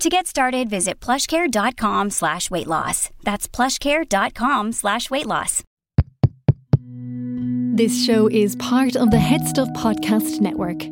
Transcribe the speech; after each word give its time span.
To 0.00 0.08
get 0.08 0.26
started, 0.26 0.68
visit 0.68 1.00
plushcare.com 1.00 2.10
slash 2.10 2.50
weight 2.50 2.66
loss. 2.66 3.10
That's 3.22 3.46
plushcare.com 3.48 4.72
slash 4.72 5.10
weight 5.10 5.26
loss. 5.26 5.62
This 7.74 8.04
show 8.04 8.28
is 8.28 8.56
part 8.56 8.96
of 8.96 9.10
the 9.10 9.16
HeadStuff 9.16 9.74
Podcast 9.74 10.40
Network. 10.40 10.82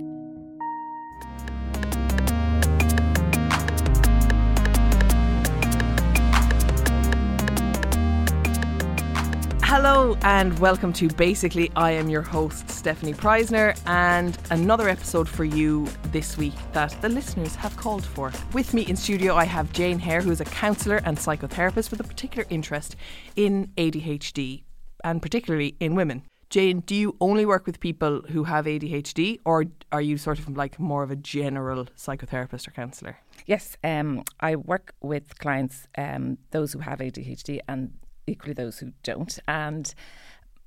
Hello 9.73 10.17
and 10.23 10.59
welcome 10.59 10.93
to 10.95 11.07
Basically 11.07 11.71
I 11.77 11.93
am 11.93 12.09
your 12.09 12.23
host 12.23 12.67
Stefanie 12.67 13.15
Preissner 13.15 13.81
and 13.87 14.37
another 14.51 14.89
episode 14.89 15.29
for 15.29 15.45
you 15.45 15.87
this 16.07 16.37
week 16.37 16.55
that 16.73 17.01
the 17.01 17.09
listeners 17.09 17.55
have 17.55 17.77
called 17.77 18.05
for. 18.05 18.33
With 18.53 18.75
me 18.75 18.83
in 18.83 18.97
studio 18.97 19.37
I 19.37 19.45
have 19.45 19.73
Jane 19.73 20.01
Hare 20.01 20.23
who 20.23 20.33
is 20.33 20.41
a 20.41 20.45
counsellor 20.45 21.01
and 21.05 21.17
psychotherapist 21.17 21.93
with 21.93 22.01
a 22.01 22.03
particular 22.03 22.49
interest 22.51 22.97
in 23.37 23.71
ADHD 23.77 24.65
and 25.05 25.23
particularly 25.23 25.77
in 25.79 25.95
women. 25.95 26.25
Jane, 26.51 26.81
do 26.81 26.97
you 26.97 27.17
only 27.21 27.47
work 27.47 27.65
with 27.65 27.79
people 27.79 28.23
who 28.31 28.43
have 28.43 28.65
ADHD 28.65 29.39
or 29.45 29.67
are 29.93 30.03
you 30.03 30.19
sort 30.19 30.41
of 30.41 30.49
like 30.57 30.81
more 30.81 31.05
of 31.05 31.13
a 31.13 31.17
general 31.17 31.87
psychotherapist 31.97 32.67
or 32.67 32.73
counsellor? 32.73 33.19
Yes, 33.47 33.77
um, 33.85 34.25
I 34.41 34.57
work 34.57 34.97
with 35.01 35.39
clients, 35.39 35.87
um, 35.97 36.39
those 36.51 36.73
who 36.73 36.81
have 36.81 36.99
ADHD 36.99 37.61
and 37.69 37.93
equally 38.31 38.55
those 38.55 38.79
who 38.79 38.93
don't. 39.03 39.39
And 39.47 39.93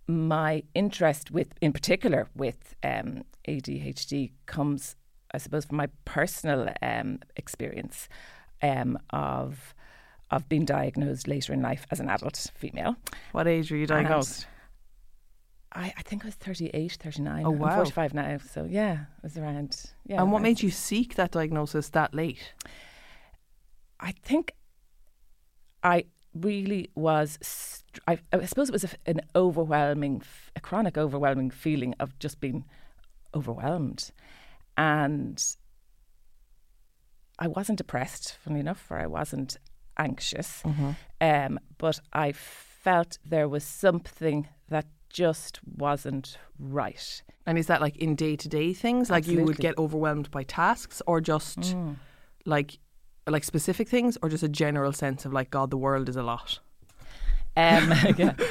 my 0.07 0.63
interest 0.75 1.31
with, 1.31 1.53
in 1.61 1.73
particular, 1.73 2.27
with 2.35 2.75
um, 2.83 3.23
ADHD 3.47 4.31
comes, 4.45 4.95
I 5.33 5.37
suppose, 5.37 5.65
from 5.65 5.77
my 5.77 5.87
personal 6.05 6.69
um, 6.81 7.19
experience 7.35 8.09
um, 8.61 8.97
of 9.11 9.73
of 10.31 10.49
being 10.49 10.65
diagnosed 10.65 11.27
later 11.27 11.53
in 11.53 11.61
life 11.61 11.85
as 11.91 11.99
an 11.99 12.09
adult 12.09 12.49
female. 12.55 12.95
What 13.33 13.47
age 13.47 13.69
were 13.69 13.77
you 13.77 13.85
diagnosed? 13.85 14.47
I, 15.71 15.93
I, 15.95 16.01
think 16.01 16.23
I 16.23 16.27
was 16.27 16.35
38, 16.35 16.97
39. 16.99 17.45
Oh, 17.45 17.51
wow. 17.51 17.67
I'm 17.67 17.75
45 17.75 18.13
now. 18.15 18.37
So, 18.37 18.65
yeah, 18.67 18.93
it 18.93 19.23
was 19.23 19.37
around. 19.37 19.91
Yeah, 20.07 20.21
and 20.21 20.31
what 20.31 20.41
made 20.41 20.63
you 20.63 20.71
seek 20.71 21.15
that 21.15 21.31
diagnosis 21.31 21.89
that 21.89 22.15
late? 22.15 22.53
I 23.99 24.11
think 24.23 24.53
I 25.83 26.05
really 26.33 26.89
was. 26.95 27.83
I, 28.07 28.19
I 28.31 28.45
suppose 28.45 28.69
it 28.69 28.73
was 28.73 28.83
a, 28.85 28.89
an 29.05 29.21
overwhelming, 29.35 30.21
a 30.55 30.59
chronic, 30.59 30.97
overwhelming 30.97 31.51
feeling 31.51 31.93
of 31.99 32.17
just 32.19 32.39
being 32.39 32.65
overwhelmed, 33.35 34.11
and 34.77 35.43
I 37.39 37.47
wasn't 37.47 37.77
depressed, 37.77 38.37
funny 38.43 38.59
enough, 38.59 38.89
or 38.89 38.99
I 38.99 39.07
wasn't 39.07 39.57
anxious, 39.97 40.61
mm-hmm. 40.63 40.91
um, 41.21 41.59
but 41.77 41.99
I 42.13 42.31
felt 42.31 43.17
there 43.25 43.47
was 43.47 43.63
something 43.63 44.47
that 44.69 44.85
just 45.09 45.59
wasn't 45.77 46.37
right. 46.59 47.21
And 47.45 47.57
is 47.57 47.67
that 47.67 47.81
like 47.81 47.97
in 47.97 48.15
day 48.15 48.35
to 48.35 48.49
day 48.49 48.73
things? 48.73 49.09
Like 49.09 49.27
you 49.27 49.43
would 49.43 49.57
get 49.57 49.77
overwhelmed 49.77 50.31
by 50.31 50.43
tasks 50.43 51.01
or 51.05 51.21
just 51.21 51.59
Mm. 51.59 51.97
like 52.45 52.79
like 53.27 53.43
specific 53.43 53.87
things 53.87 54.17
or 54.21 54.29
just 54.29 54.43
a 54.43 54.49
general 54.49 54.91
sense 54.91 55.25
of 55.25 55.33
like 55.33 55.49
God 55.49 55.69
the 55.69 55.77
world 55.77 56.09
is 56.09 56.15
a 56.15 56.23
lot? 56.23 56.59
Um, 57.55 57.93
yeah. 58.17 58.33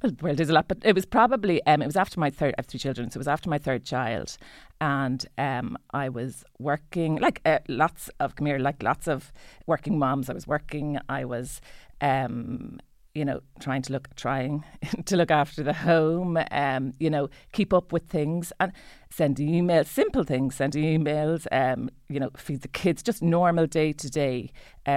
Well, 0.02 0.12
the 0.12 0.24
world 0.24 0.40
is 0.40 0.48
a 0.48 0.54
lot, 0.54 0.66
but 0.66 0.78
it 0.82 0.94
was 0.94 1.04
probably 1.04 1.62
um, 1.66 1.82
it 1.82 1.86
was 1.86 1.96
after 1.96 2.18
my 2.18 2.30
third. 2.30 2.54
I 2.56 2.60
have 2.60 2.66
three 2.66 2.80
children, 2.80 3.10
so 3.10 3.18
it 3.18 3.20
was 3.20 3.28
after 3.28 3.50
my 3.50 3.58
third 3.58 3.84
child, 3.84 4.38
and 4.80 5.26
um, 5.36 5.76
I 5.92 6.08
was 6.08 6.42
working 6.58 7.16
like 7.16 7.42
uh, 7.44 7.58
lots 7.68 8.08
of 8.18 8.34
come 8.34 8.46
here, 8.46 8.58
like 8.58 8.82
lots 8.82 9.08
of 9.08 9.30
working 9.66 9.98
moms. 9.98 10.30
I 10.30 10.32
was 10.32 10.46
working. 10.46 10.98
I 11.10 11.26
was. 11.26 11.60
Um, 12.00 12.78
you 13.14 13.24
know, 13.24 13.40
trying 13.58 13.82
to 13.82 13.92
look, 13.92 14.14
trying 14.14 14.64
to 15.04 15.16
look 15.16 15.30
after 15.30 15.62
the 15.62 15.72
home, 15.72 16.38
um, 16.50 16.92
you 17.00 17.10
know, 17.10 17.28
keep 17.52 17.72
up 17.72 17.92
with 17.92 18.06
things 18.06 18.52
and 18.60 18.72
send 19.10 19.36
emails, 19.36 19.86
simple 19.86 20.24
things, 20.24 20.54
send 20.54 20.74
emails, 20.74 21.46
um, 21.50 21.90
you 22.08 22.20
know, 22.20 22.30
feed 22.36 22.62
the 22.62 22.68
kids, 22.68 23.02
just 23.02 23.22
normal 23.22 23.66
day 23.66 23.92
to 23.92 24.08
day, 24.08 24.50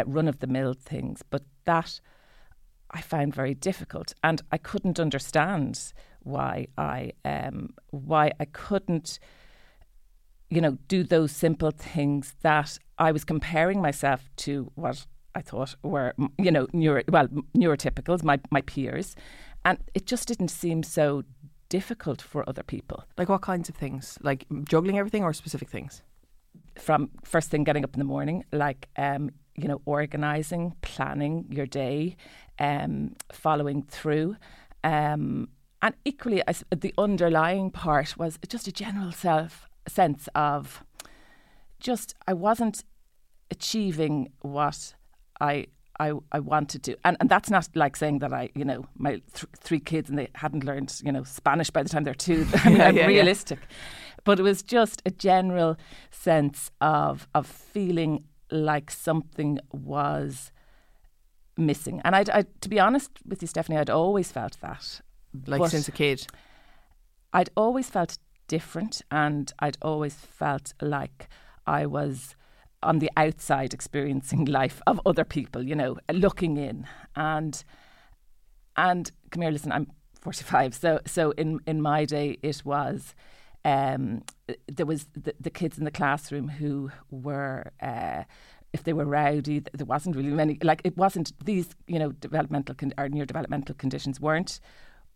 run 0.05 0.27
of 0.27 0.39
the 0.39 0.47
mill 0.47 0.73
things. 0.73 1.23
But 1.29 1.43
that 1.65 1.99
I 2.91 3.01
found 3.01 3.33
very 3.33 3.55
difficult, 3.55 4.13
and 4.23 4.41
I 4.51 4.57
couldn't 4.57 4.99
understand 4.99 5.93
why 6.19 6.67
I 6.77 7.13
um, 7.25 7.73
why 7.89 8.31
I 8.39 8.45
couldn't, 8.45 9.19
you 10.49 10.61
know, 10.61 10.77
do 10.87 11.03
those 11.03 11.31
simple 11.31 11.71
things 11.71 12.35
that 12.41 12.77
I 12.99 13.11
was 13.11 13.25
comparing 13.25 13.81
myself 13.81 14.29
to 14.37 14.71
what 14.75 15.05
I 15.35 15.41
thought 15.41 15.75
were, 15.83 16.13
you 16.37 16.51
know, 16.51 16.67
neuro, 16.73 17.03
well, 17.07 17.27
neurotypicals, 17.55 18.23
my 18.23 18.39
my 18.51 18.61
peers, 18.61 19.15
and 19.65 19.77
it 19.93 20.05
just 20.05 20.27
didn't 20.27 20.49
seem 20.49 20.83
so 20.83 21.23
difficult 21.69 22.21
for 22.21 22.47
other 22.47 22.63
people. 22.63 23.03
Like 23.17 23.29
what 23.29 23.41
kinds 23.41 23.69
of 23.69 23.75
things? 23.75 24.17
Like 24.21 24.45
juggling 24.63 24.99
everything 24.99 25.23
or 25.23 25.33
specific 25.33 25.69
things? 25.69 26.01
From 26.77 27.09
first 27.23 27.49
thing 27.49 27.63
getting 27.63 27.83
up 27.83 27.93
in 27.93 27.99
the 27.99 28.05
morning, 28.05 28.45
like 28.51 28.89
um, 28.97 29.31
you 29.55 29.67
know, 29.67 29.81
organizing, 29.85 30.73
planning 30.81 31.45
your 31.49 31.65
day, 31.65 32.15
um, 32.59 33.15
following 33.31 33.83
through. 33.83 34.35
Um, 34.83 35.49
and 35.81 35.95
equally, 36.05 36.41
the 36.71 36.93
underlying 36.97 37.69
part 37.71 38.17
was 38.17 38.39
just 38.47 38.67
a 38.67 38.71
general 38.71 39.11
self 39.11 39.67
sense 39.87 40.29
of 40.33 40.83
just 41.79 42.15
I 42.27 42.33
wasn't 42.33 42.83
achieving 43.51 44.31
what 44.41 44.95
I 45.51 45.67
I, 45.99 46.11
I 46.31 46.39
wanted 46.39 46.81
to, 46.83 46.91
and 47.03 47.15
and 47.19 47.29
that's 47.29 47.49
not 47.51 47.67
like 47.75 47.95
saying 47.97 48.19
that 48.19 48.33
I, 48.33 48.49
you 48.55 48.65
know, 48.65 48.85
my 48.97 49.11
th- 49.37 49.51
three 49.65 49.79
kids 49.79 50.09
and 50.09 50.17
they 50.17 50.27
hadn't 50.33 50.63
learned, 50.63 50.89
you 51.05 51.11
know, 51.11 51.23
Spanish 51.23 51.69
by 51.69 51.83
the 51.83 51.89
time 51.89 52.03
they're 52.03 52.15
two. 52.27 52.45
I 52.65 52.69
mean, 52.69 52.77
Yeah, 52.77 52.87
I'm 52.89 52.95
yeah, 52.97 53.01
yeah. 53.01 53.07
realistic, 53.07 53.59
but 54.23 54.39
it 54.39 54.43
was 54.43 54.63
just 54.63 55.01
a 55.05 55.11
general 55.11 55.75
sense 56.11 56.71
of 56.81 57.27
of 57.35 57.45
feeling 57.73 58.23
like 58.49 58.91
something 58.91 59.59
was 59.71 60.51
missing. 61.57 62.01
And 62.03 62.15
I'd, 62.15 62.29
I, 62.29 62.43
to 62.61 62.69
be 62.69 62.79
honest 62.79 63.11
with 63.25 63.41
you, 63.41 63.47
Stefanie, 63.47 63.77
I'd 63.79 63.89
always 63.89 64.31
felt 64.31 64.57
that. 64.61 65.01
Like 65.47 65.59
But 65.59 65.71
since 65.71 65.87
a 65.87 65.91
kid? 65.91 66.27
I'd 67.33 67.49
always 67.55 67.89
felt 67.89 68.17
different, 68.47 69.01
and 69.11 69.51
I'd 69.59 69.77
always 69.81 70.15
felt 70.15 70.73
like 70.81 71.29
I 71.65 71.85
was 71.85 72.35
on 72.83 72.99
the 72.99 73.11
outside 73.17 73.73
experiencing 73.73 74.45
life 74.45 74.81
of 74.87 74.99
other 75.05 75.23
people, 75.23 75.63
you 75.63 75.75
know, 75.75 75.97
looking 76.11 76.57
in. 76.57 76.87
And 77.15 77.63
and 78.75 79.11
come 79.31 79.41
here, 79.41 79.51
listen, 79.51 79.71
I'm 79.71 79.87
45, 80.21 80.73
so 80.73 80.99
so 81.05 81.31
in 81.31 81.59
in 81.65 81.81
my 81.81 82.05
day 82.05 82.37
it 82.41 82.61
was. 82.65 83.15
Um, 83.65 84.23
there 84.67 84.85
was 84.85 85.05
the, 85.13 85.33
the 85.39 85.49
kids 85.49 85.77
in 85.77 85.85
the 85.85 85.91
classroom 85.91 86.49
who 86.49 86.91
were 87.09 87.71
uh, 87.81 88.23
if 88.73 88.83
they 88.83 88.91
were 88.91 89.05
rowdy, 89.05 89.59
there 89.71 89.85
wasn't 89.85 90.15
really 90.15 90.29
many. 90.31 90.57
Like 90.61 90.81
it 90.83 90.97
wasn't 90.97 91.31
these, 91.45 91.69
you 91.87 91.99
know, 91.99 92.11
developmental 92.11 92.75
con- 92.75 92.93
or 92.97 93.07
near 93.07 93.25
developmental 93.25 93.75
conditions 93.75 94.19
weren't 94.19 94.59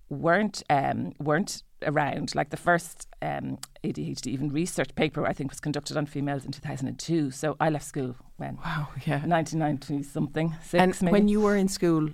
weren't 0.09 0.63
um, 0.69 1.13
weren't 1.19 1.63
around. 1.83 2.33
Like 2.35 2.49
the 2.49 2.57
first 2.57 3.07
um, 3.21 3.57
ADHD 3.83 4.27
even 4.27 4.49
research 4.49 4.93
paper 4.95 5.25
I 5.25 5.33
think 5.33 5.51
was 5.51 5.59
conducted 5.59 5.97
on 5.97 6.05
females 6.05 6.45
in 6.45 6.51
2002. 6.51 7.31
So 7.31 7.55
I 7.59 7.69
left 7.69 7.85
school 7.85 8.15
when 8.37 8.57
Wow, 8.57 8.89
yeah. 9.05 9.25
1990 9.25 10.03
something 10.03 10.55
six. 10.61 10.81
And 10.81 11.01
maybe. 11.01 11.11
when 11.11 11.27
you 11.27 11.41
were 11.41 11.55
in 11.55 11.67
school, 11.67 12.09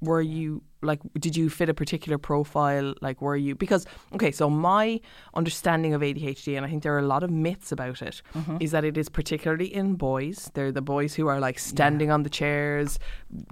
were 0.00 0.22
you 0.22 0.62
like 0.82 1.00
did 1.18 1.36
you 1.36 1.48
fit 1.48 1.68
a 1.68 1.74
particular 1.74 2.18
profile? 2.18 2.94
Like 3.00 3.20
were 3.22 3.36
you 3.36 3.54
because 3.54 3.86
okay 4.14 4.30
so 4.32 4.50
my 4.50 5.00
understanding 5.34 5.94
of 5.94 6.00
ADHD 6.02 6.56
and 6.56 6.66
I 6.66 6.68
think 6.68 6.82
there 6.82 6.94
are 6.94 6.98
a 6.98 7.06
lot 7.06 7.22
of 7.22 7.30
myths 7.30 7.72
about 7.72 8.02
it 8.02 8.22
Mm-hmm. 8.34 8.56
is 8.60 8.70
that 8.72 8.84
it 8.84 8.96
is 8.98 9.08
particularly 9.08 9.72
in 9.72 9.94
boys. 9.94 10.50
They're 10.54 10.72
the 10.72 10.82
boys 10.82 11.14
who 11.14 11.26
are 11.28 11.40
like 11.40 11.58
standing 11.58 12.10
on 12.10 12.22
the 12.22 12.30
chairs 12.30 12.98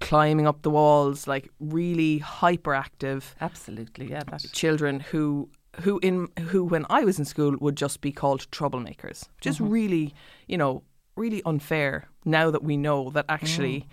climbing 0.01 0.47
up 0.47 0.63
the 0.63 0.71
walls 0.71 1.27
like 1.27 1.49
really 1.61 2.21
hyperactive 2.21 3.23
Absolutely, 3.41 4.11
yeah. 4.11 4.23
That 4.31 4.45
children 4.53 5.01
who 5.01 5.49
who 5.83 5.99
in 6.03 6.29
who 6.49 6.65
when 6.65 6.85
I 6.91 7.05
was 7.05 7.19
in 7.19 7.25
school 7.25 7.57
would 7.61 7.77
just 7.77 8.01
be 8.01 8.13
called 8.13 8.51
troublemakers. 8.51 9.29
Which 9.37 9.47
is 9.47 9.61
really 9.61 10.15
you 10.47 10.59
know 10.59 10.83
really 11.17 11.43
unfair 11.45 12.09
now 12.25 12.51
that 12.51 12.63
we 12.65 12.77
know 12.77 13.11
that 13.11 13.25
actually 13.29 13.87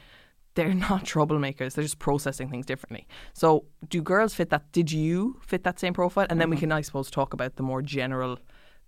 they're 0.57 0.73
not 0.89 1.05
troublemakers 1.05 1.73
they're 1.73 1.89
just 1.91 1.99
processing 1.99 2.49
things 2.49 2.65
differently 2.65 3.07
so 3.33 3.47
do 3.87 4.01
girls 4.01 4.33
fit 4.33 4.49
that 4.49 4.63
did 4.77 4.91
you 4.91 5.39
fit 5.51 5.63
that 5.63 5.79
same 5.79 5.93
profile 5.93 6.27
and 6.29 6.41
then 6.41 6.49
we 6.49 6.57
can 6.57 6.71
I 6.71 6.81
suppose 6.81 7.09
talk 7.09 7.33
about 7.33 7.55
the 7.55 7.63
more 7.63 7.81
general 7.81 8.39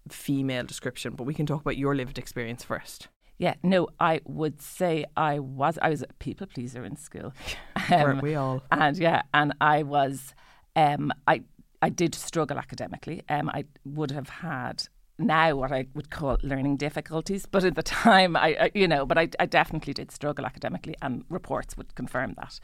female 0.10 0.66
description 0.66 1.14
but 1.18 1.24
we 1.30 1.34
can 1.34 1.46
talk 1.46 1.62
about 1.62 1.78
your 1.78 1.96
lived 1.96 2.18
experience 2.18 2.64
first 2.74 3.08
Yeah, 3.48 3.56
no, 3.64 3.88
I 4.12 4.20
would 4.26 4.58
say 4.62 5.06
I 5.16 5.40
was 5.40 5.80
I 5.86 5.90
was 5.94 6.02
a 6.04 6.12
people 6.20 6.48
pleaser 6.54 6.84
in 6.84 6.96
school. 6.98 7.32
Weren't 7.90 8.22
we 8.22 8.36
all? 8.36 8.62
And 8.70 8.98
yeah, 8.98 9.22
and 9.34 9.54
I 9.76 9.84
was 9.84 10.34
um 10.76 11.04
I 11.26 11.36
I 11.88 11.90
did 12.02 12.16
struggle 12.16 12.58
academically. 12.58 13.18
Um 13.30 13.48
I 13.60 13.62
would 13.86 14.12
have 14.12 14.30
had 14.30 14.78
now 15.20 15.56
what 15.56 15.72
I 15.72 15.86
would 15.94 16.10
call 16.10 16.38
learning 16.44 16.78
difficulties, 16.78 17.46
but 17.46 17.64
at 17.64 17.76
the 17.76 17.84
time 17.84 18.36
I, 18.36 18.56
I 18.60 18.72
you 18.74 18.88
know, 18.88 19.06
but 19.06 19.18
I, 19.18 19.30
I 19.40 19.46
definitely 19.46 19.94
did 19.94 20.12
struggle 20.12 20.46
academically 20.46 20.96
and 21.02 21.24
reports 21.30 21.76
would 21.78 21.94
confirm 21.96 22.34
that. 22.38 22.60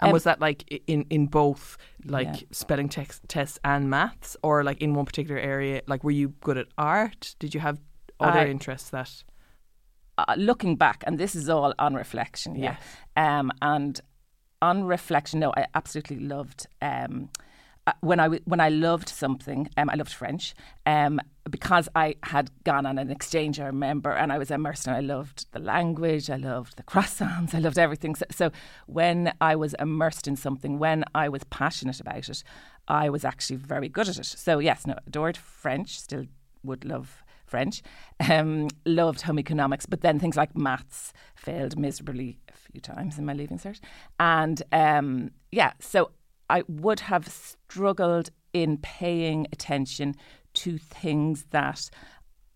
and 0.00 0.08
Um, 0.08 0.12
was 0.12 0.24
that 0.24 0.40
like 0.40 0.64
in 0.86 1.06
in 1.10 1.26
both 1.26 1.76
like 2.04 2.26
Yeah. 2.26 2.48
spelling 2.50 2.88
text, 2.88 3.22
tests 3.28 3.58
and 3.64 3.88
maths 3.88 4.36
or 4.42 4.64
like 4.64 4.82
in 4.82 4.94
one 4.94 5.04
particular 5.06 5.40
area 5.40 5.80
like 5.86 6.02
were 6.04 6.10
you 6.22 6.28
good 6.40 6.58
at 6.58 6.66
art 6.76 7.36
did 7.38 7.54
you 7.54 7.60
have 7.60 7.78
other 8.20 8.40
I- 8.40 8.50
interests 8.50 8.90
that 8.90 9.24
uh, 10.18 10.34
looking 10.36 10.76
back, 10.76 11.02
and 11.06 11.18
this 11.18 11.34
is 11.34 11.48
all 11.48 11.72
on 11.78 11.94
reflection, 11.94 12.54
yeah. 12.54 12.76
Um, 13.16 13.50
and 13.62 13.98
on 14.60 14.84
reflection, 14.84 15.40
no, 15.40 15.52
I 15.56 15.64
absolutely 15.74 16.18
loved 16.20 16.66
um, 16.82 17.30
when 18.00 18.20
I 18.20 18.28
when 18.44 18.60
I 18.60 18.68
loved 18.68 19.08
something. 19.08 19.68
Um, 19.76 19.90
I 19.90 19.94
loved 19.94 20.12
French 20.12 20.54
um, 20.86 21.20
because 21.50 21.88
I 21.94 22.16
had 22.22 22.50
gone 22.64 22.86
on 22.86 22.98
an 22.98 23.10
exchange. 23.10 23.58
I 23.58 23.66
remember, 23.66 24.12
and 24.12 24.32
I 24.32 24.38
was 24.38 24.50
immersed, 24.50 24.86
and 24.86 24.96
I 24.96 25.00
loved 25.00 25.46
the 25.52 25.58
language. 25.58 26.30
I 26.30 26.36
loved 26.36 26.76
the 26.76 26.82
croissants. 26.82 27.54
I 27.54 27.58
loved 27.58 27.78
everything. 27.78 28.14
So, 28.14 28.26
so 28.30 28.50
when 28.86 29.32
I 29.40 29.56
was 29.56 29.74
immersed 29.78 30.28
in 30.28 30.36
something, 30.36 30.78
when 30.78 31.04
I 31.14 31.28
was 31.28 31.44
passionate 31.44 32.00
about 32.00 32.28
it, 32.28 32.44
I 32.86 33.08
was 33.08 33.24
actually 33.24 33.56
very 33.56 33.88
good 33.88 34.08
at 34.08 34.18
it. 34.18 34.26
So 34.26 34.58
yes, 34.58 34.86
no, 34.86 34.94
adored 35.06 35.36
French. 35.36 35.98
Still 35.98 36.26
would 36.62 36.84
love 36.84 37.24
French. 37.44 37.82
Um, 38.30 38.68
loved 38.86 39.22
home 39.22 39.38
economics, 39.38 39.86
but 39.86 40.00
then 40.00 40.18
things 40.20 40.36
like 40.36 40.56
maths 40.56 41.12
failed 41.34 41.76
miserably 41.76 42.38
a 42.48 42.56
few 42.56 42.80
times 42.80 43.18
in 43.18 43.24
my 43.24 43.32
leaving 43.32 43.58
cert. 43.58 43.80
And 44.20 44.62
um, 44.72 45.32
yeah, 45.50 45.72
so 45.80 46.12
I 46.48 46.62
would 46.68 47.00
have 47.00 47.28
struggled 47.28 48.30
in 48.52 48.78
paying 48.78 49.46
attention 49.52 50.14
to 50.54 50.78
things 50.78 51.46
that 51.50 51.88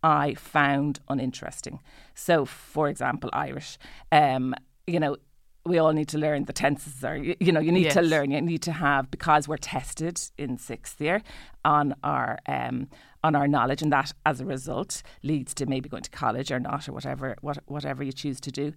I 0.03 0.35
found 0.35 1.01
uninteresting. 1.09 1.81
So, 2.15 2.45
for 2.45 2.89
example, 2.89 3.31
Irish. 3.33 3.79
Um, 4.13 4.55
you 4.87 5.01
know, 5.01 5.17
we 5.65 5.79
all 5.79 5.93
need 5.93 6.09
to 6.09 6.19
learn 6.19 6.45
the 6.45 6.53
tenses, 6.53 7.05
or 7.05 7.17
you, 7.17 7.35
you 7.41 7.51
know, 7.51 7.61
you 7.61 7.73
need 7.73 7.91
to 7.91 8.03
learn. 8.03 8.31
You 8.31 8.41
need 8.41 8.63
to 8.63 8.73
have 8.73 9.11
because 9.11 9.49
we're 9.49 9.57
tested 9.57 10.21
in 10.39 10.59
sixth 10.59 11.01
year 11.01 11.23
on 11.65 11.95
our 12.05 12.39
um, 12.47 12.89
on 13.25 13.35
our 13.35 13.49
knowledge, 13.49 13.83
and 13.83 13.93
that 13.93 14.13
as 14.25 14.41
a 14.41 14.47
result 14.47 15.03
leads 15.25 15.55
to 15.55 15.67
maybe 15.67 15.89
going 15.89 16.05
to 16.05 16.11
college 16.11 16.53
or 16.53 16.61
not, 16.61 16.89
or 16.89 16.93
whatever 16.93 17.37
what, 17.41 17.59
whatever 17.67 18.05
you 18.05 18.13
choose 18.13 18.41
to 18.41 18.53
do. 18.53 18.73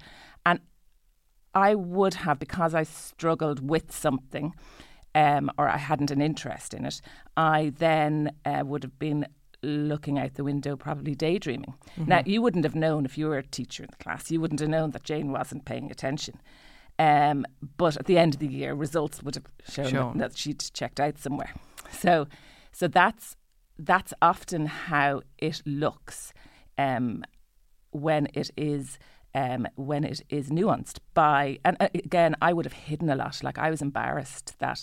And 0.46 0.60
I 1.54 1.76
would 1.76 2.16
have 2.16 2.40
because 2.40 2.74
I 2.74 2.84
struggled 2.84 3.68
with 3.70 3.92
something. 3.92 4.54
Um, 5.16 5.50
or 5.58 5.68
I 5.68 5.78
hadn't 5.78 6.12
an 6.12 6.22
interest 6.22 6.74
in 6.74 6.86
it, 6.86 7.02
I 7.36 7.74
then 7.78 8.32
uh, 8.46 8.62
would 8.64 8.84
have 8.84 9.00
been 9.00 9.26
looking 9.64 10.20
out 10.20 10.36
the 10.36 10.44
window, 10.44 10.76
probably 10.76 11.16
daydreaming. 11.16 11.74
Now, 11.98 12.22
you 12.26 12.42
wouldn't 12.42 12.64
have 12.64 12.76
known 12.76 13.06
if 13.06 13.18
you 13.18 13.28
were 13.28 13.38
a 13.40 13.44
teacher 13.44 13.84
in 13.84 13.90
the 13.92 14.04
class, 14.04 14.30
you 14.32 14.40
wouldn't 14.40 14.60
have 14.60 14.70
known 14.70 14.92
that 14.92 15.04
Jane 15.04 15.32
wasn't 15.32 15.66
paying 15.66 15.92
attention. 15.92 16.40
Um, 17.00 17.46
but 17.78 17.98
at 17.98 18.06
the 18.06 18.18
end 18.18 18.36
of 18.36 18.40
the 18.40 18.48
year, 18.48 18.74
results 18.74 19.24
would 19.24 19.36
have 19.36 19.48
shown, 19.68 19.88
Shown. 19.90 20.18
that 20.18 20.38
she'd 20.38 20.60
checked 20.74 21.00
out 21.00 21.18
somewhere. 21.18 21.54
So, 21.92 22.28
so 22.72 22.88
that's 22.88 23.36
that's 23.78 24.14
often 24.22 24.66
how 24.66 25.22
it 25.38 25.62
looks 25.66 26.34
um, 26.78 27.24
when 27.92 28.28
it 28.34 28.52
is 28.58 29.00
um, 29.40 29.68
when 29.76 30.04
it 30.04 30.22
is 30.30 30.50
nuanced 30.50 30.98
by 31.14 31.42
and 31.64 31.78
uh, 31.80 31.88
again 31.94 32.34
I 32.42 32.52
would 32.54 32.66
have 32.66 32.78
hidden 32.90 33.10
a 33.10 33.16
lot. 33.16 33.36
Like 33.44 33.58
I 33.58 33.70
was 33.74 33.82
embarrassed 33.82 34.48
that 34.60 34.82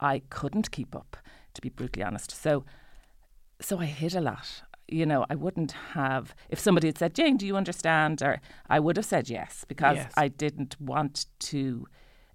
I 0.00 0.14
couldn't 0.30 0.70
keep 0.76 0.94
up 0.96 1.16
to 1.54 1.60
be 1.60 1.68
brutally 1.68 2.04
honest. 2.08 2.30
So 2.44 2.64
so 3.60 3.72
I 3.78 3.86
hid 3.86 4.14
a 4.14 4.20
lot. 4.20 4.62
You 4.98 5.06
know 5.10 5.26
I 5.32 5.34
wouldn't 5.34 5.72
have 5.94 6.34
if 6.48 6.58
somebody 6.58 6.88
had 6.88 6.98
said 6.98 7.14
Jane 7.14 7.36
do 7.36 7.46
you 7.46 7.56
understand? 7.56 8.22
or 8.22 8.40
I 8.76 8.78
would 8.80 8.96
have 8.96 9.06
said 9.14 9.28
yes 9.28 9.64
because 9.72 9.96
Yes. 9.96 10.12
I 10.16 10.28
didn't 10.28 10.80
want 10.80 11.26
to 11.50 11.86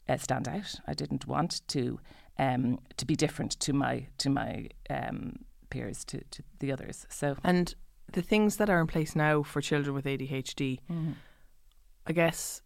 uh, 0.10 0.18
stand 0.18 0.48
out. 0.48 0.76
I 0.88 0.94
didn't 0.94 1.26
want 1.28 1.62
to 1.70 2.00
um, 2.38 2.80
to 2.98 3.06
be 3.06 3.16
different 3.16 3.52
to 3.66 3.74
my 3.74 4.08
to 4.18 4.30
my 4.30 4.68
um, 4.90 5.46
peers 5.70 6.06
to, 6.06 6.18
to 6.30 6.44
the 6.60 6.72
others. 6.72 7.08
So 7.10 7.28
And 7.44 7.74
the 8.12 8.22
things 8.22 8.58
that 8.58 8.70
are 8.70 8.82
in 8.82 8.88
place 8.88 9.16
now 9.16 9.44
for 9.44 9.62
children 9.62 9.96
with 9.96 10.06
ADHD, 10.06 10.80
I 12.06 12.14
guess. 12.14 12.62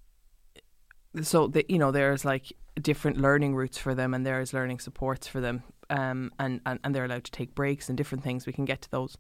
So 1.21 1.47
the, 1.47 1.65
you 1.69 1.79
know, 1.79 1.91
there's 1.91 2.25
like 2.25 2.53
different 2.81 3.17
learning 3.17 3.55
routes 3.55 3.77
for 3.77 3.95
them, 3.95 4.13
and 4.13 4.25
there's 4.25 4.53
learning 4.53 4.79
supports 4.79 5.27
for 5.27 5.41
them, 5.41 5.63
um, 5.89 6.31
and, 6.39 6.61
and 6.65 6.79
and 6.83 6.93
they're 6.93 7.05
allowed 7.05 7.23
to 7.25 7.31
take 7.31 7.55
breaks 7.55 7.89
and 7.89 7.97
different 7.97 8.23
things. 8.23 8.45
We 8.45 8.53
can 8.53 8.65
get 8.65 8.81
to 8.83 8.91
those. 8.91 9.17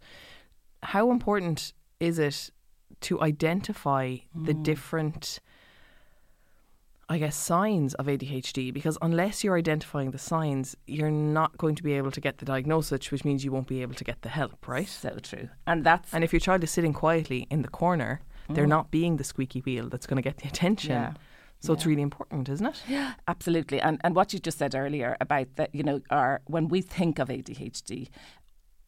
How 0.83 1.11
important 1.11 1.73
is 1.99 2.19
it 2.19 2.51
to 3.01 3.21
identify 3.21 4.17
the 4.35 4.53
different? 4.53 5.39
I 7.09 7.19
guess 7.19 7.37
signs 7.37 7.93
of 7.93 8.07
ADHD 8.07 8.73
because 8.73 8.97
unless 9.01 9.41
you're 9.41 9.57
identifying 9.57 10.11
the 10.11 10.17
signs, 10.17 10.75
you're 10.87 11.09
not 11.09 11.57
going 11.57 11.75
to 11.75 11.83
be 11.83 11.93
able 11.93 12.11
to 12.11 12.19
get 12.19 12.39
the 12.39 12.45
diagnosis, 12.45 13.09
which 13.11 13.23
means 13.23 13.45
you 13.45 13.51
won't 13.53 13.67
be 13.67 13.81
able 13.81 13.93
to 13.93 14.03
get 14.03 14.23
the 14.23 14.29
help, 14.29 14.67
right? 14.67 14.89
so 14.89 15.17
true 15.19 15.47
and 15.65 15.85
that's 15.85 16.13
And 16.13 16.25
if 16.25 16.33
your 16.33 16.41
child 16.41 16.65
is 16.65 16.71
sitting 16.71 16.91
quietly 16.91 17.47
in 17.49 17.61
the 17.61 17.69
corner, 17.69 18.19
they're 18.49 18.65
hmm. 18.65 18.69
not 18.69 18.91
being 18.91 19.17
the 19.17 19.23
squeaky 19.23 19.61
wheel 19.61 19.89
that's 19.89 20.07
going 20.07 20.17
to 20.17 20.21
get 20.21 20.37
the 20.37 20.47
attention. 20.53 20.91
Yeah. 20.91 21.13
So 21.59 21.73
it's 21.73 21.87
really 21.87 22.03
important, 22.03 22.49
isn't 22.49 22.65
it? 22.67 22.83
Yeah, 22.87 23.13
absolutely, 23.27 23.81
and 23.81 23.99
and 24.03 24.15
what 24.15 24.31
you 24.31 24.37
just 24.37 24.59
said 24.59 24.75
earlier 24.75 25.17
about 25.19 25.47
that, 25.55 25.73
you 25.73 25.81
know, 25.81 26.01
our 26.11 26.39
when 26.45 26.67
we 26.67 26.81
think 26.81 27.17
of 27.17 27.29
ADHD, 27.29 28.09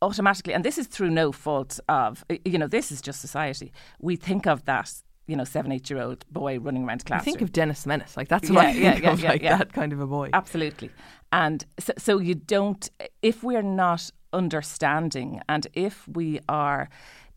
automatically, 0.01 0.53
and 0.53 0.63
this 0.63 0.77
is 0.77 0.87
through 0.87 1.09
no 1.09 1.31
fault 1.31 1.79
of, 1.89 2.23
you 2.45 2.57
know, 2.57 2.67
this 2.67 2.91
is 2.91 3.01
just 3.01 3.21
society. 3.21 3.71
We 3.99 4.15
think 4.15 4.47
of 4.47 4.65
that, 4.65 4.93
you 5.27 5.35
know, 5.35 5.43
seven, 5.43 5.71
eight 5.71 5.89
year 5.89 6.01
old 6.01 6.25
boy 6.31 6.59
running 6.59 6.85
around 6.85 7.03
I 7.11 7.19
think 7.19 7.41
of 7.41 7.51
Dennis 7.51 7.83
the 7.83 7.89
Menace. 7.89 8.15
Like 8.15 8.27
that's 8.27 8.49
what 8.49 8.65
I 8.65 8.73
think 8.73 8.83
yeah, 8.83 8.97
yeah, 8.97 9.11
of, 9.11 9.19
yeah, 9.19 9.29
like 9.29 9.41
yeah. 9.41 9.57
that 9.57 9.73
kind 9.73 9.93
of 9.93 9.99
a 9.99 10.07
boy. 10.07 10.29
Absolutely. 10.33 10.89
And 11.31 11.65
so, 11.79 11.93
so 11.97 12.19
you 12.19 12.35
don't, 12.35 12.89
if 13.21 13.43
we're 13.43 13.61
not 13.61 14.09
understanding 14.33 15.41
and 15.49 15.67
if 15.73 16.07
we 16.07 16.39
are, 16.47 16.89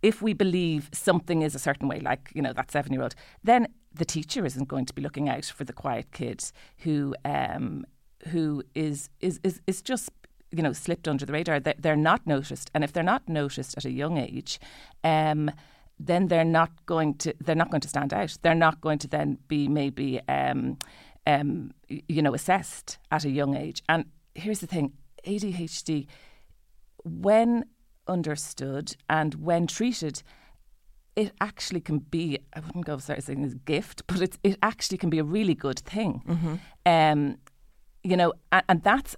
if 0.02 0.21
we 0.21 0.32
believe 0.32 0.90
something 0.92 1.42
is 1.42 1.54
a 1.54 1.59
certain 1.59 1.88
way, 1.88 2.00
like, 2.00 2.30
you 2.35 2.42
know, 2.42 2.52
that 2.52 2.71
seven 2.71 2.92
year 2.92 3.02
old, 3.02 3.14
then 3.42 3.68
the 3.94 4.04
teacher 4.04 4.44
isn't 4.44 4.68
going 4.68 4.85
to 4.87 4.92
be 4.92 5.02
looking 5.02 5.28
out 5.28 5.44
for 5.44 5.64
the 5.64 5.73
quiet 5.73 6.11
kid 6.12 6.42
who, 6.78 7.14
um, 7.25 7.85
who 8.28 8.62
is, 8.75 9.09
is, 9.21 9.38
is, 9.44 9.61
is 9.66 9.80
just, 9.80 10.11
you 10.50 10.62
know, 10.62 10.73
slipped 10.73 11.06
under 11.06 11.25
the 11.25 11.32
radar. 11.32 11.61
They're, 11.61 11.97
not 11.97 12.26
noticed. 12.26 12.71
And 12.75 12.82
if 12.85 12.92
they're 12.92 13.02
not 13.02 13.28
noticed 13.28 13.76
at 13.76 13.85
a 13.85 13.90
young 13.90 14.18
age, 14.18 14.59
um, 15.04 15.50
then 15.99 16.28
they're 16.28 16.44
not 16.44 16.71
going 16.87 17.14
to 17.14 17.35
they're 17.40 17.54
not 17.54 17.71
going 17.71 17.80
to 17.80 17.88
stand 17.88 18.12
out. 18.12 18.37
They're 18.42 18.54
not 18.54 18.80
going 18.80 18.99
to 19.00 19.09
then 19.09 19.38
be 19.47 19.68
maybe 19.68 20.21
um, 20.28 20.78
um, 21.26 21.73
you 21.88 22.23
know 22.23 22.35
assessed 22.35 22.99
at 23.11 23.25
a 23.25 23.30
young 23.30 23.56
age. 23.56 23.82
And 23.88 24.06
here's 24.35 24.59
the 24.59 24.66
thing: 24.66 24.94
ADHD, 25.26 26.06
when 27.04 27.66
understood 28.12 28.87
and 29.09 29.35
when 29.35 29.66
treated, 29.66 30.23
it 31.16 31.33
actually 31.40 31.81
can 31.81 31.99
be 31.99 32.38
I 32.57 32.61
wouldn't 32.61 32.87
go 32.87 32.99
so 32.99 33.14
saying 33.19 33.45
it's 33.45 33.54
a 33.54 33.59
gift, 33.75 34.02
but 34.07 34.21
it's 34.21 34.38
it 34.42 34.57
actually 34.62 34.99
can 34.99 35.11
be 35.11 35.19
a 35.19 35.25
really 35.25 35.54
good 35.54 35.81
thing. 35.81 36.12
Um, 36.87 37.38
you 38.02 38.16
know, 38.16 38.33
and, 38.50 38.64
and 38.69 38.83
that's 38.83 39.16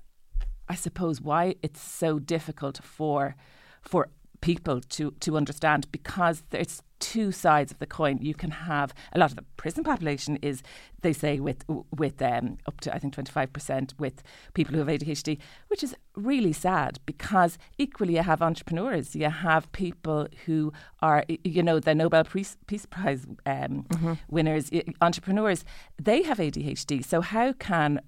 I 0.68 0.76
suppose 0.76 1.20
why 1.20 1.54
it's 1.62 1.80
so 1.80 2.18
difficult 2.18 2.76
for 2.82 3.36
for 3.82 4.08
people 4.40 4.80
to 4.96 5.10
to 5.24 5.36
understand 5.36 5.90
because 5.92 6.42
it's 6.52 6.82
two 7.04 7.30
sides 7.30 7.70
of 7.70 7.78
the 7.80 7.87
coin. 7.87 8.18
You 8.23 8.32
can 8.32 8.50
have 8.50 8.94
a 9.12 9.18
lot 9.18 9.30
of 9.30 9.37
the 9.37 9.44
prison 9.58 9.84
population 9.84 10.38
is, 10.40 10.62
they 11.02 11.12
say, 11.12 11.38
with 11.38 11.62
with 11.94 12.23
um, 12.23 12.56
up 12.66 12.80
to 12.80 12.94
I 12.94 12.99
think 12.99 13.12
twenty 13.12 13.30
five 13.30 13.52
percent 13.52 13.92
with 13.99 14.23
people 14.54 14.73
who 14.75 14.80
have 14.80 14.88
ADHD, 14.88 15.38
which 15.68 15.82
is 15.84 15.94
really 16.16 16.54
sad 16.54 17.00
because 17.04 17.58
equally 17.76 18.14
you 18.14 18.23
have 18.23 18.40
entrepreneurs, 18.40 19.14
you 19.14 19.28
have 19.28 19.70
people 19.73 20.28
who 20.46 20.73
are 21.02 21.25
you 21.28 21.62
know 21.62 21.78
the 21.78 21.94
Nobel 21.94 22.25
Peace, 22.25 22.56
Peace 22.66 22.87
Prize 22.87 23.26
um, 23.44 23.84
mm-hmm. 23.84 24.14
winners, 24.28 24.70
entrepreneurs. 25.02 25.62
They 26.02 26.23
have 26.23 26.38
ADHD. 26.38 27.04
So 27.04 27.20
how 27.20 27.52
can 27.52 28.00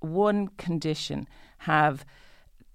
one 0.00 0.48
condition 0.56 1.28
have 1.58 2.06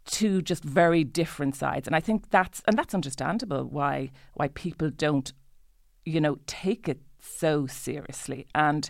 two 0.08 0.42
just 0.42 0.64
very 0.64 1.04
different 1.04 1.56
sides. 1.56 1.88
And 1.88 1.96
I 1.96 2.00
think 2.00 2.30
that's 2.30 2.64
and 2.68 2.78
that's 2.78 2.96
understandable 2.96 3.64
why 3.66 4.12
why 4.34 4.48
people 4.50 4.90
don't, 4.90 5.32
you 6.08 6.22
know, 6.22 6.38
take 6.48 6.88
it 6.88 7.00
so 7.20 7.68
seriously. 7.68 8.48
And 8.56 8.90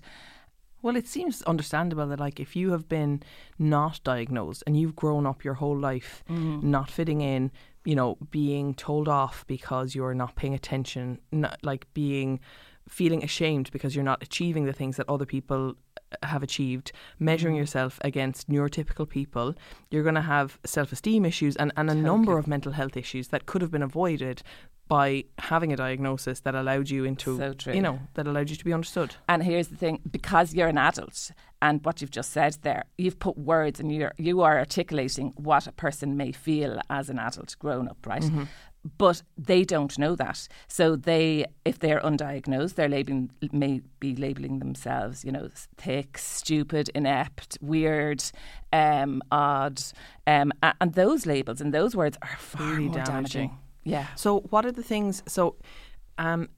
well, 0.84 0.96
it 0.96 1.08
seems 1.08 1.42
understandable 1.44 2.08
that, 2.08 2.20
like, 2.20 2.40
if 2.40 2.56
you 2.56 2.72
have 2.72 2.88
been 2.88 3.24
not 3.58 4.00
diagnosed 4.04 4.64
and 4.68 4.80
you've 4.80 4.96
grown 4.96 5.26
up 5.26 5.44
your 5.44 5.56
whole 5.56 5.78
life 5.78 6.24
mm. 6.30 6.62
not 6.62 6.90
fitting 6.92 7.22
in, 7.22 7.52
you 7.84 7.96
know, 7.96 8.18
being 8.30 8.76
told 8.76 9.08
off 9.08 9.46
because 9.48 9.96
you're 9.96 10.14
not 10.14 10.36
paying 10.36 10.54
attention, 10.54 11.20
not, 11.32 11.58
like 11.64 11.92
being 11.94 12.40
feeling 12.88 13.24
ashamed 13.24 13.72
because 13.72 13.96
you're 13.96 14.04
not 14.04 14.22
achieving 14.22 14.66
the 14.66 14.72
things 14.72 14.98
that 14.98 15.10
other 15.10 15.26
people 15.26 15.76
have 16.24 16.44
achieved, 16.44 16.92
measuring 17.20 17.56
mm. 17.56 17.60
yourself 17.60 18.00
against 18.04 18.48
neurotypical 18.48 19.10
people, 19.10 19.56
you're 19.90 20.04
going 20.04 20.16
to 20.16 20.22
have 20.22 20.60
self 20.64 20.92
esteem 20.92 21.26
issues 21.26 21.56
and, 21.56 21.74
and 21.76 21.90
a 21.90 21.94
okay. 21.94 22.02
number 22.02 22.38
of 22.38 22.48
mental 22.48 22.74
health 22.74 22.96
issues 22.96 23.30
that 23.30 23.48
could 23.48 23.62
have 23.62 23.72
been 23.72 23.84
avoided 23.84 24.44
by 24.88 25.24
having 25.38 25.74
a 25.74 25.76
diagnosis 25.76 26.42
that 26.42 26.56
allowed 26.56 26.90
you 26.90 27.04
into 27.04 27.38
so 27.38 27.72
you 27.72 27.82
know 27.82 28.00
that 28.14 28.28
allowed 28.28 28.50
you 28.50 28.56
to 28.56 28.66
be 28.66 28.74
understood 28.74 29.16
and 29.28 29.44
here's 29.44 29.68
the 29.68 29.76
thing 29.76 30.00
because 30.10 30.54
you're 30.54 30.68
an 30.68 30.78
adult 30.78 31.32
and 31.62 31.84
what 31.84 32.02
you've 32.02 32.12
just 32.12 32.32
said 32.32 32.56
there 32.62 32.84
you've 32.98 33.20
put 33.20 33.38
words 33.38 33.80
and 33.80 33.94
you're 33.94 34.14
you 34.18 34.42
are 34.42 34.58
articulating 34.58 35.34
what 35.36 35.68
a 35.68 35.72
person 35.72 36.16
may 36.16 36.32
feel 36.32 36.80
as 36.90 37.10
an 37.10 37.20
adult 37.20 37.56
grown 37.60 37.88
up 37.88 38.06
right 38.06 38.24
mm-hmm 38.24 38.44
but 38.98 39.22
they 39.38 39.64
don't 39.64 39.98
know 39.98 40.16
that. 40.16 40.48
So 40.68 40.96
they, 40.96 41.46
if 41.66 41.80
they're 41.80 42.00
undiagnosed, 42.00 42.76
they're 42.76 42.90
labeling 42.90 43.32
may 43.52 43.82
be 44.00 44.16
labeling 44.16 44.60
themselves, 44.60 45.26
you 45.26 45.32
know, 45.32 45.50
thick, 45.78 46.18
stupid, 46.18 46.90
inept, 46.96 47.58
weird, 47.62 48.24
um, 48.72 49.22
odd, 49.32 49.82
um, 50.26 50.54
and 50.62 50.94
those 50.94 51.26
labels 51.26 51.62
and 51.62 51.74
those 51.74 51.96
words 51.96 52.18
are 52.22 52.38
far 52.38 52.72
really 52.72 52.86
more 52.86 53.04
damaging. 53.04 53.48
damaging. 53.48 53.58
Yeah. 53.88 54.08
So 54.16 54.42
what 54.50 54.66
are 54.66 54.72
the 54.72 54.84
things? 54.84 55.24
So, 55.28 55.56
um, 56.18 56.50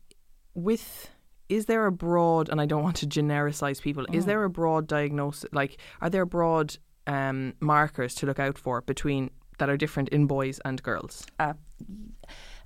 with 0.53 1.09
is 1.50 1.65
there 1.65 1.86
a 1.86 1.91
broad 1.91 2.50
and 2.50 2.62
I 2.62 2.65
don't 2.65 2.83
want 2.83 2.98
to 2.98 3.07
genericize 3.07 3.81
people. 3.81 4.05
Mm. 4.05 4.15
Is 4.15 4.25
there 4.25 4.43
a 4.43 4.50
broad 4.50 4.88
diagnosis? 4.88 5.50
Like, 5.51 5.77
are 6.00 6.09
there 6.09 6.25
broad 6.25 6.77
um, 7.07 7.53
markers 7.59 8.13
to 8.15 8.25
look 8.25 8.39
out 8.39 8.57
for 8.57 8.81
between 8.81 9.31
that 9.57 9.69
are 9.69 9.77
different 9.77 10.09
in 10.09 10.27
boys 10.27 10.59
and 10.63 10.81
girls? 10.83 11.25
Uh, 11.39 11.53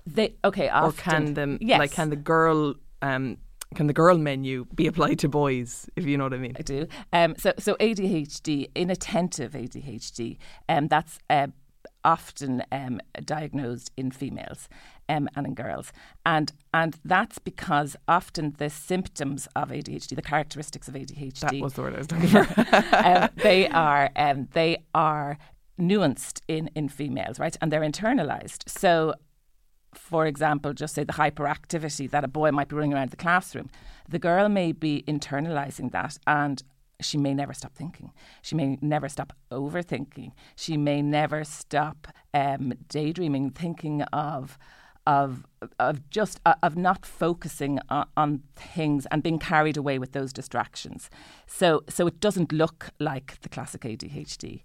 they 0.05 0.36
okay. 0.43 0.70
Often, 0.70 0.89
or 0.89 0.91
can 0.91 1.34
them 1.34 1.58
yes. 1.62 1.79
like 1.79 1.91
can 1.91 2.10
the 2.10 2.17
girl 2.17 2.75
um, 3.01 3.38
can 3.74 3.88
the 3.88 3.93
girl 3.93 4.17
menu 4.17 4.65
be 4.75 4.88
applied 4.88 5.20
to 5.20 5.29
boys 5.29 5.89
if 5.96 6.05
you 6.05 6.17
know 6.17 6.25
what 6.25 6.34
I 6.34 6.38
mean? 6.38 6.55
I 6.60 6.62
do. 6.62 6.88
Um, 7.13 7.36
so 7.38 7.53
so 7.58 7.75
ADHD, 7.75 8.70
inattentive 8.75 9.53
ADHD, 9.53 10.38
um, 10.67 10.88
that's 10.89 11.20
uh, 11.29 11.48
often 12.04 12.64
um, 12.72 13.00
diagnosed 13.24 13.92
in 13.98 14.12
females 14.12 14.70
um, 15.10 15.30
and 15.36 15.48
in 15.48 15.54
girls, 15.54 15.92
and 16.26 16.52
and 16.74 16.98
that's 17.04 17.40
because 17.40 17.96
often 18.08 18.56
the 18.58 18.70
symptoms 18.70 19.48
of 19.56 19.70
ADHD, 19.70 20.16
the 20.16 20.22
characteristics 20.22 20.88
of 20.88 20.96
ADHD, 20.96 21.40
that 21.40 21.54
was 21.62 21.74
the 21.74 21.82
word 21.82 21.96
I 21.96 21.98
was 21.98 22.12
looking 22.12 22.30
for. 22.30 22.96
um, 22.96 23.30
they 23.36 23.68
are 23.70 24.10
um, 24.16 24.48
they 24.54 24.84
are 24.94 25.38
nuanced 25.80 26.42
in, 26.48 26.70
in 26.76 26.90
females, 26.90 27.40
right? 27.40 27.56
And 27.62 27.72
they're 27.72 27.82
internalized. 27.82 28.70
So, 28.70 29.16
for 29.94 30.26
example, 30.26 30.74
just 30.74 30.96
say 30.96 31.04
the 31.04 31.14
hyperactivity 31.14 32.10
that 32.12 32.24
a 32.24 32.28
boy 32.28 32.52
might 32.52 32.70
be 32.70 32.76
running 32.76 32.94
around 32.94 33.12
the 33.12 33.18
classroom, 33.18 33.70
the 34.08 34.20
girl 34.20 34.50
may 34.50 34.72
be 34.72 35.04
internalizing 35.08 35.92
that 35.92 36.18
and 36.28 36.64
she 37.02 37.18
may 37.18 37.34
never 37.34 37.54
stop 37.54 37.74
thinking. 37.76 38.12
She 38.42 38.56
may 38.56 38.78
never 38.82 39.10
stop 39.10 39.34
overthinking. 39.52 40.32
She 40.56 40.78
may 40.78 41.02
never 41.02 41.44
stop 41.44 42.08
um, 42.34 42.74
daydreaming, 42.90 43.52
thinking 43.52 44.02
of 44.04 44.58
of 45.06 45.46
of 45.80 46.10
just 46.10 46.40
uh, 46.46 46.56
of 46.64 46.78
not 46.78 47.06
focusing 47.06 47.80
on, 47.90 48.08
on, 48.16 48.42
things 48.56 49.06
and 49.12 49.22
being 49.22 49.40
carried 49.40 49.76
away 49.78 50.00
with 50.00 50.14
those 50.14 50.32
distractions. 50.32 51.10
So 51.46 51.84
so 51.90 52.08
it 52.08 52.20
doesn't 52.20 52.52
look 52.52 52.90
like 53.00 53.40
the 53.42 53.50
classic 53.50 53.82
ADHD. 53.82 54.62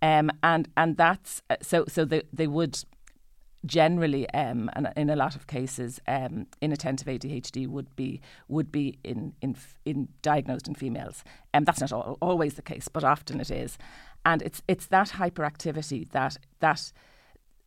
Um, 0.00 0.30
and 0.42 0.68
and 0.76 0.96
that's 0.96 1.42
uh, 1.50 1.56
so 1.60 1.84
so 1.88 2.04
they 2.04 2.22
they 2.32 2.46
would 2.46 2.82
generally 3.64 4.28
um, 4.30 4.70
and 4.74 4.92
in 4.96 5.10
a 5.10 5.16
lot 5.16 5.36
of 5.36 5.46
cases 5.46 6.00
um, 6.08 6.46
inattentive 6.60 7.06
ADHD 7.06 7.68
would 7.68 7.94
be 7.96 8.20
would 8.48 8.72
be 8.72 8.98
in 9.04 9.34
in, 9.40 9.56
in 9.84 10.08
diagnosed 10.22 10.68
in 10.68 10.74
females. 10.74 11.24
Um, 11.54 11.64
that's 11.64 11.80
not 11.80 11.92
all, 11.92 12.18
always 12.20 12.54
the 12.54 12.62
case 12.62 12.88
but 12.88 13.04
often 13.04 13.40
it 13.40 13.50
is. 13.50 13.78
And 14.24 14.42
it's 14.42 14.62
it's 14.68 14.86
that 14.86 15.10
hyperactivity 15.10 16.10
that 16.10 16.38
that 16.60 16.92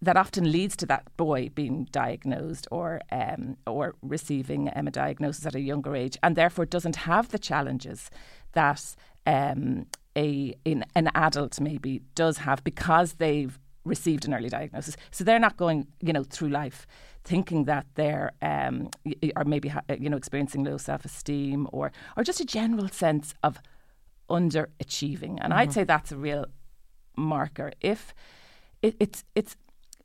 that 0.01 0.17
often 0.17 0.51
leads 0.51 0.75
to 0.77 0.85
that 0.85 1.05
boy 1.17 1.49
being 1.55 1.87
diagnosed 1.91 2.67
or 2.71 3.01
um, 3.11 3.57
or 3.65 3.95
receiving 4.01 4.69
um, 4.75 4.87
a 4.87 4.91
diagnosis 4.91 5.45
at 5.45 5.55
a 5.55 5.61
younger 5.61 5.95
age 5.95 6.17
and 6.21 6.35
therefore 6.35 6.65
doesn't 6.65 6.97
have 6.97 7.29
the 7.29 7.39
challenges 7.39 8.09
that 8.53 8.95
um, 9.25 9.87
a 10.15 10.53
in, 10.65 10.85
an 10.95 11.09
adult 11.15 11.59
maybe 11.59 12.01
does 12.13 12.39
have 12.39 12.63
because 12.63 13.13
they've 13.13 13.59
received 13.85 14.25
an 14.25 14.33
early 14.33 14.49
diagnosis. 14.49 14.97
So 15.11 15.23
they're 15.23 15.39
not 15.39 15.57
going, 15.57 15.87
you 16.01 16.11
know, 16.11 16.23
through 16.23 16.49
life 16.49 16.85
thinking 17.23 17.63
that 17.65 17.87
they're 17.95 18.31
um, 18.41 18.89
or 19.35 19.43
maybe 19.45 19.73
you 19.99 20.09
know 20.09 20.17
experiencing 20.17 20.63
low 20.63 20.77
self-esteem 20.77 21.67
or 21.71 21.91
or 22.15 22.23
just 22.23 22.39
a 22.39 22.45
general 22.45 22.87
sense 22.87 23.33
of 23.43 23.59
underachieving. 24.29 25.37
And 25.41 25.51
mm-hmm. 25.51 25.53
I'd 25.53 25.73
say 25.73 25.83
that's 25.83 26.11
a 26.11 26.17
real 26.17 26.45
marker. 27.17 27.71
If 27.81 28.13
it, 28.81 28.95
it's 28.99 29.23
it's 29.33 29.55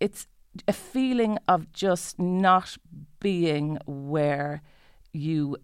it's 0.01 0.27
a 0.67 0.73
feeling 0.73 1.39
of 1.47 1.73
just 1.73 2.19
not 2.19 2.77
being 3.21 3.79
where 3.87 4.63
you 5.13 5.57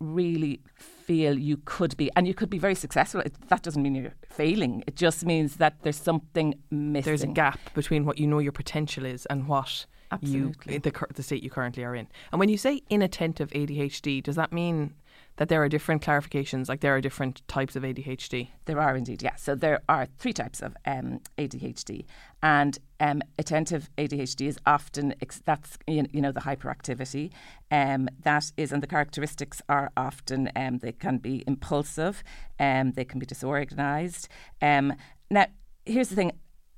really 0.00 0.60
feel 0.74 1.38
you 1.38 1.58
could 1.64 1.96
be, 1.96 2.10
and 2.16 2.26
you 2.26 2.34
could 2.34 2.50
be 2.50 2.58
very 2.58 2.74
successful. 2.74 3.22
That 3.48 3.62
doesn't 3.62 3.82
mean 3.82 3.94
you're 3.94 4.14
failing. 4.28 4.82
It 4.86 4.96
just 4.96 5.24
means 5.24 5.56
that 5.56 5.74
there's 5.82 6.00
something 6.00 6.54
missing. 6.70 7.10
There's 7.10 7.22
a 7.22 7.28
gap 7.28 7.58
between 7.74 8.04
what 8.04 8.18
you 8.18 8.26
know 8.26 8.38
your 8.38 8.52
potential 8.52 9.04
is 9.04 9.26
and 9.26 9.46
what 9.46 9.86
Absolutely. 10.12 10.74
you 10.74 10.80
the 10.80 10.92
the 11.14 11.22
state 11.22 11.42
you 11.42 11.50
currently 11.50 11.84
are 11.84 11.94
in. 11.94 12.08
And 12.32 12.40
when 12.40 12.48
you 12.48 12.56
say 12.56 12.82
inattentive 12.90 13.50
ADHD, 13.50 14.22
does 14.22 14.36
that 14.36 14.52
mean 14.52 14.94
that 15.40 15.48
there 15.48 15.62
are 15.62 15.70
different 15.70 16.02
clarifications, 16.02 16.68
like 16.68 16.80
there 16.80 16.94
are 16.94 17.00
different 17.00 17.40
types 17.48 17.74
of 17.74 17.82
ADHD? 17.82 18.48
There 18.66 18.78
are 18.78 18.94
indeed, 18.94 19.22
yeah. 19.22 19.36
So 19.36 19.54
there 19.54 19.80
are 19.88 20.06
three 20.18 20.34
types 20.34 20.60
of 20.60 20.76
um, 20.84 21.20
ADHD, 21.38 22.04
and 22.42 22.78
um, 23.00 23.22
attentive 23.38 23.88
ADHD 23.96 24.48
is 24.48 24.58
often 24.66 25.14
ex- 25.22 25.40
that's 25.42 25.78
you 25.86 26.06
know 26.12 26.30
the 26.30 26.40
hyperactivity. 26.40 27.32
Um, 27.70 28.10
that 28.22 28.52
is, 28.58 28.70
and 28.70 28.82
the 28.82 28.86
characteristics 28.86 29.62
are 29.66 29.90
often 29.96 30.50
um, 30.54 30.76
they 30.76 30.92
can 30.92 31.16
be 31.16 31.42
impulsive, 31.46 32.22
um, 32.58 32.92
they 32.92 33.06
can 33.06 33.18
be 33.18 33.24
disorganized. 33.24 34.28
Um, 34.60 34.92
now, 35.30 35.46
here's 35.86 36.10
the 36.10 36.16
thing: 36.16 36.32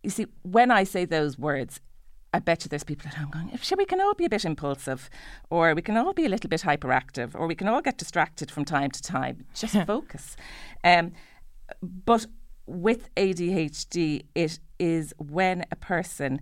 you 0.04 0.10
see, 0.10 0.26
when 0.42 0.70
I 0.70 0.84
say 0.84 1.04
those 1.04 1.36
words, 1.36 1.80
I 2.34 2.38
bet 2.38 2.64
you 2.64 2.68
there's 2.68 2.84
people 2.84 3.08
at 3.08 3.14
home 3.14 3.30
going, 3.30 3.56
sure, 3.58 3.76
we 3.76 3.84
can 3.84 4.00
all 4.00 4.14
be 4.14 4.24
a 4.24 4.28
bit 4.28 4.44
impulsive, 4.44 5.10
or 5.50 5.74
we 5.74 5.82
can 5.82 5.96
all 5.96 6.12
be 6.14 6.24
a 6.24 6.28
little 6.28 6.48
bit 6.48 6.62
hyperactive, 6.62 7.34
or 7.34 7.46
we 7.46 7.54
can 7.54 7.68
all 7.68 7.82
get 7.82 7.98
distracted 7.98 8.50
from 8.50 8.64
time 8.64 8.90
to 8.90 9.02
time. 9.02 9.44
Just 9.54 9.76
focus. 9.86 10.36
Um, 10.82 11.12
but 11.82 12.26
with 12.66 13.14
ADHD, 13.16 14.24
it 14.34 14.60
is 14.78 15.14
when 15.18 15.64
a 15.70 15.76
person, 15.76 16.40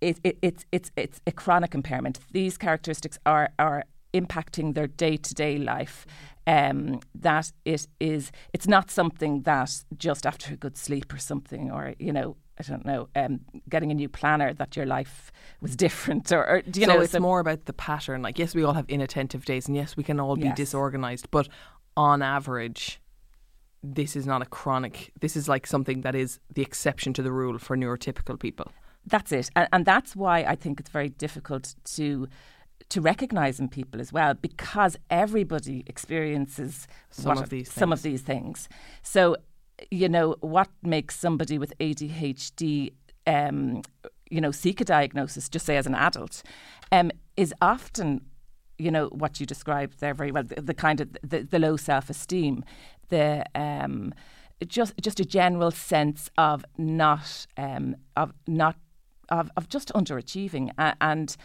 it, 0.00 0.18
it, 0.24 0.38
it's, 0.40 0.64
it's, 0.72 0.90
it's 0.96 1.20
a 1.26 1.32
chronic 1.32 1.74
impairment. 1.74 2.18
These 2.30 2.56
characteristics 2.56 3.18
are, 3.26 3.50
are 3.58 3.84
impacting 4.14 4.74
their 4.74 4.86
day 4.86 5.16
to 5.16 5.34
day 5.34 5.58
life. 5.58 6.06
Um, 6.44 6.98
that 7.14 7.52
it 7.64 7.86
is, 8.00 8.32
it's 8.52 8.66
not 8.66 8.90
something 8.90 9.42
that 9.42 9.84
just 9.96 10.26
after 10.26 10.54
a 10.54 10.56
good 10.56 10.76
sleep 10.76 11.12
or 11.12 11.18
something, 11.18 11.70
or, 11.70 11.94
you 12.00 12.12
know, 12.12 12.36
I 12.58 12.62
don't 12.62 12.84
know, 12.84 13.08
um, 13.16 13.40
getting 13.68 13.90
a 13.90 13.94
new 13.94 14.08
planner 14.08 14.52
that 14.54 14.76
your 14.76 14.86
life 14.86 15.32
was 15.60 15.74
different, 15.76 16.30
or, 16.32 16.46
or 16.46 16.62
do 16.62 16.80
you 16.80 16.86
so 16.86 16.94
know? 16.94 17.00
it's 17.00 17.12
so 17.12 17.20
more 17.20 17.40
about 17.40 17.64
the 17.64 17.72
pattern. 17.72 18.22
Like, 18.22 18.38
yes, 18.38 18.54
we 18.54 18.62
all 18.62 18.74
have 18.74 18.88
inattentive 18.88 19.44
days, 19.44 19.66
and 19.66 19.76
yes, 19.76 19.96
we 19.96 20.04
can 20.04 20.20
all 20.20 20.36
be 20.36 20.44
yes. 20.44 20.56
disorganized, 20.56 21.30
but 21.30 21.48
on 21.96 22.22
average, 22.22 23.00
this 23.82 24.14
is 24.16 24.26
not 24.26 24.42
a 24.42 24.46
chronic. 24.46 25.12
This 25.20 25.36
is 25.36 25.48
like 25.48 25.66
something 25.66 26.02
that 26.02 26.14
is 26.14 26.40
the 26.54 26.62
exception 26.62 27.12
to 27.14 27.22
the 27.22 27.32
rule 27.32 27.58
for 27.58 27.76
neurotypical 27.76 28.38
people. 28.38 28.70
That's 29.06 29.32
it, 29.32 29.50
and, 29.56 29.68
and 29.72 29.84
that's 29.84 30.14
why 30.14 30.40
I 30.40 30.54
think 30.54 30.78
it's 30.78 30.90
very 30.90 31.08
difficult 31.08 31.74
to 31.96 32.28
to 32.88 33.00
recognize 33.00 33.58
in 33.58 33.68
people 33.68 34.00
as 34.00 34.12
well 34.12 34.34
because 34.34 34.98
everybody 35.08 35.82
experiences 35.86 36.86
Some 37.10 37.38
of 37.38 37.48
these 37.48 37.72
some 37.72 37.92
of 37.92 38.02
these 38.02 38.20
things. 38.20 38.68
So, 39.02 39.36
you 39.90 40.08
know, 40.08 40.36
what 40.40 40.68
makes 40.82 41.18
somebody 41.18 41.58
with 41.58 41.72
ADHD, 41.78 42.92
um, 43.26 43.82
you 44.30 44.40
know, 44.40 44.50
seek 44.50 44.80
a 44.80 44.84
diagnosis, 44.84 45.48
just 45.48 45.66
say 45.66 45.76
as 45.76 45.86
an 45.86 45.94
adult, 45.94 46.42
um, 46.90 47.10
is 47.36 47.54
often, 47.60 48.22
you 48.78 48.90
know, 48.90 49.06
what 49.08 49.40
you 49.40 49.46
described 49.46 50.00
there 50.00 50.14
very 50.14 50.30
well, 50.32 50.44
the, 50.44 50.60
the 50.60 50.74
kind 50.74 51.00
of 51.00 51.16
the, 51.22 51.42
the 51.42 51.58
low 51.58 51.76
self-esteem, 51.76 52.64
the 53.08 53.44
um, 53.54 54.14
just 54.66 54.94
just 55.00 55.20
a 55.20 55.24
general 55.24 55.70
sense 55.70 56.30
of 56.38 56.64
not 56.78 57.46
um, 57.56 57.96
of 58.16 58.32
not 58.46 58.76
of, 59.28 59.50
of 59.56 59.68
just 59.68 59.88
underachieving 59.94 60.70
A- 60.78 60.96
and 61.00 61.36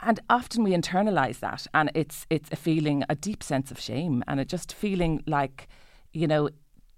and 0.00 0.20
often 0.30 0.62
we 0.62 0.72
internalize 0.72 1.40
that 1.40 1.66
and 1.74 1.90
it's 1.94 2.26
it's 2.30 2.50
a 2.52 2.56
feeling 2.56 3.04
a 3.08 3.14
deep 3.14 3.42
sense 3.42 3.70
of 3.70 3.80
shame 3.80 4.22
and 4.26 4.40
a 4.40 4.44
just 4.44 4.72
feeling 4.72 5.22
like 5.26 5.68
you 6.12 6.26
know 6.26 6.48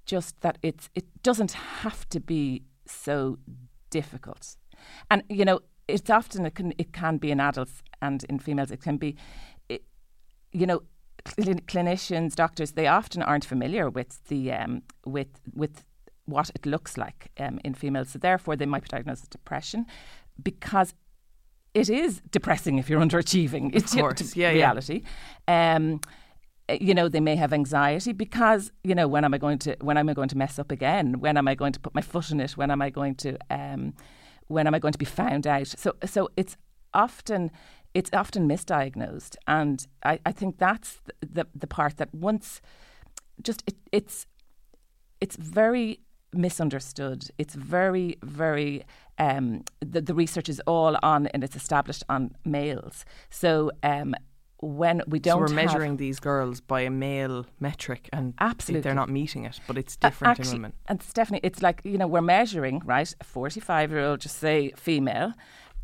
just 0.07 0.40
that 0.40 0.59
it's 0.62 0.88
it 0.95 1.07
doesn't 1.23 1.52
have 1.52 2.09
to 2.09 2.21
be 2.21 2.62
so 2.87 3.38
difficult 3.90 4.57
and 5.11 5.23
you 5.28 5.45
know 5.45 5.61
it's 5.88 6.11
often 6.11 6.47
it 6.47 6.54
can 6.54 6.73
it 6.78 6.92
can 6.92 7.16
be 7.19 7.30
in 7.30 7.40
adults 7.40 7.83
and 8.00 8.25
in 8.25 8.38
females 8.38 8.71
it 8.71 8.80
can 8.80 8.97
be 8.97 9.16
it, 9.69 9.83
you 10.52 10.66
know 10.66 10.83
clin- 11.25 11.64
clinicians 11.66 12.35
doctors 12.35 12.73
they 12.73 12.87
often 12.87 13.23
aren't 13.23 13.45
familiar 13.45 13.88
with 13.88 14.25
the 14.28 14.52
um, 14.52 14.83
with 15.04 15.40
with 15.54 15.85
what 16.25 16.50
it 16.54 16.64
looks 16.64 16.97
like 16.97 17.30
um, 17.38 17.59
in 17.64 17.75
females 17.75 18.11
so 18.11 18.19
therefore 18.19 18.57
they 18.57 18.66
might 18.66 18.83
be 18.83 18.88
diagnosed 18.88 19.23
with 19.23 19.30
depression 19.30 19.85
because 20.42 20.95
it 21.75 21.88
is 21.88 22.21
depressing 22.30 22.78
if 22.78 22.88
you're 22.90 23.00
underachieving. 23.07 23.71
It's 23.75 23.95
know, 23.95 24.02
course. 24.02 24.37
Yeah, 24.37 24.49
yeah. 24.49 24.54
reality. 24.54 25.02
Um, 25.47 26.00
uh, 26.07 26.09
you 26.81 26.95
know, 26.95 27.09
they 27.09 27.21
may 27.21 27.37
have 27.37 27.53
anxiety 27.53 28.12
because 28.12 28.71
you 28.85 28.95
know 28.95 29.09
when 29.09 29.25
am 29.25 29.35
I 29.35 29.39
going 29.39 29.59
to 29.61 29.77
when 29.81 29.97
am 29.97 30.09
I 30.09 30.15
going 30.15 30.29
to 30.29 30.39
mess 30.39 30.59
up 30.59 30.71
again? 30.71 31.21
When 31.21 31.37
am 31.37 31.49
I 31.49 31.55
going 31.55 31.73
to 31.73 31.81
put 31.81 31.95
my 31.95 32.03
foot 32.03 32.31
in 32.31 32.41
it? 32.41 32.53
When 32.53 32.71
am 32.71 32.83
I 32.83 32.91
going 32.91 33.15
to 33.17 33.37
um, 33.50 33.95
when 34.49 34.67
am 34.67 34.75
I 34.75 34.79
going 34.79 34.93
to 34.93 34.99
be 34.99 35.05
found 35.05 35.47
out? 35.47 35.69
So 35.69 35.97
so 36.05 36.29
it's 36.37 36.57
often 36.93 37.50
it's 37.95 38.11
often 38.12 38.49
misdiagnosed, 38.49 39.37
and 39.47 39.87
I, 40.05 40.21
I 40.25 40.33
think 40.33 40.59
that's 40.59 41.00
the, 41.05 41.27
the 41.27 41.47
the 41.55 41.67
part 41.67 41.97
that 41.97 42.15
once 42.15 42.61
just 43.43 43.62
it, 43.67 43.77
it's 43.93 44.27
it's 45.21 45.37
very 45.37 46.00
misunderstood. 46.33 47.25
It's 47.39 47.55
very, 47.55 48.17
very 48.23 48.85
um, 49.19 49.65
the, 49.81 50.00
the 50.00 50.15
research 50.15 50.49
is 50.49 50.61
all 50.67 50.97
on 51.03 51.27
and 51.29 51.45
it's 51.45 51.57
established 51.57 52.05
on 52.09 52.35
males. 52.45 53.05
So 53.29 53.71
um, 53.83 54.15
when 54.62 55.02
we 55.07 55.19
don't 55.19 55.49
so 55.49 55.55
we're 55.55 55.62
measuring 55.62 55.97
these 55.97 56.21
girls 56.21 56.61
by 56.61 56.83
a 56.83 56.90
male 56.90 57.47
metric, 57.61 58.09
and 58.12 58.35
Absolutely. 58.38 58.83
they're 58.83 58.95
not 58.95 59.09
meeting 59.09 59.45
it, 59.45 59.59
but 59.67 59.79
it's 59.79 59.97
different 59.97 60.38
actually, 60.38 60.57
in 60.57 60.62
women. 60.62 60.73
And 60.87 61.00
Stefanie, 61.00 61.40
it's 61.43 61.62
like, 61.62 61.81
you 61.85 61.97
know, 61.97 62.07
we're 62.07 62.21
measuring, 62.21 62.83
right, 62.85 63.12
a 63.21 63.25
45 63.25 63.90
year 63.90 64.00
old, 64.00 64.21
just 64.21 64.38
say 64.38 64.73
female, 64.76 65.33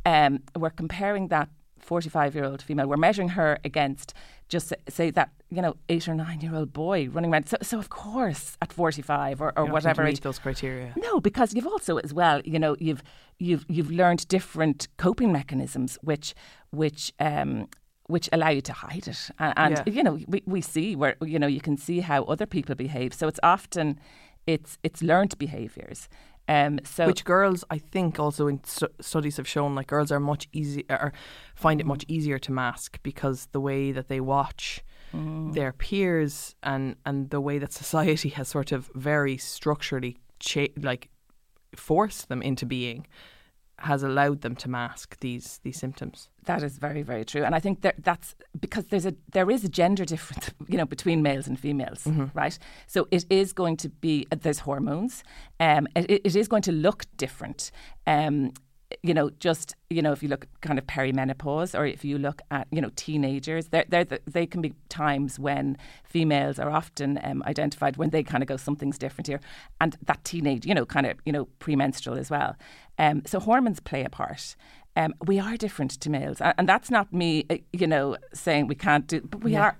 um, 0.05 0.41
we're 0.57 0.71
comparing 0.71 1.29
that 1.29 1.49
45 1.79 2.35
year 2.35 2.45
old 2.45 2.63
female, 2.63 2.87
we're 2.87 2.97
measuring 2.97 3.31
her 3.31 3.59
against 3.65 4.13
just 4.49 4.73
say- 4.89 5.11
that, 5.11 5.31
you 5.51 5.63
know, 5.63 5.75
eight 5.89 6.07
or 6.09 6.15
nine 6.15 6.41
year 6.41 6.55
old 6.55 6.73
boy 6.73 7.09
running 7.09 7.33
around. 7.33 7.49
So, 7.49 7.57
so 7.63 7.79
of 7.79 7.89
course, 7.89 8.57
at 8.63 8.73
45 8.73 9.41
or, 9.41 9.59
or 9.59 9.67
whatever 9.67 10.05
age, 10.05 10.21
those 10.21 10.39
criteria. 10.39 10.93
no, 10.97 11.21
because 11.21 11.55
you've 11.55 11.67
also 11.67 11.97
as 11.99 12.13
well, 12.13 12.41
you 12.45 12.59
know, 12.59 12.77
you've 12.79 13.03
you've 13.39 13.65
you've 13.69 13.91
learned 13.91 14.27
different 14.29 14.89
coping 14.97 15.31
mechanisms 15.33 15.99
which 16.03 16.35
which 16.71 17.13
um 17.21 17.69
which 18.09 18.29
allow 18.33 18.51
you 18.51 18.61
to 18.63 18.73
hide 18.73 19.09
it. 19.09 19.31
A- 19.39 19.53
And, 19.59 19.73
Yeah. 19.87 19.93
you 19.97 20.03
know, 20.03 20.19
we, 20.29 20.43
we 20.47 20.61
see 20.61 20.97
where 20.97 21.17
you 21.23 21.39
know, 21.39 21.47
you 21.49 21.61
can 21.61 21.77
see 21.77 22.01
how 22.01 22.23
other 22.25 22.47
people 22.47 22.75
behave. 22.75 23.13
So 23.15 23.29
it's 23.29 23.41
often 23.43 23.99
it's 24.47 24.79
it's 24.83 25.03
learned 25.03 25.37
behaviours. 25.39 26.09
Um 26.49 26.79
so 26.85 27.07
Which 27.07 27.25
girls, 27.25 27.65
I 27.77 27.79
think, 27.79 28.19
also 28.21 28.47
in 28.47 28.61
stu- 28.65 28.95
studies 29.01 29.37
have 29.37 29.49
shown, 29.49 29.75
like 29.75 29.89
girls 29.89 30.13
are 30.13 30.21
much 30.21 30.47
easier, 30.53 30.85
or 30.91 31.13
find 31.57 31.81
it 31.81 31.87
much 31.87 32.05
easier 32.09 32.39
to 32.39 32.53
mask 32.53 32.99
because 33.03 33.49
the 33.53 33.61
way 33.61 33.93
that 33.93 34.07
they 34.09 34.21
watch 34.21 34.83
their 35.55 35.73
peers 35.73 36.55
and 36.63 36.95
and 37.05 37.31
the 37.31 37.41
way 37.41 37.59
that 37.59 37.73
society 37.73 38.29
has 38.29 38.49
sort 38.49 38.71
of 38.73 38.91
very 38.95 39.37
structurally 39.39 40.17
cha- 40.39 40.75
like 40.91 41.09
forced 41.75 42.29
them 42.29 42.43
into 42.43 42.67
being 42.67 43.07
has 43.81 44.03
allowed 44.03 44.41
them 44.41 44.57
to 44.57 44.69
mask 44.71 45.19
these 45.21 45.61
these 45.63 45.79
symptoms. 45.79 46.29
That 46.45 46.63
is 46.63 46.79
very, 46.79 47.03
very 47.03 47.25
true, 47.25 47.43
and 47.45 47.55
I 47.55 47.61
think 47.61 47.83
that 47.83 47.97
that's 48.03 48.35
because 48.59 48.87
there's 48.87 49.07
a 49.07 49.15
there 49.33 49.51
is 49.51 49.65
a 49.65 49.69
gender 49.69 50.05
difference, 50.05 50.51
you 50.69 50.79
know, 50.79 50.87
between 50.87 51.23
males 51.23 51.47
and 51.47 51.59
females, 51.59 52.07
right? 52.35 52.59
So 52.87 53.09
it 53.11 53.27
is 53.29 53.53
going 53.53 53.77
to 53.79 53.89
be 53.89 54.27
uh, 54.33 54.37
there's 54.41 54.61
hormones, 54.61 55.25
um, 55.61 55.89
it, 55.95 56.23
it 56.25 56.37
is 56.37 56.49
going 56.49 56.63
to 56.63 56.73
look 56.73 57.05
different, 57.17 57.71
um, 58.07 58.53
you 59.03 59.15
know, 59.15 59.31
just 59.41 59.75
you 59.91 60.01
know, 60.03 60.13
if 60.13 60.23
you 60.23 60.29
look 60.29 60.47
kind 60.61 60.79
of 60.79 60.87
perimenopause, 60.87 61.79
or 61.79 61.87
if 61.87 62.05
you 62.05 62.19
look 62.19 62.41
at 62.51 62.69
you 62.71 62.81
know 62.81 62.91
teenagers, 62.97 63.69
they're, 63.69 63.85
they're 63.89 64.05
the, 64.05 64.21
they 64.27 64.47
can 64.47 64.61
be 64.63 64.75
times 64.89 65.39
when 65.39 65.77
females 66.05 66.59
are 66.59 66.71
often 66.71 67.19
um, 67.25 67.43
identified 67.47 67.97
when 67.97 68.11
they 68.11 68.23
kind 68.23 68.43
of 68.43 68.49
go 68.49 68.57
something's 68.57 68.99
different 68.99 69.27
here, 69.27 69.41
and 69.81 69.97
that 70.07 70.23
teenage, 70.25 70.67
you 70.67 70.75
know, 70.75 70.87
kind 70.87 71.07
of 71.07 71.19
you 71.25 71.33
know 71.33 71.47
premenstrual 71.59 72.17
as 72.19 72.31
well. 72.31 72.57
Um, 72.99 73.23
so 73.27 73.41
hormones 73.41 73.81
play 73.81 74.05
a 74.05 74.09
part. 74.11 74.57
Um, 74.95 75.15
we 75.27 75.39
are 75.39 75.57
different 75.57 75.91
to 76.01 76.09
males, 76.09 76.41
and, 76.41 76.55
and 76.57 76.69
that's 76.69 76.91
not 76.91 77.13
me, 77.13 77.45
uh, 77.51 77.57
you 77.73 77.87
know, 77.87 78.17
saying 78.33 78.67
we 78.67 78.75
can't 78.77 79.07
do, 79.07 79.21
but 79.21 79.43
we 79.43 79.53
Yeah. 79.53 79.63
are. 79.63 79.79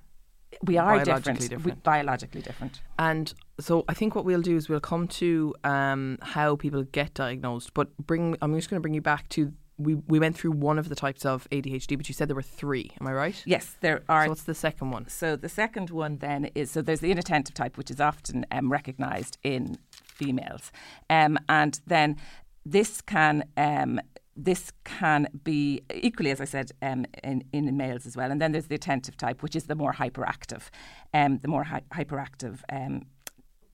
We 0.63 0.79
are 0.79 0.97
Biologically 0.97 1.49
different. 1.49 1.65
We- 1.65 1.81
biologically 1.83 2.43
different. 2.43 2.81
And 2.99 3.33
so 3.61 3.85
I 3.89 3.95
think 3.95 4.15
what 4.15 4.25
we'll 4.25 4.43
do 4.43 4.57
is 4.57 4.69
we'll 4.69 4.81
come 4.81 5.09
to 5.09 5.55
um, 5.65 6.19
how 6.23 6.57
people 6.57 6.83
get 6.85 7.15
diagnosed. 7.15 7.75
But 7.75 7.97
bring 7.99 8.37
I'm 8.43 8.55
just 8.55 8.71
going 8.71 8.79
to 8.79 8.83
bring 8.83 8.95
you 8.95 9.03
back 9.03 9.29
to 9.31 9.53
we 9.79 9.95
we 9.95 10.19
went 10.19 10.37
through 10.37 10.53
one 10.53 10.79
of 10.79 10.89
the 10.89 10.95
types 10.95 11.25
of 11.25 11.47
ADHD, 11.51 11.97
but 11.97 12.09
you 12.09 12.15
said 12.15 12.29
there 12.29 12.37
were 12.37 12.43
three. 12.43 12.93
Am 13.01 13.07
I 13.07 13.13
right? 13.13 13.43
Yes, 13.45 13.77
there 13.81 14.03
are 14.09 14.25
So 14.25 14.29
what's 14.31 14.43
the 14.45 14.55
second 14.55 14.91
one? 14.91 15.09
So 15.09 15.37
the 15.37 15.49
second 15.49 15.91
one 15.91 16.19
then 16.19 16.47
is 16.55 16.71
so 16.71 16.83
there's 16.83 17.01
the 17.01 17.11
inattentive 17.11 17.55
type, 17.55 17.77
which 17.77 17.91
is 17.91 18.01
often 18.01 18.47
um, 18.51 18.73
recognised 18.73 19.39
in 19.43 19.79
females, 19.91 20.73
um, 21.11 21.39
and 21.49 21.81
then 21.87 22.17
this 22.65 23.01
can 23.01 23.45
um, 23.57 24.01
this 24.37 24.73
can 24.85 25.29
be 25.45 25.83
equally, 25.95 26.31
as 26.31 26.41
I 26.41 26.45
said, 26.45 26.73
um, 26.83 27.07
in, 27.25 27.45
in 27.53 27.77
males 27.77 28.07
as 28.07 28.17
well. 28.17 28.31
And 28.31 28.41
then 28.41 28.53
there's 28.53 28.67
the 28.67 28.75
attentive 28.75 29.17
type, 29.17 29.43
which 29.43 29.57
is 29.57 29.65
the 29.65 29.75
more 29.75 29.95
hyperactive, 29.95 30.69
um, 31.15 31.39
the 31.39 31.49
more 31.49 31.65
hy- 31.65 31.83
hyperactive. 31.93 32.61
Um, 32.71 33.07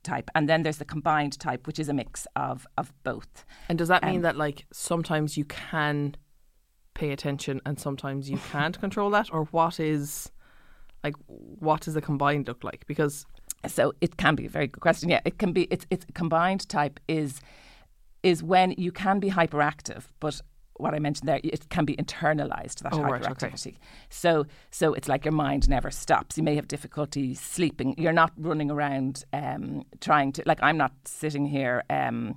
type 0.05 0.29
and 0.35 0.48
then 0.48 0.64
there's 0.64 0.79
the 0.79 0.85
combined 0.85 1.38
type 1.38 1.64
which 1.68 1.79
is 1.79 1.88
a 1.88 1.94
mix 1.94 2.27
of 2.35 2.66
of 2.77 2.92
both 3.05 3.44
And 3.68 3.79
does 3.79 3.87
that 3.87 4.03
mean 4.03 4.16
Um, 4.16 4.22
that 4.22 4.37
like 4.37 4.66
sometimes 4.72 5.37
you 5.37 5.44
can 5.44 6.16
pay 6.94 7.12
attention 7.12 7.61
and 7.64 7.79
sometimes 7.79 8.29
you 8.29 8.38
can't 8.51 8.81
control 8.81 9.11
that, 9.11 9.33
or 9.33 9.44
what 9.53 9.79
is 9.79 10.33
like 11.05 11.14
what 11.27 11.83
does 11.83 11.94
the 11.94 12.01
combined 12.01 12.48
look 12.48 12.64
like? 12.64 12.85
Because 12.88 13.27
So 13.66 13.92
it 14.01 14.16
can 14.16 14.35
be 14.35 14.46
a 14.46 14.48
very 14.48 14.66
good 14.66 14.81
question. 14.81 15.09
Yeah, 15.09 15.20
it 15.25 15.38
can 15.38 15.53
be. 15.53 15.62
It's 15.70 15.87
it's 15.88 16.05
combined 16.14 16.68
type 16.68 16.98
is 17.07 17.40
is 18.22 18.42
when 18.42 18.75
you 18.77 18.92
can 18.92 19.20
be 19.20 19.31
hyperactive, 19.31 20.05
but 20.20 20.40
what 20.77 20.95
I 20.95 20.99
mentioned 20.99 21.29
there, 21.29 21.41
it 21.45 21.69
can 21.69 21.85
be 21.85 21.95
internalized 21.97 22.81
that 22.83 22.93
Oh, 22.95 23.03
right, 23.03 23.23
okay. 23.23 23.49
hyperactivity. 23.49 23.77
So 24.09 24.47
so 24.71 24.95
it's 24.95 25.09
like 25.09 25.25
your 25.25 25.33
mind 25.33 25.69
never 25.69 25.91
stops. 25.91 26.37
You 26.39 26.43
may 26.45 26.55
have 26.57 26.67
difficulty 26.69 27.35
sleeping. 27.35 27.95
You're 27.99 28.13
not 28.13 28.33
running 28.37 28.71
around 28.71 29.25
um, 29.33 29.85
trying 30.01 30.33
to 30.33 30.43
like 30.47 30.61
I'm 30.63 30.77
not 30.79 30.93
sitting 31.05 31.47
here. 31.47 31.83
Um, 31.91 32.35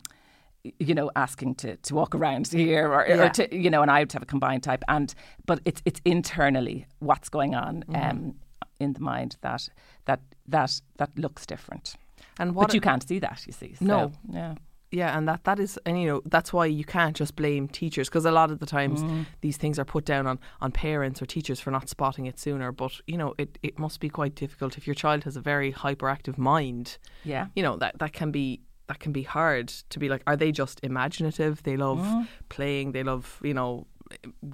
you 0.80 0.96
know, 0.96 1.12
asking 1.16 1.54
to, 1.54 1.78
to 1.78 1.94
walk 1.94 2.16
around 2.16 2.48
here, 2.48 2.92
or, 2.92 3.06
Yeah. 3.08 3.26
or 3.26 3.30
to 3.30 3.56
you 3.56 3.70
know, 3.70 3.84
and 3.84 3.92
I 3.92 4.00
would 4.00 4.12
have 4.14 4.24
a 4.24 4.26
combined 4.26 4.64
type, 4.64 4.84
and 4.88 5.14
but 5.46 5.60
it's 5.64 5.82
it's 5.86 6.02
internally 6.06 6.88
what's 7.00 7.30
going 7.30 7.54
on 7.54 7.84
Mm-hmm. 7.88 8.10
um, 8.10 8.36
in 8.80 8.94
the 8.94 9.00
mind 9.00 9.38
that 9.42 9.70
that 10.06 10.22
that 10.48 10.82
that 10.98 11.10
looks 11.20 11.46
different. 11.46 11.96
and 12.40 12.56
what 12.56 12.68
but 12.68 12.74
you 12.76 12.82
can't 12.82 13.08
see 13.08 13.20
that, 13.20 13.44
you 13.46 13.54
see. 13.54 13.76
So, 13.76 13.86
No. 13.86 14.12
yeah, 14.32 14.56
Yeah, 14.92 15.18
and 15.18 15.28
that 15.28 15.44
that 15.44 15.60
is, 15.60 15.78
and 15.86 16.00
you 16.02 16.08
know, 16.08 16.22
that's 16.26 16.54
why 16.54 16.66
you 16.68 16.84
can't 16.86 17.16
just 17.16 17.36
blame 17.36 17.68
teachers 17.68 18.08
because 18.08 18.24
a 18.26 18.32
lot 18.32 18.52
of 18.52 18.60
the 18.60 18.66
times 18.66 19.02
Mm. 19.04 19.26
these 19.42 19.58
things 19.58 19.78
are 19.80 19.86
put 19.86 20.06
down 20.06 20.26
on 20.28 20.40
on 20.62 20.72
parents 20.72 21.22
or 21.22 21.26
teachers 21.26 21.60
for 21.60 21.72
not 21.72 21.90
spotting 21.90 22.26
it 22.28 22.40
sooner. 22.40 22.72
But 22.72 22.94
you 23.08 23.18
know, 23.18 23.34
it 23.38 23.58
it 23.64 23.78
must 23.80 24.00
be 24.00 24.10
quite 24.10 24.36
difficult 24.36 24.78
if 24.78 24.88
your 24.88 24.96
child 24.96 25.24
has 25.24 25.36
a 25.36 25.42
very 25.42 25.74
hyperactive 25.74 26.38
mind. 26.38 26.98
yeah. 27.24 27.48
You 27.56 27.64
know 27.64 27.76
that 27.78 28.00
that 28.00 28.14
can 28.14 28.32
be 28.32 28.62
that 28.88 29.00
can 29.00 29.12
be 29.12 29.24
hard 29.24 29.68
to 29.90 30.00
be 30.00 30.08
like. 30.08 30.22
Are 30.28 30.38
they 30.38 30.52
just 30.52 30.80
imaginative? 30.84 31.64
They 31.64 31.76
love 31.78 32.00
Mm. 32.00 32.28
playing. 32.50 32.92
They 32.94 33.04
love 33.04 33.40
you 33.44 33.54
know 33.54 33.88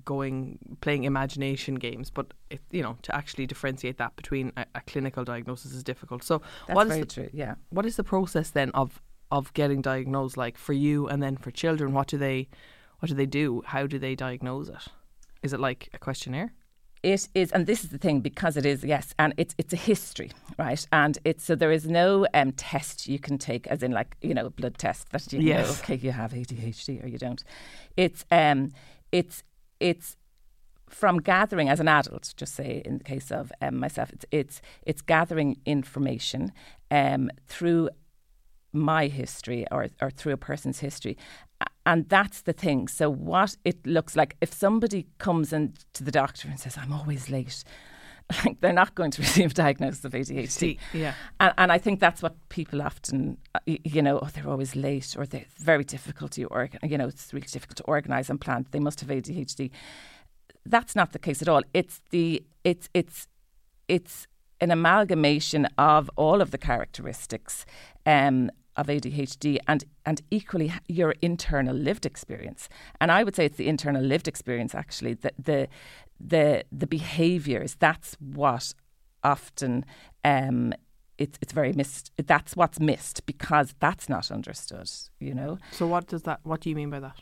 going 0.06 0.58
playing 0.82 1.04
imagination 1.04 1.76
games 1.76 2.10
but 2.10 2.28
it, 2.50 2.62
you 2.72 2.82
know 2.82 2.98
to 3.02 3.14
actually 3.16 3.46
differentiate 3.46 3.98
that 3.98 4.16
between 4.16 4.52
a, 4.56 4.66
a 4.76 4.82
clinical 4.88 5.24
diagnosis 5.26 5.74
is 5.74 5.84
difficult 5.84 6.24
so 6.24 6.42
That's 6.68 6.76
what 6.76 6.88
is 6.88 6.92
very 6.94 7.00
the, 7.02 7.06
true. 7.08 7.30
Yeah. 7.34 7.56
what 7.70 7.86
is 7.86 7.96
the 7.98 8.04
process 8.04 8.52
then 8.52 8.72
of 8.72 9.02
of 9.32 9.54
getting 9.54 9.82
diagnosed 9.82 10.38
like 10.38 10.58
for 10.58 10.74
you 10.74 11.08
and 11.08 11.22
then 11.24 11.38
for 11.38 11.52
children 11.52 11.94
what 11.94 12.08
do 12.08 12.18
they 12.18 12.48
what 13.00 13.10
do 13.10 13.16
they 13.16 13.26
do 13.26 13.62
how 13.66 13.88
do 13.88 13.98
they 14.00 14.16
diagnose 14.16 14.68
it 14.70 14.88
is 15.42 15.54
it 15.54 15.60
like 15.60 15.90
a 15.94 15.98
questionnaire 15.98 16.54
it 17.04 17.28
is, 17.34 17.52
and 17.52 17.66
this 17.66 17.84
is 17.84 17.90
the 17.90 17.98
thing 17.98 18.20
because 18.20 18.58
it 18.58 18.64
is 18.66 18.84
yes, 18.84 19.16
and 19.18 19.34
it's 19.36 19.56
it's 19.58 19.74
a 19.74 19.76
history, 19.76 20.30
right? 20.60 20.86
And 20.92 21.18
it's 21.26 21.44
so 21.44 21.56
there 21.56 21.72
is 21.72 21.88
no 21.88 22.28
um, 22.36 22.52
test 22.52 23.08
you 23.08 23.18
can 23.18 23.40
take, 23.40 23.66
as 23.66 23.82
in 23.82 23.92
like 23.92 24.16
you 24.22 24.36
know 24.36 24.46
a 24.46 24.50
blood 24.52 24.78
test 24.78 25.10
that 25.10 25.34
you 25.34 25.40
Yes. 25.42 25.68
know 25.68 25.72
okay 25.82 25.96
you 25.96 26.12
have 26.12 26.32
ADHD 26.34 27.04
or 27.04 27.08
you 27.08 27.18
don't. 27.18 27.44
It's 27.98 28.24
um 28.30 28.72
it's 29.12 29.44
it's 29.80 30.16
from 30.90 31.18
gathering 31.18 31.70
as 31.70 31.80
an 31.80 31.88
adult, 31.88 32.34
just 32.38 32.54
say 32.54 32.84
in 32.86 33.00
the 33.00 33.04
case 33.04 33.32
of 33.32 33.52
um, 33.64 33.78
myself, 33.80 34.12
it's 34.14 34.26
it's 34.30 34.62
it's 34.84 35.02
gathering 35.02 35.58
information 35.66 36.52
um, 36.92 37.32
through 37.48 37.90
my 38.74 39.08
history 39.08 39.66
or 39.72 39.88
or 40.02 40.10
through 40.10 40.34
a 40.34 40.38
person's 40.38 40.80
history, 40.80 41.18
and 41.86 42.08
that's 42.10 42.42
the 42.42 42.54
thing. 42.54 42.88
So 42.88 43.10
what 43.10 43.56
it 43.66 43.86
looks 43.86 44.16
like 44.16 44.36
if 44.42 44.54
somebody 44.54 45.08
comes 45.18 45.54
in 45.54 45.74
to 45.94 46.04
the 46.04 46.12
doctor 46.12 46.48
and 46.48 46.60
says, 46.60 46.78
"I'm 46.78 46.94
always 46.94 47.30
late." 47.30 47.64
Like 48.46 48.62
they're 48.62 48.72
not 48.72 48.96
going 48.96 49.12
to 49.12 49.22
receive 49.28 49.52
a 49.52 49.54
diagnosis 49.54 50.06
of 50.06 50.14
ADHD. 50.14 50.78
Yeah. 50.94 51.16
And, 51.42 51.54
and 51.58 51.72
I 51.72 51.78
think 51.78 52.00
that's 52.00 52.22
what 52.22 52.36
people 52.48 52.82
often, 52.82 53.38
uh, 53.54 53.60
you 53.66 54.02
know, 54.02 54.20
oh, 54.20 54.30
they're 54.34 54.48
always 54.48 54.74
late 54.74 55.18
or 55.18 55.26
they're 55.26 55.44
very 55.58 55.84
difficult 55.84 56.32
to 56.34 56.46
org- 56.46 56.78
you 56.82 56.98
know, 56.98 57.10
it's 57.10 57.34
really 57.34 57.48
difficult 57.48 57.76
to 57.78 57.84
organise 57.84 58.30
and 58.30 58.40
plan. 58.40 58.66
They 58.72 58.80
must 58.80 59.02
have 59.02 59.10
ADHD. 59.10 59.72
That's 60.66 60.96
not 60.96 61.12
the 61.12 61.20
case 61.20 61.42
at 61.42 61.50
all. 61.50 61.62
It's 61.74 62.00
the 62.12 62.42
it's 62.64 62.88
it's 62.94 63.28
it's 63.90 64.28
an 64.62 64.72
amalgamation 64.72 65.66
of 65.78 66.10
all 66.16 66.40
of 66.40 66.52
the 66.52 66.58
characteristics 66.58 67.66
um, 68.06 68.50
of 68.76 68.88
ADHD 68.88 69.58
and 69.68 69.84
and 70.06 70.22
equally 70.32 70.74
your 70.88 71.16
internal 71.22 71.76
lived 71.76 72.06
experience. 72.06 72.70
And 73.00 73.12
I 73.12 73.24
would 73.24 73.36
say 73.36 73.46
it's 73.46 73.58
the 73.58 73.68
internal 73.68 74.02
lived 74.02 74.28
experience 74.28 74.74
actually 74.74 75.16
that 75.16 75.34
the 75.38 75.68
the 76.20 76.64
the 76.72 76.88
behaviours. 76.88 77.76
That's 77.76 78.16
what 78.20 78.74
often 79.24 79.86
um, 80.24 80.74
it's 81.18 81.38
it's 81.42 81.54
very 81.54 81.74
missed. 81.74 82.12
That's 82.18 82.56
what's 82.56 82.80
missed 82.80 83.26
because 83.26 83.76
that's 83.80 84.10
not 84.10 84.32
understood. 84.32 84.90
You 85.20 85.34
know. 85.34 85.58
So 85.72 85.88
what 85.88 86.08
does 86.08 86.24
that? 86.24 86.40
What 86.44 86.62
do 86.62 86.70
you 86.70 86.76
mean 86.76 86.90
by 86.90 87.00
that? 87.00 87.18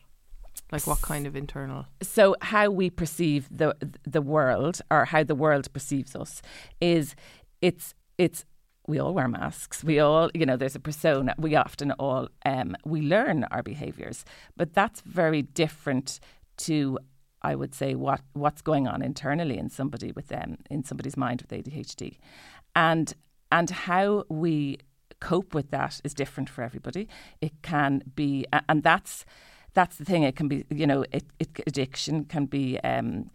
Like 0.71 0.85
what 0.85 1.01
kind 1.01 1.25
of 1.25 1.35
internal? 1.35 1.88
so 2.01 2.35
how 2.41 2.69
we 2.69 2.89
perceive 2.89 3.47
the 3.49 3.75
the 4.03 4.21
world 4.21 4.81
or 4.91 5.05
how 5.05 5.23
the 5.23 5.33
world 5.33 5.71
perceives 5.73 6.15
us 6.15 6.41
is 6.79 7.15
it's 7.62 7.95
it's 8.17 8.45
we 8.89 8.99
all 8.99 9.13
wear 9.13 9.28
masks. 9.28 9.84
We 9.84 9.99
all 9.99 10.30
you 10.34 10.45
know 10.45 10.58
there's 10.58 10.75
a 10.75 10.80
persona. 10.80 11.36
We 11.38 11.56
often 11.56 11.91
all 11.93 12.30
um, 12.45 12.75
we 12.86 13.02
learn 13.02 13.45
our 13.52 13.63
behaviors 13.63 14.25
but 14.58 14.73
that's 14.73 15.02
very 15.02 15.43
different 15.43 16.19
to 16.58 16.97
I 17.41 17.56
would 17.56 17.73
say 17.73 17.95
what 17.95 18.21
what's 18.34 18.62
going 18.62 18.88
on 18.88 19.02
internally 19.02 19.58
in 19.58 19.69
somebody 19.69 20.12
with 20.12 20.28
them 20.28 20.58
in 20.69 20.84
somebody's 20.84 21.15
mind 21.15 21.41
with 21.41 21.52
ADHD 21.52 22.17
and 22.75 23.13
and 23.52 23.69
how 23.69 24.25
we 24.30 24.80
cope 25.19 25.54
with 25.54 25.71
that 25.71 25.99
is 26.04 26.13
different 26.13 26.49
for 26.49 26.63
everybody. 26.63 27.08
It 27.41 27.54
can 27.62 28.02
be 28.15 28.45
and 28.67 28.84
that's 28.84 29.25
that's 29.73 29.97
the 29.97 30.06
thing. 30.06 30.23
It 30.23 30.36
can 30.36 30.47
be, 30.47 30.65
you 30.71 30.88
know, 30.88 31.06
it, 31.12 31.25
it, 31.38 31.49
addiction 31.67 32.25
can 32.25 32.45
be 32.45 32.80
um, 32.80 33.30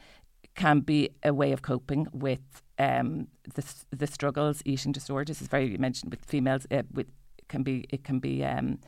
can 0.55 0.81
be 0.81 1.11
a 1.23 1.33
way 1.33 1.53
of 1.53 1.63
coping 1.63 2.07
with 2.13 2.63
um, 2.79 3.29
the 3.55 3.65
the 3.91 4.07
struggles. 4.07 4.63
Eating 4.65 4.93
disorders 4.93 5.41
is 5.41 5.49
very 5.49 5.67
you 5.67 5.79
mentioned 5.79 6.11
with 6.11 6.25
females. 6.25 6.67
Uh, 6.71 6.83
with 6.93 7.09
it 7.39 7.49
can 7.49 7.63
be 7.63 7.85
it 7.91 8.05
can 8.05 8.19
be 8.19 8.45
um, 8.45 8.79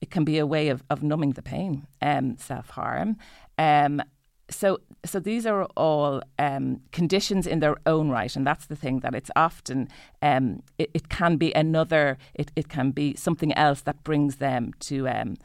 it 0.00 0.10
can 0.10 0.24
be 0.24 0.38
a 0.38 0.46
way 0.46 0.68
of, 0.68 0.82
of 0.90 1.02
numbing 1.02 1.30
the 1.30 1.42
pain, 1.42 1.86
um, 2.00 2.36
self 2.36 2.70
harm. 2.70 3.16
Um, 3.56 4.02
so 4.50 4.80
so 5.04 5.18
these 5.18 5.46
are 5.46 5.64
all 5.76 6.22
um, 6.38 6.80
conditions 6.90 7.46
in 7.46 7.60
their 7.60 7.76
own 7.86 8.10
right, 8.10 8.34
and 8.34 8.46
that's 8.46 8.66
the 8.66 8.76
thing 8.76 9.00
that 9.00 9.14
it's 9.14 9.30
often 9.36 9.88
um, 10.20 10.62
it, 10.78 10.90
it 10.94 11.08
can 11.08 11.36
be 11.36 11.52
another. 11.52 12.18
It, 12.34 12.52
it 12.56 12.68
can 12.68 12.90
be 12.90 13.14
something 13.14 13.52
else 13.54 13.82
that 13.82 14.02
brings 14.04 14.36
them 14.36 14.72
to 14.80 15.08
um, 15.08 15.36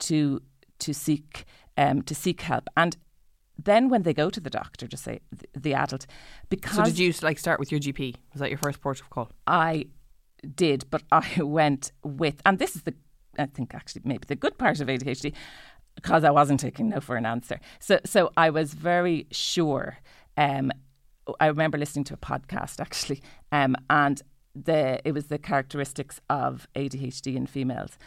to 0.00 0.40
to 0.78 0.94
seek 0.94 1.44
um, 1.76 2.02
to 2.02 2.14
seek 2.14 2.40
help 2.42 2.68
and 2.76 2.96
then 3.58 3.88
when 3.88 4.02
they 4.02 4.14
go 4.14 4.30
to 4.30 4.40
the 4.40 4.50
doctor 4.50 4.86
just 4.86 5.04
say 5.04 5.20
the, 5.32 5.60
the 5.60 5.74
adult 5.74 6.06
because 6.48 6.76
So 6.76 6.84
did 6.84 6.98
you 6.98 7.12
like 7.22 7.38
start 7.38 7.58
with 7.58 7.72
your 7.72 7.80
GP? 7.80 8.14
Was 8.32 8.40
that 8.40 8.50
your 8.50 8.58
first 8.58 8.80
port 8.80 9.00
of 9.00 9.10
call? 9.10 9.30
I 9.46 9.86
did 10.54 10.84
but 10.90 11.02
I 11.12 11.42
went 11.42 11.92
with 12.02 12.40
and 12.46 12.58
this 12.58 12.76
is 12.76 12.82
the 12.82 12.94
I 13.38 13.46
think 13.46 13.74
actually 13.74 14.02
maybe 14.04 14.24
the 14.26 14.36
good 14.36 14.58
part 14.58 14.80
of 14.80 14.88
ADHD 14.88 15.32
because 15.94 16.24
I 16.24 16.30
wasn't 16.30 16.60
taking 16.60 16.88
no 16.88 17.00
for 17.00 17.16
an 17.16 17.26
answer 17.26 17.60
so 17.80 17.98
so 18.04 18.30
I 18.36 18.50
was 18.50 18.74
very 18.74 19.26
sure 19.30 19.98
um, 20.36 20.70
I 21.40 21.46
remember 21.46 21.76
listening 21.78 22.04
to 22.04 22.14
a 22.14 22.18
podcast 22.18 22.80
actually 22.86 23.22
um, 23.52 23.76
and 23.90 24.22
the 24.54 25.00
it 25.04 25.12
was 25.12 25.26
the 25.26 25.38
characteristics 25.38 26.20
of 26.30 26.66
ADHD 26.74 27.36
in 27.36 27.46
females 27.46 27.98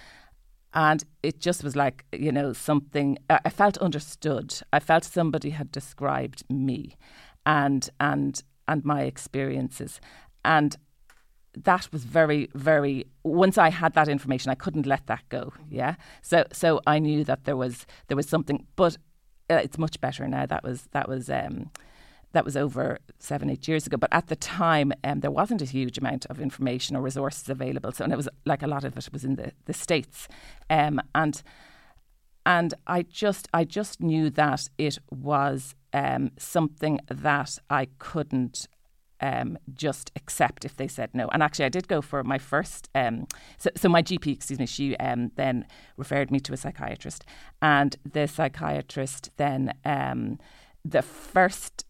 and 0.73 1.03
it 1.21 1.39
just 1.39 1.63
was 1.63 1.75
like 1.75 2.05
you 2.11 2.31
know 2.31 2.53
something 2.53 3.17
I 3.29 3.49
felt 3.49 3.77
understood. 3.79 4.55
I 4.71 4.79
felt 4.79 5.03
somebody 5.03 5.51
had 5.51 5.71
described 5.71 6.43
me, 6.49 6.95
and 7.45 7.89
and 7.99 8.41
and 8.67 8.85
my 8.85 9.01
experiences, 9.01 9.99
and 10.45 10.75
that 11.57 11.91
was 11.91 12.03
very 12.05 12.49
very. 12.53 13.05
Once 13.23 13.57
I 13.57 13.69
had 13.69 13.93
that 13.93 14.07
information, 14.07 14.51
I 14.51 14.55
couldn't 14.55 14.85
let 14.85 15.07
that 15.07 15.27
go. 15.29 15.53
Yeah, 15.69 15.95
so 16.21 16.45
so 16.51 16.81
I 16.87 16.99
knew 16.99 17.23
that 17.25 17.43
there 17.43 17.57
was 17.57 17.85
there 18.07 18.17
was 18.17 18.29
something, 18.29 18.65
but 18.75 18.97
uh, 19.49 19.55
it's 19.55 19.77
much 19.77 19.99
better 19.99 20.27
now. 20.27 20.45
That 20.45 20.63
was 20.63 20.87
that 20.91 21.09
was. 21.09 21.29
Um, 21.29 21.69
that 22.33 22.45
was 22.45 22.55
over 22.55 22.99
seven, 23.19 23.49
eight 23.49 23.67
years 23.67 23.85
ago. 23.85 23.97
But 23.97 24.13
at 24.13 24.27
the 24.27 24.35
time, 24.35 24.93
um, 25.03 25.19
there 25.19 25.31
wasn't 25.31 25.61
a 25.61 25.65
huge 25.65 25.97
amount 25.97 26.25
of 26.27 26.39
information 26.39 26.95
or 26.95 27.01
resources 27.01 27.49
available. 27.49 27.91
So, 27.91 28.03
and 28.03 28.13
it 28.13 28.17
was 28.17 28.29
like 28.45 28.63
a 28.63 28.67
lot 28.67 28.83
of 28.83 28.97
it 28.97 29.09
was 29.11 29.23
in 29.23 29.35
the, 29.35 29.51
the 29.65 29.73
states, 29.73 30.27
um, 30.69 31.01
and 31.13 31.41
and 32.45 32.73
I 32.87 33.03
just 33.03 33.47
I 33.53 33.63
just 33.63 34.01
knew 34.01 34.29
that 34.31 34.69
it 34.77 34.97
was 35.09 35.75
um, 35.93 36.31
something 36.37 36.99
that 37.09 37.57
I 37.69 37.87
couldn't. 37.99 38.67
Um, 39.23 39.59
just 39.71 40.11
accept 40.15 40.65
if 40.65 40.77
they 40.77 40.87
said 40.87 41.11
no. 41.13 41.27
And 41.27 41.43
actually, 41.43 41.65
I 41.65 41.69
did 41.69 41.87
go 41.87 42.01
for 42.01 42.23
my 42.23 42.39
first. 42.39 42.89
Um, 42.95 43.27
so, 43.59 43.69
so 43.75 43.87
my 43.87 44.01
GP, 44.01 44.33
excuse 44.33 44.57
me, 44.57 44.65
she 44.65 44.97
um, 44.97 45.31
then 45.35 45.67
referred 45.95 46.31
me 46.31 46.39
to 46.39 46.53
a 46.53 46.57
psychiatrist, 46.57 47.23
and 47.61 47.95
the 48.03 48.27
psychiatrist 48.27 49.29
then 49.37 49.73
um, 49.85 50.39
the 50.83 51.03
first 51.03 51.85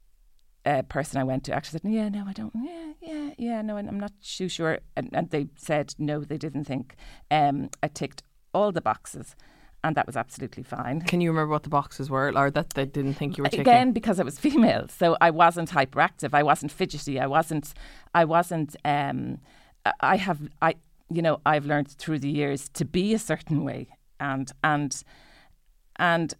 uh, 0.65 0.81
person 0.83 1.19
I 1.19 1.23
went 1.23 1.43
to 1.45 1.53
actually 1.53 1.79
said, 1.79 1.91
"Yeah, 1.91 2.09
no, 2.09 2.25
I 2.27 2.33
don't. 2.33 2.53
Yeah, 2.55 2.93
yeah, 3.01 3.29
yeah, 3.37 3.61
no, 3.61 3.77
I'm 3.77 3.99
not 3.99 4.13
too 4.23 4.47
sure." 4.49 4.79
And, 4.95 5.09
and 5.13 5.29
they 5.29 5.47
said 5.55 5.93
no, 5.97 6.21
they 6.23 6.37
didn't 6.37 6.65
think. 6.65 6.95
Um, 7.29 7.69
I 7.81 7.87
ticked 7.87 8.23
all 8.53 8.71
the 8.71 8.81
boxes, 8.81 9.35
and 9.83 9.95
that 9.95 10.05
was 10.05 10.15
absolutely 10.15 10.63
fine. 10.63 11.01
Can 11.01 11.19
you 11.21 11.31
remember 11.31 11.51
what 11.51 11.63
the 11.63 11.69
boxes 11.69 12.09
were, 12.09 12.31
or 12.35 12.51
that 12.51 12.71
they 12.71 12.85
didn't 12.85 13.15
think 13.15 13.37
you 13.37 13.43
were 13.43 13.49
taking? 13.49 13.61
Again, 13.61 13.91
because 13.91 14.19
I 14.19 14.23
was 14.23 14.37
female, 14.39 14.87
so 14.89 15.17
I 15.19 15.31
wasn't 15.31 15.71
hyperactive. 15.71 16.33
I 16.33 16.43
wasn't 16.43 16.71
fidgety. 16.71 17.19
I 17.19 17.27
wasn't. 17.27 17.73
I 18.13 18.25
wasn't. 18.25 18.75
Um, 18.85 19.39
I- 19.85 19.93
I 20.01 20.17
have. 20.17 20.39
I 20.61 20.75
you 21.09 21.21
know 21.21 21.41
I've 21.45 21.65
learned 21.65 21.89
through 21.89 22.19
the 22.19 22.29
years 22.29 22.69
to 22.69 22.85
be 22.85 23.13
a 23.13 23.19
certain 23.19 23.63
way, 23.63 23.87
and 24.19 24.51
and 24.63 25.01
and 25.97 26.33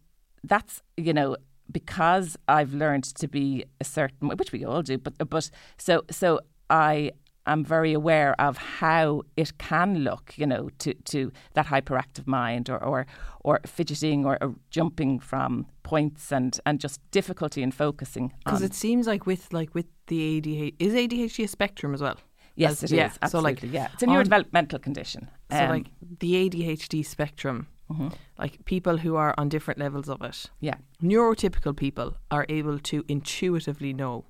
that's 0.43 0.81
you 0.97 1.13
know 1.13 1.37
because 1.71 2.37
I've 2.47 2.73
learned 2.73 3.03
to 3.15 3.27
be 3.27 3.65
a 3.79 3.83
certain 3.83 4.27
way, 4.27 4.35
which 4.35 4.51
we 4.51 4.65
all 4.65 4.81
do. 4.81 4.97
But 4.97 5.29
but 5.29 5.49
so 5.77 6.03
so 6.09 6.39
I 6.69 7.11
am 7.47 7.63
very 7.63 7.93
aware 7.93 8.39
of 8.39 8.57
how 8.57 9.23
it 9.35 9.57
can 9.57 9.99
look, 10.03 10.33
you 10.37 10.45
know, 10.45 10.69
to, 10.77 10.93
to 10.93 11.31
that 11.53 11.65
hyperactive 11.67 12.27
mind 12.27 12.69
or 12.69 12.83
or, 12.83 13.05
or 13.41 13.59
fidgeting 13.65 14.25
or, 14.25 14.37
or 14.41 14.55
jumping 14.69 15.19
from 15.19 15.65
points 15.83 16.31
and, 16.31 16.59
and 16.65 16.79
just 16.79 16.99
difficulty 17.11 17.63
in 17.63 17.71
focusing. 17.71 18.31
Because 18.45 18.61
it 18.61 18.73
seems 18.73 19.07
like 19.07 19.25
with 19.25 19.51
like 19.51 19.73
with 19.73 19.87
the 20.07 20.41
ADHD, 20.41 20.75
is 20.79 20.93
ADHD 20.93 21.45
a 21.45 21.47
spectrum 21.47 21.93
as 21.93 22.01
well? 22.01 22.17
yes, 22.55 22.71
as- 22.71 22.83
it 22.83 22.85
is 22.85 22.97
yeah, 22.97 23.11
so, 23.11 23.17
absolutely 23.23 23.69
like, 23.69 23.73
yeah, 23.73 23.87
it's 23.93 24.03
a 24.03 24.05
neurodevelopmental 24.05 24.81
condition. 24.81 25.29
So 25.51 25.57
Um, 25.57 25.69
like 25.69 25.87
the 26.19 26.49
ADHD 26.49 27.05
spectrum, 27.05 27.67
Mm-hmm. 27.91 28.07
like 28.37 28.63
people 28.65 28.97
who 28.97 29.15
are 29.15 29.33
on 29.37 29.49
different 29.49 29.79
levels 29.79 30.09
of 30.09 30.21
it, 30.21 30.49
yeah, 30.59 30.75
neurotypical 31.03 31.75
people 31.75 32.15
are 32.29 32.45
able 32.49 32.79
to 32.79 33.03
intuitively 33.07 33.93
know 33.93 34.25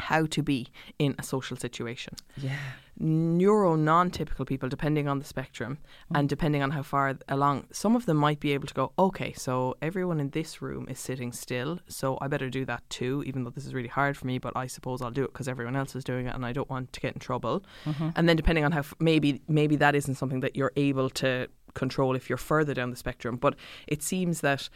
how 0.00 0.26
to 0.26 0.42
be 0.42 0.68
in 0.98 1.14
a 1.18 1.22
social 1.22 1.56
situation. 1.56 2.14
yeah, 2.36 2.58
Neuro 3.02 3.76
non-typical 3.76 4.44
people, 4.44 4.68
depending 4.68 5.08
on 5.08 5.18
the 5.18 5.24
spectrum 5.24 5.78
Mm. 6.12 6.18
and 6.18 6.28
depending 6.28 6.62
on 6.62 6.70
how 6.72 6.82
far 6.82 7.16
along, 7.28 7.66
some 7.72 7.96
of 7.96 8.04
them 8.04 8.18
might 8.18 8.40
be 8.40 8.52
able 8.52 8.66
to 8.66 8.74
go, 8.74 8.92
okay, 8.98 9.32
so 9.32 9.74
everyone 9.80 10.20
in 10.20 10.30
this 10.30 10.60
room 10.60 10.86
is 10.88 10.98
sitting 10.98 11.32
still, 11.32 11.80
so 11.88 12.18
I 12.20 12.28
better 12.28 12.50
do 12.50 12.64
that 12.66 12.82
too, 12.90 13.22
even 13.26 13.44
though 13.44 13.50
this 13.50 13.64
is 13.64 13.72
really 13.72 13.88
hard 13.88 14.16
for 14.18 14.26
me, 14.26 14.38
but 14.38 14.52
I 14.54 14.66
suppose 14.66 15.00
I'll 15.00 15.10
do 15.10 15.24
it 15.24 15.32
because 15.32 15.48
everyone 15.48 15.76
else 15.76 15.96
is 15.96 16.04
doing 16.04 16.26
it 16.26 16.34
and 16.34 16.44
I 16.44 16.52
don't 16.52 16.68
want 16.68 16.92
to 16.92 17.00
get 17.00 17.14
in 17.14 17.20
trouble. 17.20 17.64
Mm-hmm. 17.86 18.10
And 18.16 18.28
then 18.28 18.36
depending 18.36 18.64
on 18.64 18.72
how 18.72 18.80
f- 18.80 18.94
maybe 19.00 19.40
maybe 19.48 19.76
that 19.76 19.94
isn't 19.94 20.16
something 20.16 20.40
that 20.40 20.54
you're 20.56 20.72
able 20.76 21.08
to 21.10 21.48
control 21.74 22.14
if 22.16 22.28
you're 22.28 22.36
further 22.36 22.74
down 22.74 22.90
the 22.90 22.96
spectrum, 22.96 23.36
but 23.36 23.54
it 23.86 24.02
seems 24.02 24.40
that 24.42 24.68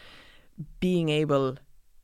being 0.80 1.08
able 1.08 1.56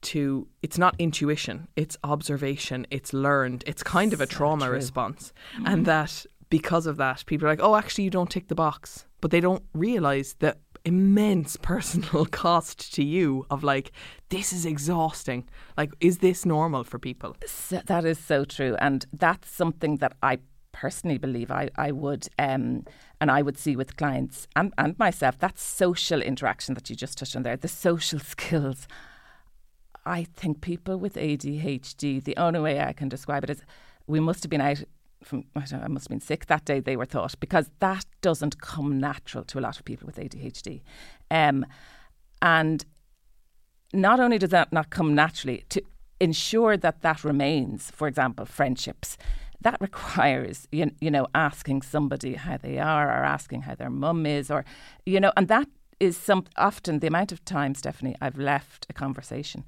into 0.02 0.48
it's 0.62 0.78
not 0.78 0.94
intuition, 0.98 1.68
it's 1.76 1.96
observation, 2.04 2.86
it's 2.90 3.12
learned, 3.12 3.64
it's 3.66 3.82
kind 3.82 4.12
of 4.12 4.20
a 4.20 4.26
So 4.26 4.36
trauma 4.36 4.66
true. 4.66 4.74
response. 4.74 5.32
And 5.64 5.84
that 5.86 6.26
because 6.48 6.86
of 6.86 6.96
that, 6.96 7.24
people 7.26 7.46
are 7.46 7.50
like, 7.50 7.62
oh, 7.62 7.76
actually, 7.76 8.04
you 8.04 8.10
don't 8.10 8.30
tick 8.30 8.48
the 8.48 8.54
box. 8.54 9.06
But 9.20 9.30
they 9.30 9.40
don't 9.40 9.62
realize 9.74 10.36
the 10.38 10.56
immense 10.84 11.56
personal 11.62 12.24
cost 12.26 12.94
to 12.94 13.04
you 13.04 13.46
of 13.50 13.62
like, 13.62 13.92
this 14.30 14.52
is 14.52 14.64
exhausting. 14.64 15.46
Like, 15.76 15.92
is 16.00 16.18
this 16.18 16.46
normal 16.46 16.84
for 16.84 16.98
people? 16.98 17.36
So 17.46 17.82
that 17.84 18.04
is 18.04 18.18
so 18.18 18.44
true, 18.44 18.76
and 18.80 19.04
that's 19.12 19.50
something 19.50 19.96
that 19.98 20.14
I 20.22 20.38
personally 20.72 21.18
believe 21.18 21.50
I, 21.50 21.68
I 21.76 21.90
would 21.90 22.28
um, 22.38 22.84
and 23.20 23.30
I 23.30 23.42
would 23.42 23.58
see 23.58 23.74
with 23.76 23.96
clients 23.96 24.46
and, 24.56 24.72
and 24.78 24.98
myself. 24.98 25.38
That 25.38 25.58
social 25.58 26.22
interaction 26.22 26.74
that 26.74 26.88
you 26.88 26.96
just 26.96 27.18
touched 27.18 27.36
on 27.36 27.42
there, 27.42 27.56
the 27.56 27.68
social 27.68 28.18
skills. 28.34 28.88
I 30.06 30.24
think 30.24 30.60
people 30.60 30.96
with 30.96 31.14
ADHD, 31.14 32.22
the 32.22 32.36
only 32.36 32.60
way 32.60 32.80
I 32.80 32.92
can 32.92 33.08
describe 33.08 33.44
it 33.44 33.50
is 33.50 33.62
we 34.06 34.20
must 34.20 34.42
have 34.42 34.50
been 34.50 34.60
out 34.60 34.82
from 35.22 35.44
I, 35.54 35.60
know, 35.70 35.82
I 35.82 35.88
must 35.88 36.06
have 36.06 36.10
been 36.10 36.20
sick 36.20 36.46
that 36.46 36.64
day 36.64 36.80
they 36.80 36.96
were 36.96 37.04
thought 37.04 37.38
because 37.40 37.70
that 37.80 38.06
doesn't 38.22 38.60
come 38.60 38.98
natural 38.98 39.44
to 39.44 39.58
a 39.58 39.60
lot 39.60 39.78
of 39.78 39.84
people 39.84 40.06
with 40.06 40.16
ADHD. 40.16 40.80
Um, 41.30 41.66
and 42.40 42.84
not 43.92 44.20
only 44.20 44.38
does 44.38 44.50
that 44.50 44.72
not 44.72 44.90
come 44.90 45.14
naturally, 45.14 45.64
to 45.68 45.82
ensure 46.20 46.76
that 46.76 47.02
that 47.02 47.24
remains, 47.24 47.90
for 47.90 48.08
example, 48.08 48.46
friendships, 48.46 49.18
that 49.60 49.78
requires 49.80 50.66
you, 50.72 50.90
you 51.00 51.10
know 51.10 51.26
asking 51.34 51.82
somebody 51.82 52.34
how 52.34 52.56
they 52.56 52.78
are 52.78 53.08
or 53.08 53.24
asking 53.24 53.62
how 53.62 53.74
their 53.74 53.90
mum 53.90 54.26
is 54.26 54.50
or 54.50 54.64
you 55.04 55.20
know 55.20 55.32
and 55.36 55.48
that 55.48 55.68
is 56.00 56.16
some 56.16 56.44
often 56.56 56.98
the 57.00 57.06
amount 57.06 57.30
of 57.32 57.44
time 57.44 57.74
Stefanie 57.74 58.16
I've 58.20 58.38
left 58.38 58.86
a 58.90 58.92
conversation 58.92 59.64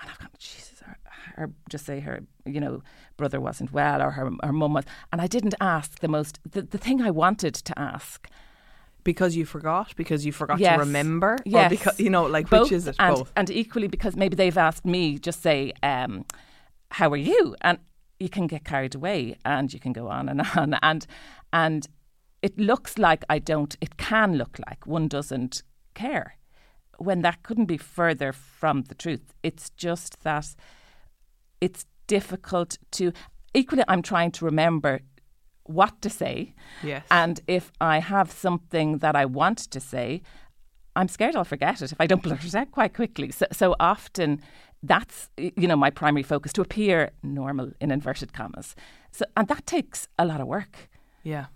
and 0.00 0.10
I've 0.10 0.18
gone 0.18 0.30
Jesus 0.38 0.80
her, 0.80 0.96
her 1.36 1.50
just 1.70 1.86
say 1.86 2.00
her 2.00 2.20
you 2.44 2.60
know 2.60 2.82
brother 3.16 3.40
wasn't 3.40 3.72
well 3.72 4.02
or 4.02 4.10
her 4.12 4.30
her 4.42 4.52
mum 4.52 4.74
was 4.74 4.84
and 5.12 5.20
I 5.20 5.26
didn't 5.26 5.54
ask 5.60 6.00
the 6.00 6.08
most 6.08 6.40
the, 6.50 6.62
the 6.62 6.78
thing 6.78 7.00
I 7.02 7.10
wanted 7.10 7.54
to 7.54 7.78
ask 7.78 8.28
Because 9.04 9.36
you 9.36 9.46
forgot? 9.46 9.94
Because 9.96 10.26
you 10.26 10.32
forgot 10.32 10.58
Yes. 10.60 10.74
to 10.74 10.80
remember? 10.86 11.32
Or 11.34 11.42
Yes. 11.46 11.70
because, 11.70 11.98
you 12.00 12.10
know, 12.10 12.24
like, 12.36 12.50
both, 12.50 12.64
which 12.64 12.72
is 12.72 12.86
it? 12.88 12.96
and, 12.98 13.14
Both. 13.16 13.32
and 13.36 13.48
equally 13.50 13.88
because 13.88 14.16
maybe 14.16 14.36
they've 14.36 14.58
asked 14.68 14.84
me 14.84 15.18
just 15.18 15.40
say 15.42 15.72
um, 15.82 16.24
how 16.90 17.08
are 17.14 17.16
you 17.32 17.54
and 17.60 17.78
you 18.20 18.28
can 18.28 18.46
get 18.48 18.64
carried 18.64 18.94
away 18.94 19.36
and 19.44 19.72
you 19.72 19.80
can 19.80 19.92
go 19.92 20.08
on 20.08 20.28
and 20.28 20.40
on 20.56 20.74
and 20.82 21.06
and 21.52 21.86
it 22.42 22.58
looks 22.58 22.98
like 22.98 23.24
I 23.30 23.38
don't 23.38 23.76
it 23.80 23.96
can 23.96 24.36
look 24.36 24.58
like 24.66 24.86
one 24.86 25.08
doesn't 25.08 25.62
care 26.04 26.26
when 27.08 27.18
that 27.22 27.38
couldn't 27.46 27.68
be 27.74 27.80
further 27.98 28.30
from 28.60 28.76
the 28.88 28.94
truth 29.04 29.26
it's 29.48 29.66
just 29.86 30.12
that 30.28 30.46
it's 31.60 31.82
difficult 32.06 32.70
to 32.96 33.04
equally 33.60 33.84
I'm 33.92 34.02
trying 34.12 34.32
to 34.36 34.44
remember 34.50 34.92
what 35.64 35.94
to 36.04 36.10
say 36.10 36.36
Yes. 36.82 37.04
and 37.10 37.40
if 37.46 37.64
I 37.94 37.96
have 38.14 38.28
something 38.46 38.88
that 39.04 39.14
I 39.22 39.24
want 39.40 39.58
to 39.74 39.80
say, 39.92 40.22
I'm 40.98 41.08
scared 41.08 41.34
I'll 41.36 41.44
forget 41.54 41.82
it 41.82 41.92
if 41.92 42.00
I 42.00 42.06
don't 42.10 42.22
blurt 42.26 42.44
it 42.44 42.54
out 42.54 42.70
quite 42.78 42.94
quickly. 43.00 43.28
So, 43.32 43.46
so 43.52 43.66
often 43.92 44.40
that's 44.92 45.16
you 45.60 45.66
know 45.70 45.76
my 45.86 45.90
primary 45.90 46.22
focus 46.32 46.52
to 46.54 46.60
appear 46.66 47.10
normal 47.22 47.68
in 47.82 47.90
inverted 47.90 48.30
commas. 48.38 48.68
So 49.16 49.24
and 49.36 49.46
that 49.48 49.64
takes 49.66 50.08
a 50.18 50.24
lot 50.30 50.40
of 50.40 50.46
work, 50.56 50.74
yeah. 51.32 51.46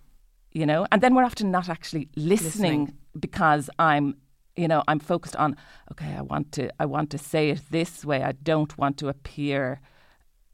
you 0.59 0.67
know. 0.71 0.81
And 0.91 1.01
then 1.03 1.15
we're 1.15 1.25
often 1.31 1.51
not 1.51 1.69
actually 1.69 2.05
listening, 2.17 2.81
Listening. 2.81 2.99
because 3.29 3.65
I'm 3.79 4.07
you 4.57 4.69
know 4.69 4.83
I'm 4.89 4.99
focused 5.01 5.37
on 5.37 5.57
okay 5.93 6.15
I 6.19 6.23
want 6.23 6.53
to 6.53 6.71
I 6.79 6.87
want 6.87 7.11
to 7.11 7.19
say 7.19 7.51
it 7.51 7.61
this 7.71 8.05
way. 8.05 8.23
I 8.23 8.33
don't 8.33 8.77
want 8.79 8.99
to 8.99 9.09
appear 9.09 9.81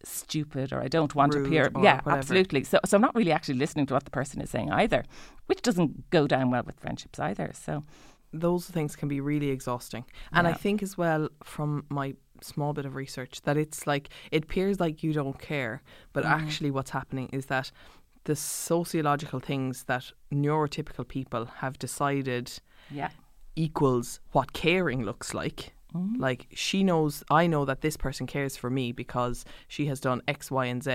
stupid 0.05 0.73
or 0.73 0.81
I 0.81 0.89
don't 0.89 1.15
want 1.15 1.35
Rude 1.35 1.43
to 1.43 1.49
appear 1.49 1.71
yeah 1.83 2.01
whatever. 2.03 2.19
absolutely 2.21 2.63
so 2.65 2.79
so 2.85 2.97
I'm 2.97 3.03
not 3.03 3.15
really 3.17 3.33
actually 3.33 3.59
listening 3.59 3.87
to 3.87 3.95
what 3.95 4.05
the 4.05 4.11
person 4.13 4.41
is 4.41 4.51
saying 4.51 4.71
either 4.71 5.05
which 5.47 5.61
doesn't 5.63 6.09
go 6.11 6.27
down 6.29 6.51
well 6.53 6.63
with 6.65 6.79
friendships 6.79 7.19
either 7.19 7.51
so 7.53 7.83
those 8.33 8.67
things 8.67 8.95
can 8.95 9.09
be 9.09 9.21
really 9.23 9.49
exhausting. 9.49 10.05
And 10.35 10.47
I 10.47 10.53
think 10.53 10.83
as 10.83 10.99
well 10.99 11.31
from 11.43 11.87
my 11.89 12.15
small 12.43 12.75
bit 12.75 12.85
of 12.85 12.95
research 12.95 13.41
that 13.43 13.57
it's 13.57 13.87
like 13.87 14.11
it 14.31 14.45
appears 14.45 14.79
like 14.79 15.03
you 15.03 15.15
don't 15.15 15.39
care, 15.41 15.81
but 16.13 16.25
Mm-hmm. 16.25 16.41
actually 16.45 16.71
what's 16.71 16.91
happening 16.91 17.31
is 17.33 17.47
that 17.47 17.73
the 18.25 18.37
sociological 18.37 19.41
things 19.41 19.85
that 19.85 20.13
neurotypical 20.31 21.09
people 21.09 21.47
have 21.57 21.79
decided 21.79 22.53
yeah 22.91 23.09
equals 23.59 24.21
what 24.33 24.53
caring 24.53 25.03
looks 25.05 25.35
like. 25.35 25.75
Mm-hmm. 25.95 26.21
Like 26.21 26.47
she 26.55 26.83
knows 26.85 27.23
I 27.31 27.47
know 27.47 27.65
that 27.65 27.81
this 27.81 27.97
person 27.97 28.27
cares 28.27 28.57
for 28.57 28.71
me 28.71 28.93
because 28.93 29.45
she 29.67 29.87
has 29.87 30.01
done 30.01 30.23
X, 30.29 30.51
Y, 30.51 30.67
and 30.67 30.83
Z. 30.83 30.91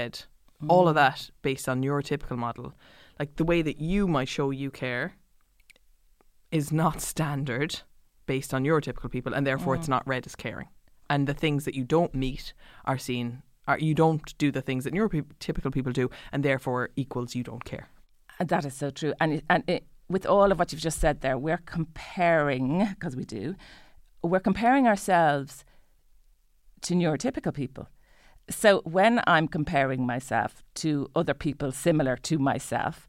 All 0.69 0.85
Mm. 0.85 0.89
of 0.89 0.95
that 0.95 1.29
based 1.41 1.67
on 1.67 1.81
neurotypical 1.81 2.37
model. 2.37 2.73
Like 3.19 3.35
the 3.35 3.43
way 3.43 3.61
that 3.63 3.79
you 3.81 4.07
might 4.07 4.29
show 4.29 4.49
you 4.51 4.71
care 4.71 5.13
is 6.51 6.71
not 6.71 7.01
standard 7.13 7.81
based 8.25 8.53
on 8.53 8.63
neurotypical 8.63 9.11
people 9.11 9.33
and 9.33 9.45
therefore 9.45 9.75
Mm. 9.75 9.79
it's 9.79 9.87
not 9.89 10.07
read 10.07 10.25
as 10.25 10.35
caring. 10.35 10.69
And 11.09 11.27
the 11.27 11.33
things 11.33 11.65
that 11.65 11.75
you 11.75 11.83
don't 11.83 12.15
meet 12.15 12.53
are 12.85 12.97
seen 12.97 13.43
are 13.67 13.77
you 13.79 13.93
don't 13.93 14.37
do 14.37 14.51
the 14.51 14.61
things 14.61 14.83
that 14.83 14.93
neurotypical 14.93 15.71
people 15.73 15.91
do 15.91 16.09
and 16.31 16.43
therefore 16.43 16.89
equals 16.95 17.35
you 17.35 17.43
don't 17.43 17.65
care. 17.65 17.89
And 18.39 18.49
that 18.49 18.65
is 18.65 18.73
so 18.73 18.89
true. 18.89 19.13
And 19.19 19.33
it, 19.33 19.43
and 19.49 19.63
it, 19.67 19.83
with 20.09 20.25
all 20.25 20.51
of 20.51 20.59
what 20.59 20.71
you've 20.71 20.81
just 20.81 20.99
said 20.99 21.21
there, 21.21 21.37
we're 21.37 21.61
comparing 21.65 22.87
because 22.93 23.15
we 23.15 23.25
do. 23.25 23.55
We're 24.21 24.39
comparing 24.39 24.87
ourselves 24.87 25.65
to 26.81 26.93
neurotypical 26.93 27.53
people. 27.53 27.87
So 28.49 28.81
when 28.83 29.21
I'm 29.25 29.47
comparing 29.47 30.05
myself 30.05 30.63
to 30.75 31.09
other 31.15 31.33
people 31.33 31.71
similar 31.71 32.17
to 32.17 32.37
myself, 32.37 33.07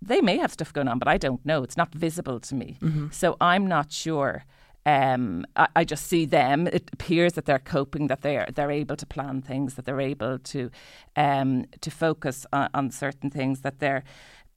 they 0.00 0.20
may 0.20 0.38
have 0.38 0.52
stuff 0.52 0.72
going 0.72 0.88
on, 0.88 0.98
but 0.98 1.08
I 1.08 1.18
don't 1.18 1.44
know. 1.44 1.62
It's 1.62 1.76
not 1.76 1.94
visible 1.94 2.40
to 2.40 2.54
me. 2.54 2.78
So 3.10 3.36
I'm 3.40 3.66
not 3.66 3.92
sure. 3.92 4.44
Um, 4.86 5.46
I, 5.56 5.68
I 5.76 5.84
just 5.84 6.06
see 6.06 6.26
them. 6.26 6.66
It 6.66 6.90
appears 6.92 7.34
that 7.34 7.46
they're 7.46 7.58
coping, 7.58 8.08
that 8.08 8.20
they're 8.20 8.46
they're 8.54 8.70
able 8.70 8.96
to 8.96 9.06
plan 9.06 9.40
things, 9.40 9.74
that 9.74 9.86
they're 9.86 10.00
able 10.00 10.38
to 10.38 10.70
um, 11.16 11.64
to 11.80 11.90
focus 11.90 12.44
on, 12.52 12.68
on 12.74 12.90
certain 12.90 13.30
things, 13.30 13.62
that 13.62 13.78
they're 13.78 14.04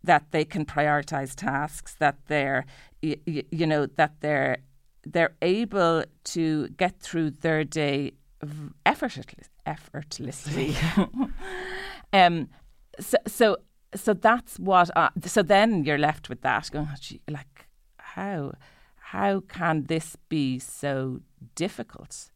that 0.07 0.31
they 0.31 0.43
can 0.43 0.65
prioritize 0.65 1.35
tasks, 1.35 1.95
that 1.99 2.17
they're 2.27 2.65
y- 3.03 3.17
y- 3.27 3.43
you 3.51 3.67
know 3.67 3.85
that 3.85 4.13
they're 4.21 4.57
they're 5.03 5.35
able 5.41 6.03
to 6.23 6.67
get 6.69 6.99
through 6.99 7.31
their 7.31 7.63
day 7.63 8.11
v- 8.43 8.73
effortlessly. 8.85 9.45
Effortlessly. 9.65 10.75
um, 12.13 12.49
so 12.99 13.17
so 13.27 13.57
so 13.95 14.13
that's 14.13 14.59
what. 14.59 14.89
I, 14.95 15.09
so 15.25 15.43
then 15.43 15.83
you're 15.85 15.97
left 15.97 16.29
with 16.29 16.41
that 16.41 16.69
going, 16.71 16.87
oh, 16.91 16.95
gee, 16.99 17.21
like 17.29 17.67
how 17.97 18.53
how 18.97 19.41
can 19.41 19.83
this 19.83 20.17
be 20.29 20.59
so 20.59 21.21
difficult? 21.55 22.29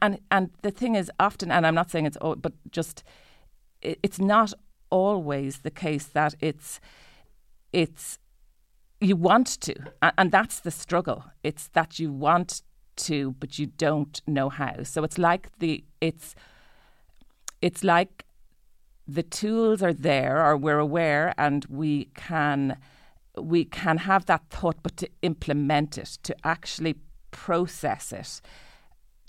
And 0.00 0.18
and 0.30 0.50
the 0.62 0.70
thing 0.70 0.96
is, 0.96 1.10
often, 1.20 1.50
and 1.50 1.66
I'm 1.66 1.74
not 1.74 1.90
saying 1.90 2.06
it's, 2.06 2.16
all, 2.16 2.34
but 2.34 2.52
just 2.70 3.04
it, 3.80 3.98
it's 4.02 4.18
not 4.18 4.52
always 4.92 5.58
the 5.60 5.70
case 5.70 6.04
that 6.04 6.34
it's 6.40 6.78
it's 7.72 8.18
you 9.00 9.16
want 9.16 9.48
to, 9.62 9.74
and 10.16 10.30
that's 10.30 10.60
the 10.60 10.70
struggle. 10.70 11.24
It's 11.42 11.68
that 11.68 11.98
you 11.98 12.12
want 12.12 12.62
to, 12.96 13.32
but 13.40 13.58
you 13.58 13.66
don't 13.66 14.20
know 14.26 14.48
how. 14.48 14.84
So 14.84 15.02
it's 15.02 15.18
like 15.18 15.58
the 15.58 15.84
it's 16.00 16.36
it's 17.60 17.82
like 17.82 18.24
the 19.08 19.24
tools 19.24 19.82
are 19.82 19.92
there, 19.92 20.44
or 20.44 20.56
we're 20.56 20.78
aware, 20.78 21.34
and 21.36 21.64
we 21.68 22.04
can 22.14 22.76
we 23.36 23.64
can 23.64 23.98
have 23.98 24.26
that 24.26 24.42
thought, 24.50 24.76
but 24.82 24.96
to 24.98 25.08
implement 25.22 25.98
it, 25.98 26.18
to 26.22 26.36
actually 26.44 26.96
process 27.30 28.12
it. 28.12 28.40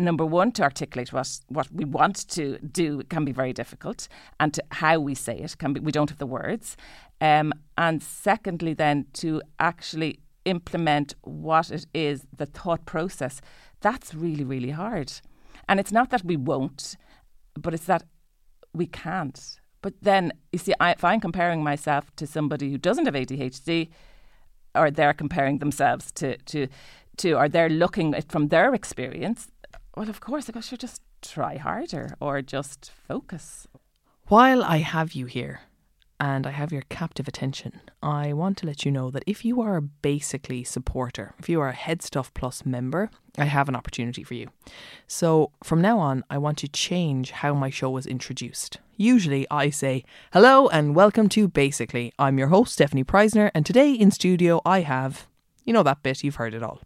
Number 0.04 0.26
one, 0.26 0.52
to 0.54 0.64
articulate 0.64 1.14
what, 1.14 1.40
what 1.48 1.72
we 1.72 1.86
want 1.86 2.28
to 2.32 2.58
do 2.60 3.04
can 3.04 3.24
be 3.24 3.32
very 3.32 3.54
difficult, 3.54 4.10
and 4.38 4.54
to 4.54 4.62
how 4.72 5.00
we 5.00 5.16
say 5.16 5.38
it 5.38 5.58
can 5.58 5.72
be 5.72 5.80
we 5.80 5.94
don't 5.94 6.10
have 6.10 6.20
the 6.20 6.26
words. 6.26 6.76
Um, 7.22 7.54
and 7.78 8.04
secondly, 8.04 8.74
then 8.74 9.06
to 9.14 9.42
actually 9.60 10.20
implement 10.44 11.16
what 11.22 11.72
it 11.72 11.86
is, 11.94 12.28
the 12.36 12.46
thought 12.46 12.86
process, 12.86 13.40
that's 13.80 14.14
really 14.14 14.44
really 14.44 14.72
hard. 14.72 15.14
And 15.70 15.80
it's 15.80 15.94
not 15.94 16.10
that 16.10 16.26
we 16.26 16.36
won't, 16.36 16.98
but 17.58 17.74
it's 17.74 17.86
that 17.86 18.04
we 18.74 18.88
can't. 18.88 19.40
But 19.82 19.94
then, 20.02 20.34
you 20.52 20.60
see, 20.60 20.74
I, 20.82 20.92
if 20.92 21.04
I'm 21.06 21.22
comparing 21.22 21.64
myself 21.64 22.14
to 22.18 22.28
somebody 22.28 22.72
who 22.72 22.78
doesn't 22.78 23.06
have 23.06 23.16
ADHD, 23.16 23.90
or 24.76 24.92
they're 24.92 25.14
comparing 25.14 25.60
themselves 25.60 26.12
to, 26.14 26.38
to, 26.38 26.68
to 27.18 27.34
or 27.34 27.48
they're 27.48 27.70
looking 27.70 28.14
at 28.16 28.30
from 28.30 28.50
their 28.50 28.74
experience, 28.74 29.48
well, 29.96 30.10
of 30.10 30.20
course, 30.20 30.50
I 30.50 30.54
go, 30.54 30.62
sure, 30.62 30.78
just 30.78 31.02
try 31.22 31.58
harder 31.58 32.16
or 32.20 32.42
just 32.42 32.92
focus. 33.08 33.68
While 34.28 34.64
I 34.64 34.78
have 34.78 35.14
you 35.14 35.26
here, 35.26 35.62
and 36.20 36.48
I 36.48 36.52
have 36.52 36.72
your 36.72 36.84
captive 36.84 37.28
attention, 37.28 37.82
I 38.02 38.32
want 38.32 38.58
to 38.60 38.66
let 38.66 38.86
you 38.86 38.92
know 38.92 39.12
that 39.12 39.26
if 39.28 39.44
you 39.44 39.62
are 39.62 39.76
a 39.76 39.82
basically 39.82 40.64
supporter, 40.64 41.34
if 41.38 41.50
you 41.50 41.60
are 41.60 41.70
a 41.70 41.76
HeadStuff 41.76 42.34
Plus 42.34 42.66
member, 42.66 43.10
I 43.38 43.46
have 43.46 43.68
an 43.68 43.76
opportunity 43.76 44.24
for 44.24 44.34
you. 44.34 44.48
So 45.06 45.52
from 45.64 45.82
now 45.82 46.00
on, 46.00 46.24
I 46.30 46.38
want 46.38 46.60
to 46.60 46.70
change 46.70 47.32
how 47.32 47.54
my 47.54 47.70
show 47.70 47.90
was 47.90 48.06
introduced. 48.06 48.78
Usually 48.96 49.46
I 49.52 49.70
say, 49.70 50.06
Hello 50.32 50.70
and 50.70 50.96
welcome 50.96 51.28
to 51.30 51.50
Basically. 51.50 52.14
I'm 52.18 52.38
your 52.38 52.48
host, 52.48 52.80
Stefanie 52.80 53.04
Preissner, 53.04 53.52
and 53.54 53.66
today 53.66 53.92
in 53.92 54.10
studio 54.10 54.62
I 54.66 54.82
have, 54.82 55.28
you 55.66 55.74
know 55.74 55.84
that 55.84 56.04
bit, 56.04 56.24
you've 56.24 56.36
heard 56.36 56.54
it 56.54 56.64
all. 56.64 56.80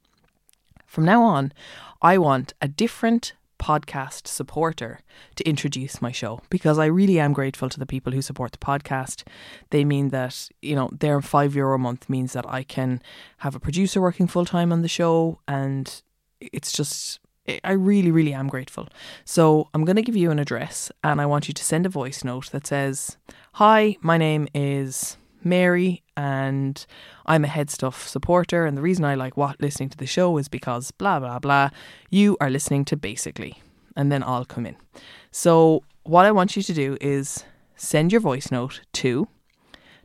From 0.88 1.06
now 1.06 1.22
on, 1.22 1.54
I 2.02 2.18
want 2.18 2.54
a 2.62 2.68
different 2.68 3.34
podcast 3.60 4.28
supporter 4.28 5.00
to 5.36 5.48
introduce 5.48 6.02
my 6.02 6.12
show 6.12 6.42
because 6.50 6.80
I 6.80 6.86
really 6.86 7.20
am 7.20 7.34
grateful 7.34 7.70
to 7.70 7.80
the 7.80 7.86
people 7.86 8.14
who 8.14 8.22
support 8.22 8.52
the 8.52 8.58
podcast. 8.58 9.24
They 9.72 9.84
mean 9.84 10.10
that, 10.10 10.50
you 10.62 10.76
know, 10.76 10.90
their 10.92 11.22
five 11.22 11.56
euro 11.56 11.76
a 11.76 11.78
month 11.78 12.10
means 12.10 12.34
that 12.34 12.48
I 12.48 12.64
can 12.64 13.02
have 13.40 13.56
a 13.56 13.60
producer 13.60 14.02
working 14.02 14.28
full 14.28 14.46
time 14.46 14.72
on 14.72 14.82
the 14.82 14.88
show 14.88 15.40
and 15.48 16.02
it's 16.40 16.72
just 16.72 17.20
I 17.64 17.72
really, 17.72 18.12
really 18.12 18.34
am 18.34 18.48
grateful. 18.48 18.90
So 19.24 19.70
I'm 19.74 19.86
going 19.86 19.96
to 19.96 20.02
give 20.02 20.18
you 20.18 20.32
an 20.32 20.40
address 20.40 20.92
and 21.04 21.22
I 21.22 21.26
want 21.26 21.48
you 21.48 21.54
to 21.54 21.64
send 21.64 21.86
a 21.86 21.90
voice 21.90 22.24
note 22.24 22.52
that 22.52 22.68
says, 22.68 23.18
Hi, 23.54 23.96
my 24.02 24.18
name 24.18 24.48
is 24.54 25.18
Mary 25.48 26.04
and 26.16 26.86
I'm 27.26 27.46
a 27.46 27.48
HeadStuff 27.48 28.08
supporter. 28.08 28.66
And 28.66 28.78
the 28.78 28.82
reason 28.82 29.06
I 29.06 29.16
like 29.16 29.38
what 29.38 29.62
listening 29.62 29.90
to 29.90 29.98
the 29.98 30.06
show 30.06 30.38
is 30.38 30.48
because 30.48 30.92
blah, 30.92 31.20
blah, 31.20 31.40
blah. 31.40 31.70
You 32.10 32.38
are 32.40 32.50
listening 32.50 32.86
to 32.86 32.98
basically. 32.98 33.62
And 33.96 34.12
then 34.12 34.24
I'll 34.24 34.46
come 34.46 34.66
in. 34.66 34.76
So 35.32 35.84
what 36.04 36.26
I 36.26 36.32
want 36.32 36.56
you 36.56 36.64
to 36.64 36.74
do 36.74 36.98
is 37.02 37.44
send 37.76 38.12
your 38.12 38.22
voice 38.22 38.52
note 38.52 38.82
to 38.94 39.28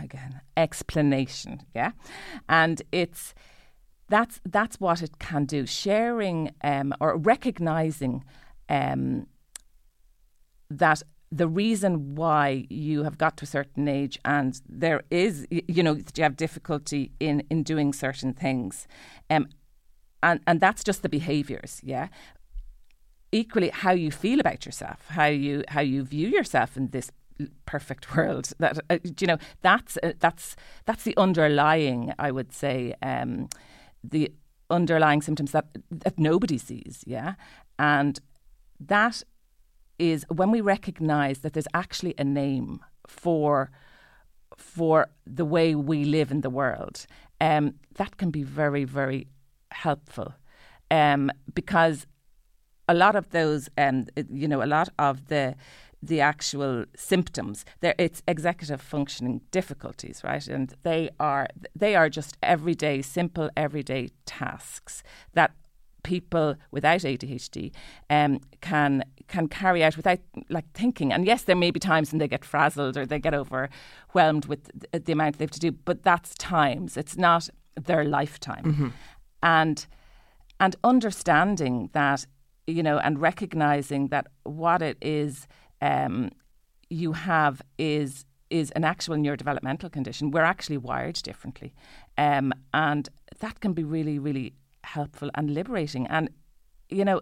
again 0.00 0.40
explanation. 0.56 1.62
Yeah, 1.74 1.92
and 2.48 2.80
it's 2.92 3.34
that's 4.08 4.40
that's 4.44 4.78
what 4.80 5.02
it 5.02 5.18
can 5.18 5.44
do. 5.44 5.66
Sharing 5.66 6.52
um, 6.62 6.94
or 7.00 7.16
recognizing 7.16 8.24
um, 8.68 9.26
that 10.70 11.02
the 11.30 11.48
reason 11.48 12.14
why 12.14 12.66
you 12.70 13.02
have 13.02 13.18
got 13.18 13.36
to 13.38 13.44
a 13.44 13.46
certain 13.46 13.88
age 13.88 14.18
and 14.24 14.60
there 14.68 15.02
is, 15.10 15.46
you 15.50 15.82
know, 15.82 15.94
you 15.94 16.22
have 16.22 16.36
difficulty 16.36 17.12
in 17.18 17.42
in 17.50 17.62
doing 17.62 17.92
certain 17.92 18.32
things, 18.32 18.86
um, 19.30 19.48
and 20.22 20.40
and 20.46 20.60
that's 20.60 20.84
just 20.84 21.02
the 21.02 21.08
behaviours, 21.08 21.80
yeah. 21.82 22.08
Equally, 23.32 23.70
how 23.70 23.90
you 23.90 24.12
feel 24.12 24.38
about 24.38 24.64
yourself, 24.64 25.06
how 25.08 25.26
you 25.26 25.64
how 25.68 25.80
you 25.80 26.04
view 26.04 26.28
yourself 26.28 26.76
in 26.76 26.90
this 26.90 27.10
perfect 27.66 28.14
world. 28.16 28.50
That 28.58 28.78
uh, 28.90 28.98
you 29.18 29.26
know, 29.26 29.38
that's 29.62 29.98
uh, 30.02 30.12
that's 30.20 30.56
that's 30.84 31.04
the 31.04 31.16
underlying, 31.16 32.12
I 32.18 32.30
would 32.30 32.52
say. 32.52 32.94
Um, 33.02 33.48
the 34.10 34.32
underlying 34.70 35.22
symptoms 35.22 35.52
that 35.52 35.66
that 35.90 36.18
nobody 36.18 36.58
sees, 36.58 37.02
yeah, 37.06 37.34
and 37.78 38.20
that 38.80 39.22
is 39.98 40.24
when 40.28 40.50
we 40.50 40.60
recognise 40.60 41.38
that 41.38 41.52
there's 41.52 41.68
actually 41.74 42.14
a 42.18 42.24
name 42.24 42.80
for 43.06 43.70
for 44.56 45.08
the 45.26 45.44
way 45.44 45.74
we 45.74 46.04
live 46.04 46.30
in 46.30 46.40
the 46.40 46.50
world. 46.50 47.06
Um, 47.40 47.74
that 47.96 48.16
can 48.16 48.30
be 48.30 48.42
very 48.42 48.84
very 48.84 49.26
helpful 49.70 50.34
um, 50.90 51.30
because 51.52 52.06
a 52.88 52.94
lot 52.94 53.16
of 53.16 53.30
those, 53.30 53.68
um, 53.78 54.06
you 54.30 54.46
know, 54.46 54.62
a 54.62 54.66
lot 54.66 54.88
of 54.98 55.26
the 55.28 55.54
the 56.06 56.20
actual 56.20 56.84
symptoms. 56.96 57.64
There, 57.80 57.94
it's 57.98 58.22
executive 58.28 58.80
functioning 58.80 59.40
difficulties, 59.50 60.22
right? 60.24 60.46
And 60.46 60.74
they 60.82 61.10
are 61.18 61.48
they 61.74 61.94
are 61.94 62.08
just 62.08 62.36
everyday, 62.42 63.02
simple, 63.02 63.50
everyday 63.56 64.10
tasks 64.26 65.02
that 65.32 65.52
people 66.02 66.56
without 66.70 67.00
ADHD 67.00 67.72
um, 68.10 68.40
can 68.60 69.02
can 69.26 69.48
carry 69.48 69.82
out 69.82 69.96
without 69.96 70.20
like 70.50 70.70
thinking. 70.72 71.12
And 71.12 71.26
yes, 71.26 71.42
there 71.42 71.56
may 71.56 71.70
be 71.70 71.80
times 71.80 72.12
when 72.12 72.18
they 72.18 72.28
get 72.28 72.44
frazzled 72.44 72.96
or 72.96 73.06
they 73.06 73.18
get 73.18 73.34
overwhelmed 73.34 74.44
with 74.46 74.70
the, 74.92 75.00
the 75.00 75.12
amount 75.12 75.38
they 75.38 75.44
have 75.44 75.50
to 75.52 75.60
do, 75.60 75.72
but 75.72 76.02
that's 76.02 76.34
times. 76.34 76.96
It's 76.96 77.16
not 77.16 77.48
their 77.74 78.04
lifetime. 78.04 78.64
Mm-hmm. 78.64 78.88
And 79.42 79.86
and 80.60 80.76
understanding 80.84 81.90
that 81.92 82.26
you 82.66 82.82
know 82.82 82.98
and 82.98 83.20
recognizing 83.20 84.08
that 84.08 84.26
what 84.44 84.82
it 84.82 84.98
is 85.00 85.46
um, 85.84 86.30
you 86.90 87.12
have 87.12 87.62
is 87.78 88.24
is 88.50 88.70
an 88.72 88.84
actual 88.84 89.16
neurodevelopmental 89.16 89.90
condition. 89.90 90.30
We're 90.30 90.50
actually 90.54 90.78
wired 90.78 91.16
differently, 91.22 91.74
um, 92.16 92.52
and 92.72 93.08
that 93.40 93.60
can 93.60 93.72
be 93.72 93.84
really, 93.84 94.18
really 94.18 94.52
helpful 94.84 95.30
and 95.34 95.50
liberating. 95.50 96.06
And 96.06 96.30
you 96.88 97.04
know, 97.04 97.20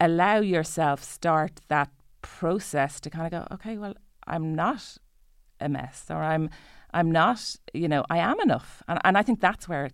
allow 0.00 0.38
yourself 0.40 1.02
start 1.02 1.60
that 1.68 1.90
process 2.22 3.00
to 3.00 3.10
kind 3.10 3.26
of 3.26 3.32
go, 3.32 3.54
okay, 3.54 3.76
well, 3.78 3.94
I'm 4.26 4.54
not 4.54 4.98
a 5.60 5.68
mess, 5.68 6.06
or 6.10 6.22
I'm 6.22 6.50
I'm 6.92 7.10
not, 7.12 7.56
you 7.74 7.88
know, 7.88 8.04
I 8.10 8.18
am 8.18 8.40
enough, 8.40 8.82
and 8.88 8.98
and 9.04 9.18
I 9.18 9.22
think 9.22 9.40
that's 9.40 9.68
where 9.68 9.90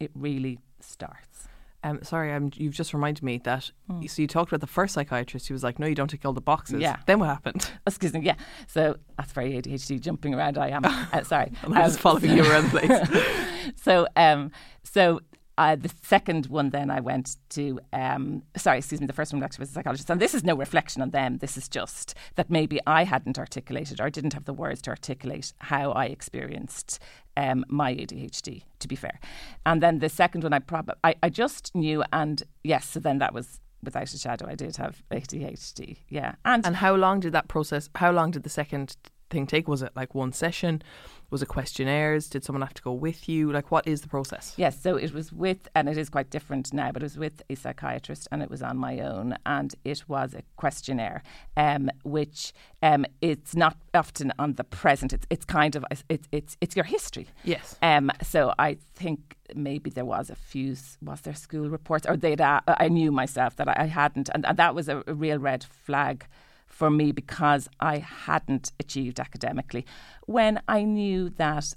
it 0.00 0.10
really 0.14 0.58
starts. 0.80 1.48
Um, 1.84 2.02
sorry, 2.02 2.32
um, 2.32 2.50
you've 2.54 2.74
just 2.74 2.92
reminded 2.92 3.22
me 3.22 3.38
that. 3.44 3.70
Mm. 3.90 4.10
So 4.10 4.20
you 4.22 4.28
talked 4.28 4.50
about 4.50 4.60
the 4.60 4.66
first 4.66 4.94
psychiatrist 4.94 5.46
who 5.46 5.54
was 5.54 5.62
like, 5.62 5.78
"No, 5.78 5.86
you 5.86 5.94
don't 5.94 6.08
tick 6.08 6.24
all 6.24 6.32
the 6.32 6.40
boxes." 6.40 6.80
Yeah. 6.80 6.96
Then 7.06 7.20
what 7.20 7.28
happened? 7.28 7.70
Excuse 7.86 8.12
me. 8.12 8.20
Yeah. 8.20 8.34
So 8.66 8.96
that's 9.16 9.32
very 9.32 9.52
ADHD 9.52 10.00
jumping 10.00 10.34
around. 10.34 10.58
I 10.58 10.70
am. 10.70 10.84
Uh, 11.10 11.22
sorry. 11.22 11.52
I'm 11.62 11.72
um, 11.72 11.82
just 11.84 12.00
following 12.00 12.36
you 12.36 12.42
around 12.42 12.64
the 12.70 12.80
place. 12.80 13.72
so, 13.80 14.06
um, 14.16 14.50
so 14.82 15.20
uh, 15.58 15.74
the 15.74 15.90
second 16.02 16.46
one, 16.46 16.70
then 16.70 16.88
I 16.88 17.00
went 17.00 17.36
to, 17.50 17.80
um, 17.92 18.42
sorry, 18.56 18.78
excuse 18.78 19.00
me, 19.00 19.08
the 19.08 19.12
first 19.12 19.32
one 19.32 19.42
actually 19.42 19.62
was 19.62 19.70
a 19.70 19.72
psychologist. 19.72 20.08
And 20.08 20.20
this 20.20 20.32
is 20.32 20.44
no 20.44 20.54
reflection 20.54 21.02
on 21.02 21.10
them. 21.10 21.38
This 21.38 21.56
is 21.56 21.68
just 21.68 22.14
that 22.36 22.48
maybe 22.48 22.78
I 22.86 23.02
hadn't 23.02 23.38
articulated 23.38 24.00
or 24.00 24.08
didn't 24.08 24.34
have 24.34 24.44
the 24.44 24.52
words 24.52 24.80
to 24.82 24.90
articulate 24.90 25.52
how 25.58 25.90
I 25.90 26.06
experienced 26.06 27.00
um, 27.36 27.64
my 27.68 27.92
ADHD, 27.92 28.62
to 28.78 28.88
be 28.88 28.94
fair. 28.94 29.18
And 29.66 29.82
then 29.82 29.98
the 29.98 30.08
second 30.08 30.44
one, 30.44 30.52
I, 30.52 30.60
prob- 30.60 30.96
I, 31.02 31.16
I 31.24 31.28
just 31.28 31.74
knew, 31.74 32.04
and 32.12 32.40
yes, 32.62 32.88
so 32.90 33.00
then 33.00 33.18
that 33.18 33.34
was 33.34 33.60
without 33.82 34.12
a 34.12 34.18
shadow, 34.18 34.46
I 34.48 34.54
did 34.54 34.76
have 34.76 35.02
ADHD. 35.10 35.98
Yeah. 36.08 36.36
And, 36.44 36.64
and 36.64 36.76
how 36.76 36.94
long 36.94 37.18
did 37.18 37.32
that 37.32 37.48
process, 37.48 37.90
how 37.96 38.12
long 38.12 38.30
did 38.30 38.44
the 38.44 38.48
second 38.48 38.96
thing 39.30 39.46
take? 39.46 39.68
Was 39.68 39.82
it 39.82 39.92
like 39.94 40.14
one 40.14 40.32
session? 40.32 40.82
Was 41.30 41.42
it 41.42 41.48
questionnaires? 41.48 42.26
Did 42.28 42.42
someone 42.42 42.62
have 42.62 42.72
to 42.74 42.82
go 42.82 42.92
with 42.92 43.28
you? 43.28 43.52
Like, 43.52 43.70
what 43.70 43.86
is 43.86 44.00
the 44.00 44.08
process? 44.08 44.54
Yes, 44.56 44.80
so 44.80 44.96
it 44.96 45.12
was 45.12 45.30
with, 45.30 45.68
and 45.74 45.86
it 45.86 45.98
is 45.98 46.08
quite 46.08 46.30
different 46.30 46.72
now, 46.72 46.90
but 46.90 47.02
it 47.02 47.04
was 47.04 47.18
with 47.18 47.42
a 47.50 47.54
psychiatrist 47.54 48.28
and 48.32 48.42
it 48.42 48.48
was 48.48 48.62
on 48.62 48.78
my 48.78 49.00
own. 49.00 49.36
And 49.44 49.74
it 49.84 50.04
was 50.08 50.34
a 50.34 50.42
questionnaire, 50.56 51.22
um, 51.56 51.90
which 52.02 52.54
um, 52.82 53.04
it's 53.20 53.54
not 53.54 53.76
often 53.92 54.32
on 54.38 54.54
the 54.54 54.64
present. 54.64 55.12
It's, 55.12 55.26
it's 55.28 55.44
kind 55.44 55.76
of, 55.76 55.84
it's, 55.90 56.26
it's, 56.32 56.56
it's 56.62 56.74
your 56.74 56.86
history. 56.86 57.28
Yes. 57.44 57.76
Um, 57.82 58.10
so 58.22 58.54
I 58.58 58.78
think 58.94 59.36
maybe 59.54 59.90
there 59.90 60.06
was 60.06 60.30
a 60.30 60.34
few, 60.34 60.76
was 61.02 61.20
there 61.20 61.34
school 61.34 61.68
reports? 61.68 62.06
Or 62.06 62.16
they'd, 62.16 62.40
uh, 62.40 62.60
I 62.66 62.88
knew 62.88 63.12
myself 63.12 63.56
that 63.56 63.68
I 63.68 63.84
hadn't. 63.84 64.30
And, 64.32 64.46
and 64.46 64.56
that 64.56 64.74
was 64.74 64.88
a 64.88 65.02
real 65.06 65.38
red 65.38 65.62
flag 65.62 66.26
for 66.68 66.90
me 66.90 67.12
because 67.12 67.68
I 67.80 67.98
hadn't 67.98 68.72
achieved 68.78 69.18
academically. 69.18 69.84
When 70.26 70.60
I 70.68 70.82
knew 70.84 71.30
that 71.30 71.74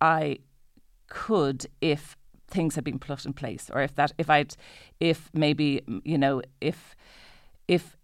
I 0.00 0.38
could 1.08 1.66
if 1.80 2.16
things 2.48 2.74
had 2.74 2.84
been 2.84 2.98
put 2.98 3.26
in 3.26 3.32
place 3.32 3.70
or 3.72 3.82
if 3.82 3.94
that 3.96 4.12
if 4.18 4.30
I'd 4.30 4.54
if 5.00 5.30
maybe 5.34 5.82
you 6.04 6.18
know 6.18 6.42
if 6.60 6.94
if 7.68 7.96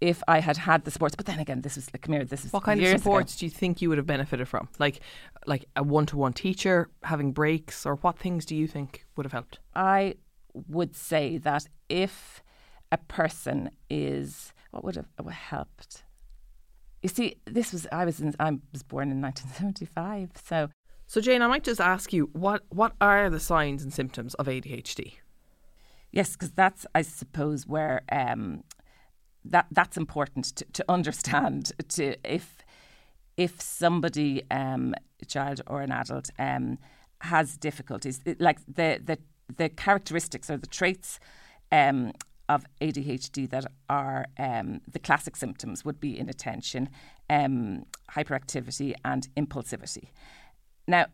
if 0.00 0.22
I 0.26 0.40
had 0.40 0.56
had 0.56 0.84
the 0.84 0.90
supports 0.90 1.14
but 1.14 1.26
then 1.26 1.38
again 1.38 1.60
this 1.60 1.76
was 1.76 1.88
like 1.92 2.02
come 2.02 2.14
here 2.14 2.24
this 2.24 2.44
is 2.44 2.52
what 2.52 2.64
kind 2.64 2.82
of 2.82 2.88
supports 2.88 3.34
ago. 3.34 3.40
do 3.40 3.46
you 3.46 3.50
think 3.50 3.80
you 3.80 3.88
would 3.88 3.98
have 3.98 4.06
benefited 4.06 4.48
from? 4.48 4.68
Like 4.78 5.00
like 5.46 5.64
a 5.76 5.82
one-to-one 5.82 6.32
teacher 6.32 6.90
having 7.02 7.32
breaks 7.32 7.86
or 7.86 7.96
what 7.96 8.18
things 8.18 8.44
do 8.44 8.54
you 8.56 8.66
think 8.66 9.06
would 9.16 9.24
have 9.24 9.32
helped? 9.32 9.58
I 9.74 10.16
would 10.68 10.94
say 10.94 11.38
that 11.38 11.68
if 11.88 12.42
a 12.90 12.98
person 12.98 13.70
is 13.88 14.52
what 14.72 14.82
would 14.84 14.96
have, 14.96 15.06
helped? 15.30 16.02
You 17.02 17.08
see, 17.08 17.36
this 17.44 17.72
was 17.72 17.86
I 17.92 18.04
was 18.04 18.20
in, 18.20 18.34
I 18.40 18.58
was 18.72 18.82
born 18.82 19.10
in 19.10 19.20
1975, 19.20 20.30
so. 20.44 20.68
So 21.06 21.20
Jane, 21.20 21.42
I 21.42 21.46
might 21.46 21.62
just 21.62 21.80
ask 21.80 22.12
you 22.12 22.30
what 22.32 22.62
what 22.70 22.94
are 23.00 23.28
the 23.28 23.40
signs 23.40 23.82
and 23.82 23.92
symptoms 23.92 24.34
of 24.34 24.46
ADHD? 24.46 25.14
Yes, 26.10 26.32
because 26.32 26.52
that's 26.52 26.86
I 26.94 27.02
suppose 27.02 27.66
where 27.66 28.02
um, 28.10 28.64
that 29.44 29.66
that's 29.70 29.96
important 29.96 30.56
to, 30.56 30.64
to 30.72 30.84
understand. 30.88 31.72
To 31.88 32.16
if 32.24 32.64
if 33.36 33.60
somebody, 33.60 34.42
um, 34.50 34.94
a 35.20 35.24
child 35.26 35.60
or 35.66 35.82
an 35.82 35.92
adult, 35.92 36.30
um, 36.38 36.78
has 37.20 37.58
difficulties, 37.58 38.20
like 38.38 38.60
the 38.66 39.00
the 39.04 39.18
the 39.54 39.68
characteristics 39.68 40.48
or 40.48 40.56
the 40.56 40.66
traits 40.66 41.20
um, 41.70 42.12
of 42.54 42.64
ADHD 42.80 43.48
that 43.50 43.66
are 43.88 44.26
um, 44.38 44.80
the 44.90 44.98
classic 44.98 45.36
symptoms 45.36 45.84
would 45.84 46.00
be 46.00 46.18
inattention, 46.18 46.88
um, 47.30 47.84
hyperactivity, 48.10 48.94
and 49.04 49.28
impulsivity. 49.36 50.08
Now, 50.86 51.06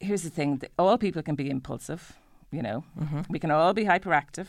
here's 0.00 0.22
the 0.22 0.30
thing: 0.30 0.60
all 0.78 0.98
people 0.98 1.22
can 1.22 1.34
be 1.34 1.50
impulsive. 1.50 2.12
You 2.52 2.62
know, 2.62 2.84
mm-hmm. 2.98 3.22
we 3.28 3.38
can 3.38 3.50
all 3.50 3.74
be 3.74 3.84
hyperactive, 3.84 4.46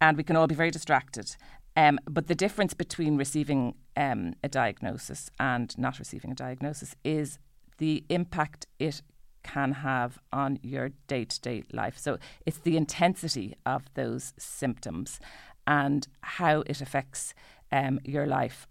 and 0.00 0.16
we 0.16 0.24
can 0.24 0.36
all 0.36 0.46
be 0.46 0.54
very 0.54 0.70
distracted. 0.70 1.36
Um, 1.76 1.98
but 2.08 2.28
the 2.28 2.34
difference 2.34 2.72
between 2.74 3.16
receiving 3.16 3.74
um, 3.96 4.34
a 4.44 4.48
diagnosis 4.48 5.30
and 5.40 5.76
not 5.76 5.98
receiving 5.98 6.30
a 6.30 6.34
diagnosis 6.34 6.94
is 7.02 7.38
the 7.78 8.04
impact 8.08 8.66
it 8.78 9.02
can 9.44 9.72
have 9.72 10.18
on 10.32 10.58
your 10.62 10.90
day 11.06 11.24
to 11.24 11.40
day 11.40 11.62
life. 11.72 11.96
So 11.96 12.18
it's 12.44 12.58
the 12.58 12.76
intensity 12.76 13.54
of 13.64 13.84
those 13.94 14.32
symptoms 14.36 15.20
and 15.66 16.08
how 16.22 16.62
it 16.66 16.80
affects 16.80 17.34
um, 17.70 18.00
your 18.04 18.26
life 18.26 18.66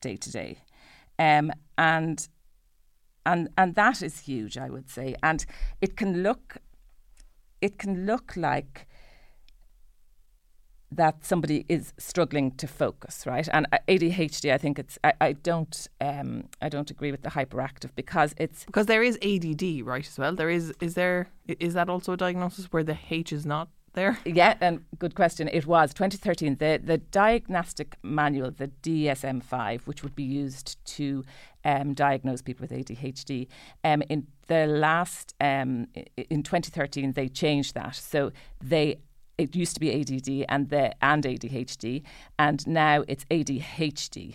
day 0.00 0.16
to 0.16 0.30
day. 0.30 0.58
Um, 1.18 1.52
and 1.76 2.26
and 3.26 3.48
and 3.56 3.74
that 3.74 4.02
is 4.02 4.20
huge, 4.20 4.56
I 4.56 4.70
would 4.70 4.88
say. 4.88 5.14
And 5.22 5.44
it 5.80 5.96
can 5.96 6.22
look 6.22 6.58
it 7.60 7.78
can 7.78 8.06
look 8.06 8.36
like 8.36 8.86
that 10.96 11.24
somebody 11.24 11.64
is 11.68 11.92
struggling 11.98 12.52
to 12.52 12.66
focus, 12.66 13.26
right? 13.26 13.48
And 13.52 13.66
uh, 13.72 13.78
ADHD, 13.88 14.52
I 14.52 14.58
think 14.58 14.78
it's 14.78 14.98
I, 15.04 15.12
I 15.20 15.32
don't 15.32 15.88
um, 16.00 16.44
I 16.60 16.68
don't 16.68 16.90
agree 16.90 17.10
with 17.10 17.22
the 17.22 17.30
hyperactive 17.30 17.90
because 17.94 18.34
it's 18.36 18.64
because 18.64 18.86
there 18.86 19.02
is 19.02 19.18
ADD, 19.22 19.84
right? 19.84 20.06
As 20.06 20.18
well, 20.18 20.34
there 20.34 20.50
is 20.50 20.72
is 20.80 20.94
there 20.94 21.28
is 21.46 21.74
that 21.74 21.88
also 21.88 22.12
a 22.12 22.16
diagnosis 22.16 22.66
where 22.66 22.84
the 22.84 22.98
H 23.10 23.32
is 23.32 23.44
not 23.44 23.68
there? 23.94 24.18
Yeah, 24.24 24.56
and 24.60 24.84
good 24.98 25.14
question. 25.14 25.48
It 25.48 25.66
was 25.66 25.94
2013. 25.94 26.56
The 26.56 26.80
the 26.82 26.98
diagnostic 26.98 27.96
manual, 28.02 28.50
the 28.50 28.68
DSM 28.82 29.42
five, 29.42 29.86
which 29.86 30.02
would 30.02 30.14
be 30.14 30.24
used 30.24 30.84
to 30.96 31.24
um, 31.64 31.94
diagnose 31.94 32.42
people 32.42 32.66
with 32.68 32.72
ADHD. 32.72 33.48
Um, 33.82 34.02
in 34.08 34.26
the 34.48 34.66
last 34.66 35.34
um, 35.40 35.88
in 36.16 36.42
2013, 36.42 37.12
they 37.12 37.28
changed 37.28 37.74
that, 37.74 37.94
so 37.94 38.32
they 38.62 38.98
it 39.38 39.54
used 39.56 39.74
to 39.74 39.80
be 39.80 39.92
ADD 40.00 40.46
and 40.48 40.68
the 40.70 40.94
and 41.02 41.24
ADHD, 41.24 42.02
and 42.38 42.66
now 42.66 43.04
it's 43.08 43.24
ADHD. 43.26 44.34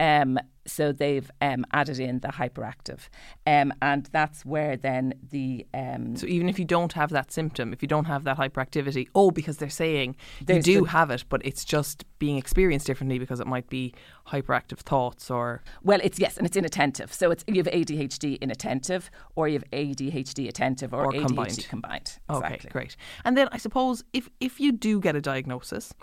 Um, 0.00 0.38
so 0.68 0.92
they've 0.92 1.30
um, 1.40 1.64
added 1.72 1.98
in 1.98 2.20
the 2.20 2.28
hyperactive, 2.28 3.08
um, 3.46 3.72
and 3.82 4.08
that's 4.12 4.44
where 4.44 4.76
then 4.76 5.14
the. 5.30 5.66
Um, 5.74 6.16
so 6.16 6.26
even 6.26 6.48
if 6.48 6.58
you 6.58 6.64
don't 6.64 6.92
have 6.92 7.10
that 7.10 7.32
symptom, 7.32 7.72
if 7.72 7.82
you 7.82 7.88
don't 7.88 8.04
have 8.04 8.24
that 8.24 8.36
hyperactivity, 8.36 9.08
oh, 9.14 9.30
because 9.30 9.58
they're 9.58 9.68
saying 9.70 10.16
you 10.46 10.62
do 10.62 10.82
the, 10.82 10.88
have 10.90 11.10
it, 11.10 11.24
but 11.28 11.44
it's 11.44 11.64
just 11.64 12.04
being 12.18 12.36
experienced 12.36 12.86
differently 12.86 13.18
because 13.18 13.40
it 13.40 13.46
might 13.46 13.68
be 13.68 13.94
hyperactive 14.28 14.78
thoughts 14.78 15.30
or. 15.30 15.62
Well, 15.82 16.00
it's 16.02 16.18
yes, 16.18 16.36
and 16.36 16.46
it's 16.46 16.56
inattentive. 16.56 17.12
So 17.12 17.30
it's 17.30 17.44
you 17.46 17.56
have 17.56 17.66
ADHD 17.66 18.38
inattentive, 18.40 19.10
or 19.34 19.48
you 19.48 19.54
have 19.54 19.70
ADHD 19.70 20.48
attentive, 20.48 20.92
or, 20.92 21.06
or 21.06 21.12
ADHD 21.12 21.26
combined. 21.26 21.66
combined. 21.68 22.18
Exactly. 22.28 22.56
Okay, 22.56 22.68
great. 22.70 22.96
And 23.24 23.36
then 23.36 23.48
I 23.52 23.58
suppose 23.58 24.04
if 24.12 24.28
if 24.40 24.60
you 24.60 24.72
do 24.72 25.00
get 25.00 25.16
a 25.16 25.20
diagnosis, 25.20 25.94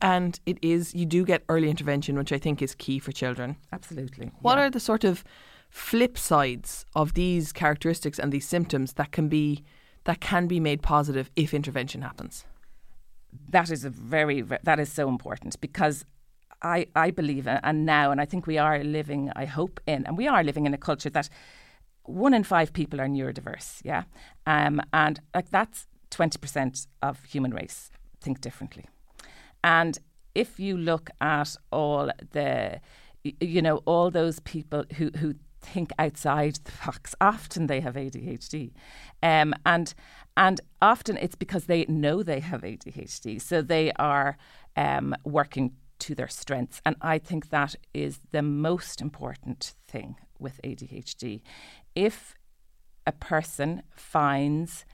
and 0.00 0.38
it 0.46 0.58
is 0.62 0.94
you 0.94 1.06
do 1.06 1.24
get 1.24 1.42
early 1.48 1.70
intervention, 1.70 2.16
which 2.16 2.32
I 2.32 2.38
think 2.38 2.62
is 2.62 2.74
key 2.74 2.98
for 2.98 3.12
children. 3.12 3.56
Absolutely. 3.72 4.13
What 4.40 4.58
yeah. 4.58 4.64
are 4.64 4.70
the 4.70 4.80
sort 4.80 5.04
of 5.04 5.24
flip 5.68 6.16
sides 6.18 6.86
of 6.94 7.14
these 7.14 7.52
characteristics 7.52 8.18
and 8.18 8.32
these 8.32 8.46
symptoms 8.46 8.94
that 8.94 9.12
can 9.12 9.28
be 9.28 9.64
that 10.04 10.20
can 10.20 10.46
be 10.46 10.60
made 10.60 10.82
positive 10.82 11.30
if 11.36 11.54
intervention 11.54 12.02
happens? 12.02 12.44
That 13.50 13.70
is 13.70 13.84
a 13.84 13.90
very 13.90 14.42
that 14.42 14.78
is 14.78 14.92
so 14.92 15.08
important 15.08 15.60
because 15.60 16.04
I 16.62 16.86
I 16.94 17.10
believe 17.10 17.46
and 17.48 17.86
now 17.86 18.10
and 18.10 18.20
I 18.20 18.24
think 18.24 18.46
we 18.46 18.58
are 18.58 18.82
living 18.84 19.30
I 19.36 19.44
hope 19.44 19.80
in 19.86 20.06
and 20.06 20.16
we 20.16 20.28
are 20.28 20.44
living 20.44 20.66
in 20.66 20.74
a 20.74 20.78
culture 20.78 21.10
that 21.10 21.28
one 22.04 22.34
in 22.34 22.44
five 22.44 22.72
people 22.72 23.00
are 23.00 23.08
neurodiverse, 23.08 23.80
yeah, 23.82 24.02
um, 24.46 24.80
and 24.92 25.20
like 25.34 25.50
that's 25.50 25.86
twenty 26.10 26.38
percent 26.38 26.86
of 27.02 27.24
human 27.24 27.52
race 27.52 27.90
think 28.20 28.40
differently, 28.40 28.84
and 29.62 29.98
if 30.34 30.60
you 30.60 30.76
look 30.76 31.10
at 31.20 31.56
all 31.70 32.10
the 32.32 32.80
you 33.24 33.62
know, 33.62 33.78
all 33.86 34.10
those 34.10 34.38
people 34.40 34.84
who, 34.96 35.10
who 35.16 35.34
think 35.60 35.92
outside 35.98 36.56
the 36.64 36.72
box, 36.84 37.14
often 37.20 37.66
they 37.66 37.80
have 37.80 37.94
ADHD. 37.94 38.72
Um, 39.22 39.54
and 39.64 39.94
and 40.36 40.60
often 40.82 41.16
it's 41.16 41.36
because 41.36 41.66
they 41.66 41.84
know 41.86 42.22
they 42.22 42.40
have 42.40 42.62
ADHD. 42.62 43.40
So 43.40 43.62
they 43.62 43.92
are 43.92 44.36
um, 44.76 45.14
working 45.24 45.72
to 46.00 46.14
their 46.14 46.28
strengths. 46.28 46.80
And 46.84 46.96
I 47.00 47.18
think 47.18 47.50
that 47.50 47.76
is 47.94 48.18
the 48.32 48.42
most 48.42 49.00
important 49.00 49.74
thing 49.86 50.16
with 50.38 50.60
ADHD. 50.64 51.40
If 51.94 52.34
a 53.06 53.12
person 53.12 53.82
finds 53.94 54.84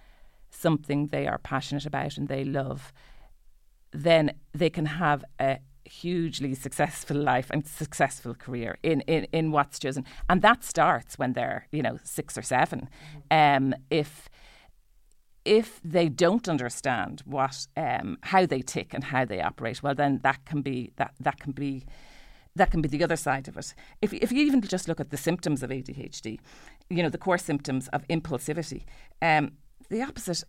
something 0.50 1.06
they 1.06 1.26
are 1.26 1.38
passionate 1.38 1.86
about 1.86 2.16
and 2.18 2.28
they 2.28 2.44
love, 2.44 2.92
then 3.92 4.32
they 4.52 4.70
can 4.70 4.86
have 4.86 5.24
a, 5.40 5.58
hugely 5.90 6.54
successful 6.54 7.16
life 7.16 7.50
and 7.50 7.66
successful 7.66 8.34
career 8.34 8.78
in, 8.82 9.00
in, 9.02 9.24
in 9.32 9.50
what's 9.50 9.78
chosen. 9.78 10.04
And 10.28 10.42
that 10.42 10.62
starts 10.64 11.18
when 11.18 11.32
they're, 11.32 11.66
you 11.72 11.82
know, 11.82 11.98
six 12.04 12.38
or 12.38 12.42
7 12.42 12.88
Um, 13.30 13.74
if 13.90 14.28
if 15.46 15.80
they 15.82 16.10
don't 16.10 16.48
understand 16.50 17.22
what 17.24 17.66
um, 17.74 18.18
how 18.24 18.44
they 18.44 18.60
tick 18.60 18.92
and 18.92 19.04
how 19.04 19.24
they 19.24 19.40
operate, 19.40 19.82
well 19.82 19.94
then 19.94 20.20
that 20.22 20.44
can 20.44 20.60
be 20.60 20.92
that 20.96 21.14
that 21.18 21.40
can 21.40 21.52
be 21.52 21.86
that 22.56 22.70
can 22.70 22.82
be 22.82 22.88
the 22.88 23.02
other 23.02 23.16
side 23.16 23.48
of 23.48 23.56
it. 23.56 23.74
If 24.02 24.12
if 24.12 24.30
you 24.32 24.42
even 24.44 24.60
just 24.60 24.86
look 24.86 25.00
at 25.00 25.10
the 25.10 25.16
symptoms 25.16 25.62
of 25.62 25.70
ADHD, 25.70 26.38
you 26.90 27.02
know, 27.02 27.08
the 27.08 27.18
core 27.18 27.38
symptoms 27.38 27.88
of 27.88 28.06
impulsivity, 28.08 28.84
um, 29.22 29.52
the 29.88 30.02
opposite 30.02 30.44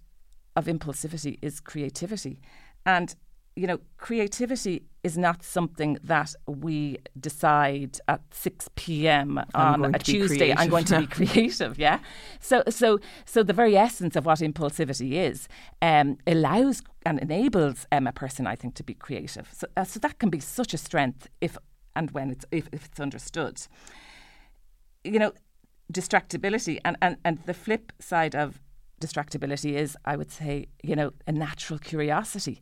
of 0.56 0.66
impulsivity 0.66 1.38
is 1.42 1.60
creativity. 1.60 2.40
And, 2.86 3.16
you 3.56 3.68
know, 3.68 3.80
creativity 3.98 4.84
is 5.04 5.18
not 5.18 5.44
something 5.44 5.98
that 6.04 6.34
we 6.48 6.98
decide 7.20 7.98
at 8.08 8.22
6 8.32 8.70
p.m. 8.76 9.44
on 9.56 9.96
a 9.96 10.00
Tuesday 10.00 10.54
I'm 10.56 10.70
going 10.70 10.86
to 10.86 11.00
be 11.00 11.08
creative, 11.18 11.78
yeah. 11.78 12.00
So 12.40 12.64
so 12.70 13.00
so 13.26 13.44
the 13.44 13.54
very 13.54 13.76
essence 13.76 14.16
of 14.16 14.26
what 14.26 14.40
impulsivity 14.40 15.14
is 15.14 15.48
um, 15.82 16.18
allows 16.28 16.82
and 17.06 17.20
enables 17.20 17.88
um, 17.92 18.08
a 18.08 18.12
person 18.12 18.48
I 18.48 18.56
think 18.56 18.76
to 18.76 18.84
be 18.84 18.94
creative. 18.94 19.50
So 19.52 19.68
uh, 19.76 19.84
so 19.84 20.00
that 20.00 20.20
can 20.20 20.30
be 20.30 20.40
such 20.40 20.74
a 20.74 20.78
strength 20.78 21.28
if 21.42 21.58
and 21.96 22.12
when 22.12 22.30
it's 22.30 22.46
if, 22.52 22.70
if 22.72 22.86
it's 22.86 23.00
understood. 23.00 23.62
You 25.04 25.20
know, 25.20 25.34
distractibility 25.92 26.80
and, 26.86 26.96
and, 27.02 27.18
and 27.26 27.40
the 27.46 27.56
flip 27.56 27.92
side 28.00 28.36
of 28.36 28.62
distractibility 29.02 29.74
is 29.74 29.98
I 30.06 30.16
would 30.16 30.32
say, 30.32 30.68
you 30.84 30.96
know, 30.96 31.12
a 31.28 31.32
natural 31.32 31.80
curiosity. 31.80 32.62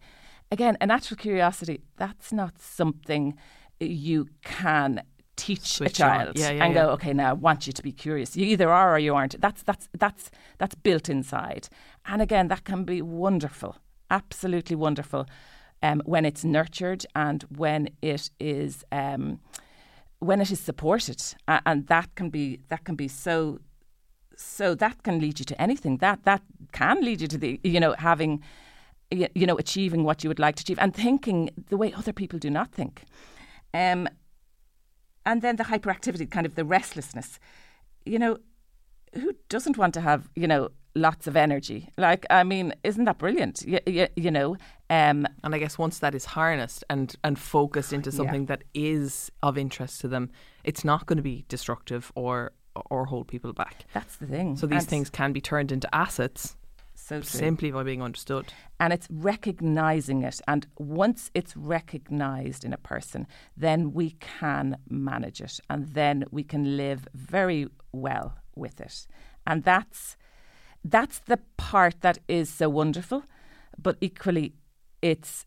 Again, 0.52 0.78
a 0.82 0.88
natural 0.88 1.18
curiosity, 1.18 1.82
that's 1.98 2.34
not 2.34 2.60
something 2.60 3.36
you 3.80 4.28
can 4.44 5.04
teach 5.36 5.62
Switch 5.62 5.92
a 5.92 5.94
child 5.94 6.38
Yeah, 6.38 6.52
yeah, 6.52 6.66
and 6.66 6.74
yeah. 6.74 6.84
go, 6.86 6.90
okay, 6.92 7.14
now 7.14 7.30
I 7.30 7.34
want 7.34 7.66
you 7.68 7.74
to 7.74 7.84
be 7.84 7.92
curious. 7.92 8.36
You 8.36 8.46
either 8.46 8.70
are 8.70 8.94
or 8.94 9.00
you 9.00 9.16
aren't. 9.16 9.40
That's 9.40 9.64
that's 9.64 9.88
that's 9.98 10.32
that's 10.58 10.76
built 10.76 11.08
inside. 11.10 11.70
And 12.06 12.22
again, 12.22 12.48
that 12.50 12.64
can 12.66 12.84
be 12.84 13.02
wonderful, 13.02 13.78
absolutely 14.10 14.76
wonderful, 14.76 15.28
um, 15.82 16.02
when 16.06 16.26
it's 16.26 16.44
nurtured 16.44 17.06
and 17.16 17.44
when 17.56 17.90
it 18.02 18.30
is 18.40 18.84
um, 18.92 19.40
when 20.20 20.42
it 20.42 20.52
is 20.52 20.60
supported, 20.60 21.22
and 21.48 21.88
that 21.88 22.16
can 22.16 22.30
be 22.30 22.60
that 22.68 22.84
can 22.84 22.96
be 22.96 23.08
so 23.08 23.60
so 24.36 24.76
that 24.76 25.04
can 25.04 25.20
lead 25.20 25.40
you 25.40 25.46
to 25.46 25.62
anything. 25.62 25.98
That 25.98 26.24
that 26.24 26.42
can 26.72 27.02
lead 27.02 27.22
you 27.22 27.28
to 27.28 27.38
the 27.38 27.60
you 27.64 27.80
know 27.80 27.94
having 27.98 28.44
you 29.12 29.46
know 29.48 29.58
achieving 29.58 30.04
what 30.04 30.24
you 30.24 30.30
would 30.30 30.40
like 30.40 30.56
to 30.56 30.62
achieve 30.62 30.80
and 30.80 30.94
thinking 30.94 31.50
the 31.70 31.78
way 31.78 31.94
other 31.94 32.14
people 32.14 32.40
do 32.40 32.50
not 32.50 32.72
think. 32.72 33.04
Um, 33.74 34.08
and 35.26 35.42
then 35.42 35.56
the 35.58 35.64
hyperactivity, 35.64 36.30
kind 36.30 36.46
of 36.46 36.56
the 36.56 36.66
restlessness. 36.66 37.40
You 38.06 38.20
know, 38.20 38.38
who 39.14 39.34
doesn't 39.50 39.78
want 39.78 39.94
to 39.96 40.02
have 40.02 40.30
you 40.36 40.48
know 40.48 40.70
lots 40.96 41.28
of 41.28 41.36
energy? 41.36 41.90
Like, 41.98 42.26
I 42.30 42.44
mean, 42.44 42.74
isn't 42.84 43.06
that 43.06 43.18
brilliant? 43.18 43.64
You, 43.66 43.80
you, 43.86 44.08
you 44.16 44.32
know, 44.32 44.58
um, 44.90 45.28
And 45.44 45.56
I 45.56 45.60
guess 45.60 45.78
once 45.78 46.00
that 46.00 46.16
is 46.16 46.26
harnessed 46.26 46.84
and, 46.90 47.16
and 47.24 47.38
focused 47.38 47.94
into 47.94 48.12
something 48.12 48.48
that 48.48 48.64
is 48.74 49.32
of 49.44 49.58
interest 49.58 50.02
to 50.02 50.08
them, 50.08 50.32
it's 50.64 50.84
not 50.84 51.06
going 51.06 51.18
to 51.18 51.24
be 51.24 51.46
destructive 51.48 52.12
or 52.16 52.52
or 52.90 53.06
hold 53.06 53.28
people 53.28 53.52
back. 53.52 53.86
that's 53.94 54.16
the 54.18 54.26
thing. 54.28 54.56
So 54.56 54.66
these 54.68 54.84
And 54.84 54.88
things 54.90 55.10
can 55.10 55.34
be 55.34 55.42
turned 55.42 55.72
into 55.72 55.94
assets 55.94 56.56
so 57.10 57.20
true. 57.20 57.40
simply 57.40 57.72
by 57.72 57.84
being 57.84 58.02
understood. 58.02 58.54
and 58.80 58.94
it's 58.94 59.08
recognizing 59.10 60.24
it. 60.24 60.40
And 60.48 60.68
once 60.78 61.32
it's 61.34 61.56
recognized 61.58 62.64
in 62.64 62.72
a 62.74 62.78
person, 62.78 63.28
then 63.58 63.94
we 63.94 64.12
can 64.20 64.78
manage 64.90 65.42
it 65.42 65.60
and 65.70 65.90
then 65.90 66.24
we 66.32 66.44
can 66.44 66.78
live 66.78 67.08
very 67.14 67.68
well 67.92 68.36
with 68.56 68.80
it. 68.80 69.08
And 69.46 69.64
that's 69.64 70.18
that's 70.84 71.20
the 71.20 71.40
part 71.58 72.02
that 72.02 72.20
is 72.28 72.50
so 72.50 72.70
wonderful, 72.70 73.24
but 73.78 73.98
equally 74.00 74.54
it's 75.02 75.46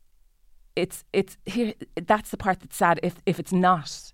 it's 0.76 1.04
it's 1.12 1.36
here 1.46 1.74
that's 2.06 2.30
the 2.30 2.36
part 2.36 2.60
that's 2.60 2.76
sad 2.76 2.98
if 3.02 3.14
if 3.26 3.38
it's 3.38 3.52
not 3.52 4.12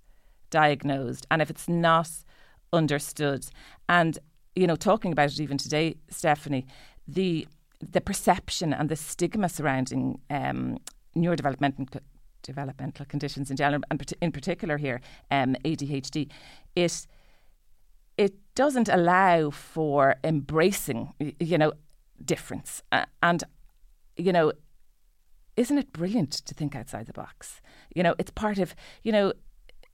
diagnosed 0.50 1.26
and 1.30 1.42
if 1.42 1.50
it's 1.50 1.68
not 1.68 2.10
understood 2.72 3.46
and 3.88 4.18
you 4.56 4.66
know 4.66 4.76
talking 4.76 5.12
about 5.12 5.30
it 5.30 5.40
even 5.40 5.58
today 5.58 5.94
Stefanie 6.10 6.66
the 7.08 7.48
the 7.80 8.00
perception 8.00 8.72
and 8.72 8.88
the 8.88 8.96
stigma 8.96 9.48
surrounding 9.48 10.20
um, 10.30 10.78
neurodevelopmental 11.16 12.00
developmental 12.42 13.04
conditions 13.06 13.50
in 13.50 13.56
general 13.56 13.82
and 13.90 14.14
in 14.20 14.32
particular 14.32 14.76
here 14.76 15.00
um, 15.30 15.56
ADHD 15.64 16.28
it 16.76 17.06
it 18.16 18.34
doesn't 18.54 18.88
allow 18.88 19.50
for 19.50 20.16
embracing 20.22 21.12
you 21.40 21.58
know 21.58 21.72
difference 22.24 22.82
uh, 22.92 23.04
and 23.22 23.44
you 24.16 24.32
know 24.32 24.52
isn't 25.58 25.76
it 25.76 25.92
brilliant 25.92 26.30
to 26.30 26.54
think 26.54 26.76
outside 26.76 27.06
the 27.06 27.12
box? 27.12 27.60
You 27.94 28.04
know, 28.04 28.14
it's 28.18 28.30
part 28.30 28.58
of 28.58 28.76
you 29.02 29.10
know, 29.10 29.32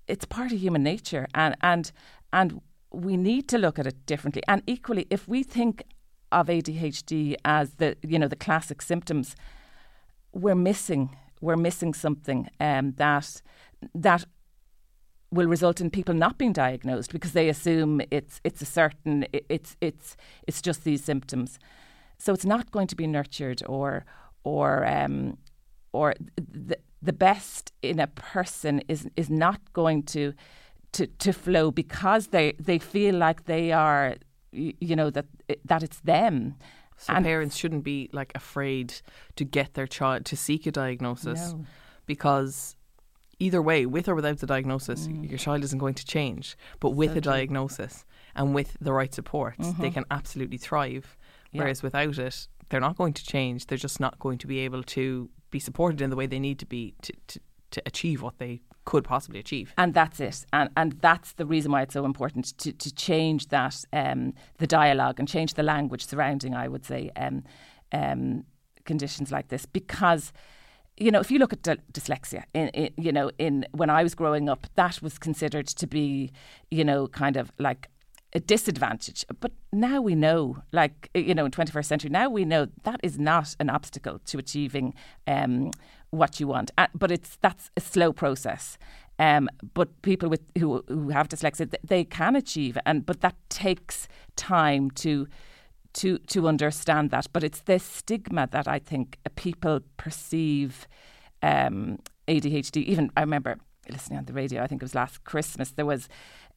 it's 0.07 0.27
part 0.27 0.53
of 0.53 0.59
human 0.59 0.83
nature, 0.83 1.27
and 1.35 1.57
and 1.63 1.91
and 2.33 2.61
we 2.93 3.17
need 3.17 3.49
to 3.49 3.59
look 3.59 3.79
at 3.79 3.87
it 3.87 4.05
differently. 4.05 4.43
And 4.47 4.63
equally, 4.67 5.07
if 5.09 5.27
we 5.27 5.43
think 5.43 5.85
of 6.35 6.49
ADHD 6.49 7.37
as 7.45 7.75
the 7.75 7.97
you 8.03 8.19
know 8.19 8.29
the 8.29 8.37
classic 8.37 8.83
symptoms, 8.83 9.37
we're 10.33 10.55
missing 10.71 11.17
we're 11.41 11.57
missing 11.57 11.95
something 11.95 12.49
um, 12.61 12.93
that 12.97 13.43
that 13.95 14.25
will 15.31 15.49
result 15.49 15.81
in 15.81 15.91
people 15.91 16.15
not 16.15 16.39
being 16.39 16.53
diagnosed 16.53 17.13
because 17.13 17.33
they 17.33 17.49
assume 17.49 18.01
it's 18.11 18.41
it's 18.45 18.63
a 18.63 18.67
certain 18.67 19.27
it, 19.33 19.45
it's 19.49 19.77
it's 19.81 20.17
it's 20.47 20.63
just 20.63 20.85
these 20.85 21.05
symptoms. 21.05 21.59
So 22.19 22.33
it's 22.33 22.47
not 22.47 22.71
going 22.71 22.87
to 22.89 22.97
be 22.97 23.07
nurtured 23.07 23.63
or 23.67 24.05
or 24.45 24.87
um, 24.87 25.39
or 25.93 26.15
the 26.37 26.79
the 27.03 27.13
best 27.13 27.73
in 27.83 28.01
a 28.01 28.07
person 28.07 28.83
is 28.89 29.09
is 29.17 29.31
not 29.31 29.61
going 29.73 30.03
to 30.05 30.33
to 30.93 31.07
to 31.07 31.33
flow 31.33 31.71
because 31.71 32.29
they 32.29 32.53
they 32.59 32.79
feel 32.79 33.15
like 33.17 33.45
they 33.45 33.73
are 33.73 34.17
you 34.55 34.97
know 34.97 35.11
that 35.11 35.27
that 35.65 35.83
it's 35.83 36.01
them. 36.01 36.57
So 36.97 37.13
And- 37.13 37.25
parents 37.25 37.57
shouldn't 37.57 37.85
be 37.85 38.09
like 38.13 38.33
afraid 38.35 38.95
to 39.37 39.45
get 39.45 39.75
their 39.75 39.87
child 39.87 40.25
to 40.27 40.37
seek 40.37 40.67
a 40.67 40.73
diagnosis 40.73 41.53
No. 41.53 41.65
because 42.07 42.77
either 43.39 43.61
way, 43.61 43.85
with 43.85 44.09
or 44.09 44.15
without 44.15 44.39
the 44.39 44.47
diagnosis, 44.47 45.09
mm. 45.09 45.29
your 45.29 45.39
child 45.39 45.65
isn't 45.65 45.79
going 45.79 45.95
to 45.95 46.07
change. 46.07 46.57
But 46.81 46.91
with 46.91 47.17
a 47.17 47.21
diagnosis 47.21 48.05
and 48.35 48.55
with 48.55 48.77
the 48.81 48.93
right 48.93 49.13
supports, 49.13 49.59
they 49.59 49.73
mm-hmm. 49.73 49.89
can 49.91 50.05
absolutely 50.11 50.59
thrive. 50.59 51.17
Yeah. 51.51 51.63
Whereas 51.63 51.83
without 51.83 52.19
it, 52.19 52.49
they're 52.69 52.81
not 52.81 52.97
going 52.97 53.13
to 53.15 53.25
change. 53.25 53.67
They're 53.67 53.79
just 53.79 54.01
not 54.01 54.19
going 54.19 54.39
to 54.39 54.47
be 54.47 54.61
able 54.61 54.83
to 54.85 55.31
be 55.51 55.59
supported 55.59 56.01
in 56.01 56.11
the 56.11 56.17
way 56.17 56.27
they 56.27 56.41
need 56.41 56.59
to 56.61 56.67
be 56.67 56.95
to, 57.03 57.13
to, 57.29 57.41
to 57.75 57.83
achieve 57.87 58.23
what 58.23 58.39
they 58.39 58.61
could 58.85 59.05
possibly 59.05 59.41
achieve. 59.41 59.75
And 59.77 59.95
that's 59.95 60.21
it. 60.21 60.47
And 60.53 60.71
and 60.77 60.93
that's 61.01 61.33
the 61.33 61.47
reason 61.47 61.73
why 61.73 61.83
it's 61.83 61.95
so 61.95 62.05
important 62.05 62.57
to, 62.59 62.73
to 62.73 62.95
change 62.95 63.49
that 63.49 63.85
um, 63.93 64.35
the 64.59 64.67
dialogue 64.67 65.19
and 65.19 65.29
change 65.29 65.55
the 65.55 65.63
language 65.63 66.07
surrounding, 66.07 66.55
I 66.55 66.69
would 66.69 66.85
say, 66.85 67.11
um, 67.17 67.45
um, 67.93 68.45
conditions 68.85 69.33
like 69.33 69.49
this. 69.49 69.67
Because, 69.67 70.33
you 70.97 71.11
know, 71.11 71.21
if 71.21 71.31
you 71.31 71.39
look 71.39 71.53
at 71.53 71.63
dy- 71.63 71.83
dyslexia, 71.93 72.45
in, 72.55 72.69
in, 72.69 72.91
you 72.97 73.13
know, 73.13 73.31
in 73.39 73.67
when 73.73 73.91
I 73.91 74.03
was 74.03 74.15
growing 74.15 74.49
up, 74.49 74.67
that 74.77 75.03
was 75.03 75.19
considered 75.19 75.67
to 75.67 75.87
be, 75.87 76.31
you 76.71 76.85
know, 76.85 77.09
kind 77.09 77.37
of 77.37 77.53
like 77.59 77.89
a 78.35 78.41
disadvantage. 78.41 79.25
But 79.41 79.53
now 79.73 80.01
we 80.01 80.15
know, 80.15 80.59
like, 80.73 81.09
you 81.15 81.35
know, 81.35 81.45
in 81.45 81.53
21st 81.53 81.85
century, 81.85 82.11
now 82.11 82.29
we 82.29 82.45
know 82.45 82.67
that 82.83 83.01
is 83.03 83.19
not 83.19 83.55
an 83.61 83.71
obstacle 83.71 84.19
to 84.27 84.39
achieving 84.39 84.95
um, 85.27 85.71
what 86.15 86.41
you 86.41 86.47
want. 86.47 86.71
Uh, 86.79 86.87
but 86.95 87.11
it's 87.11 87.37
that's 87.41 87.71
a 87.77 87.81
slow 87.81 88.13
process. 88.13 88.79
Um, 89.19 89.49
but 89.75 90.03
people 90.03 90.29
with 90.29 90.43
who 90.59 90.85
who 90.89 91.11
have 91.11 91.29
dyslexia, 91.29 91.73
they 91.85 92.05
can 92.05 92.35
achieve, 92.35 92.79
and 92.85 93.07
but 93.07 93.21
that 93.21 93.37
takes 93.49 94.09
time 94.37 94.91
to 94.93 95.27
to 95.95 96.19
to 96.19 96.49
understand 96.49 97.11
that. 97.11 97.27
But 97.33 97.45
it's 97.45 97.61
this 97.61 97.85
stigma 97.85 98.49
that 98.51 98.67
I 98.67 98.79
think 98.79 99.19
people 99.37 99.81
perceive 99.97 100.87
um, 101.43 101.99
ADHD. 102.27 102.83
Even 102.85 103.11
I 103.17 103.21
remember 103.21 103.57
listening 103.89 104.19
on 104.19 104.25
the 104.25 104.33
radio. 104.33 104.63
I 104.63 104.67
think 104.67 104.83
it 104.83 104.85
was 104.85 104.95
last 104.95 105.25
Christmas. 105.25 105.71
There 105.71 105.87
was 105.87 106.09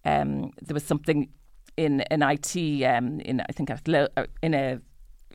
um, 0.04 0.52
there 0.62 0.74
was 0.74 0.84
something 0.84 1.30
in 1.76 2.02
an 2.10 2.24
IT 2.24 2.56
um, 2.84 3.20
in 3.22 3.42
I 3.42 3.52
think 3.54 3.70
uh, 3.70 4.26
in 4.42 4.54
a 4.54 4.80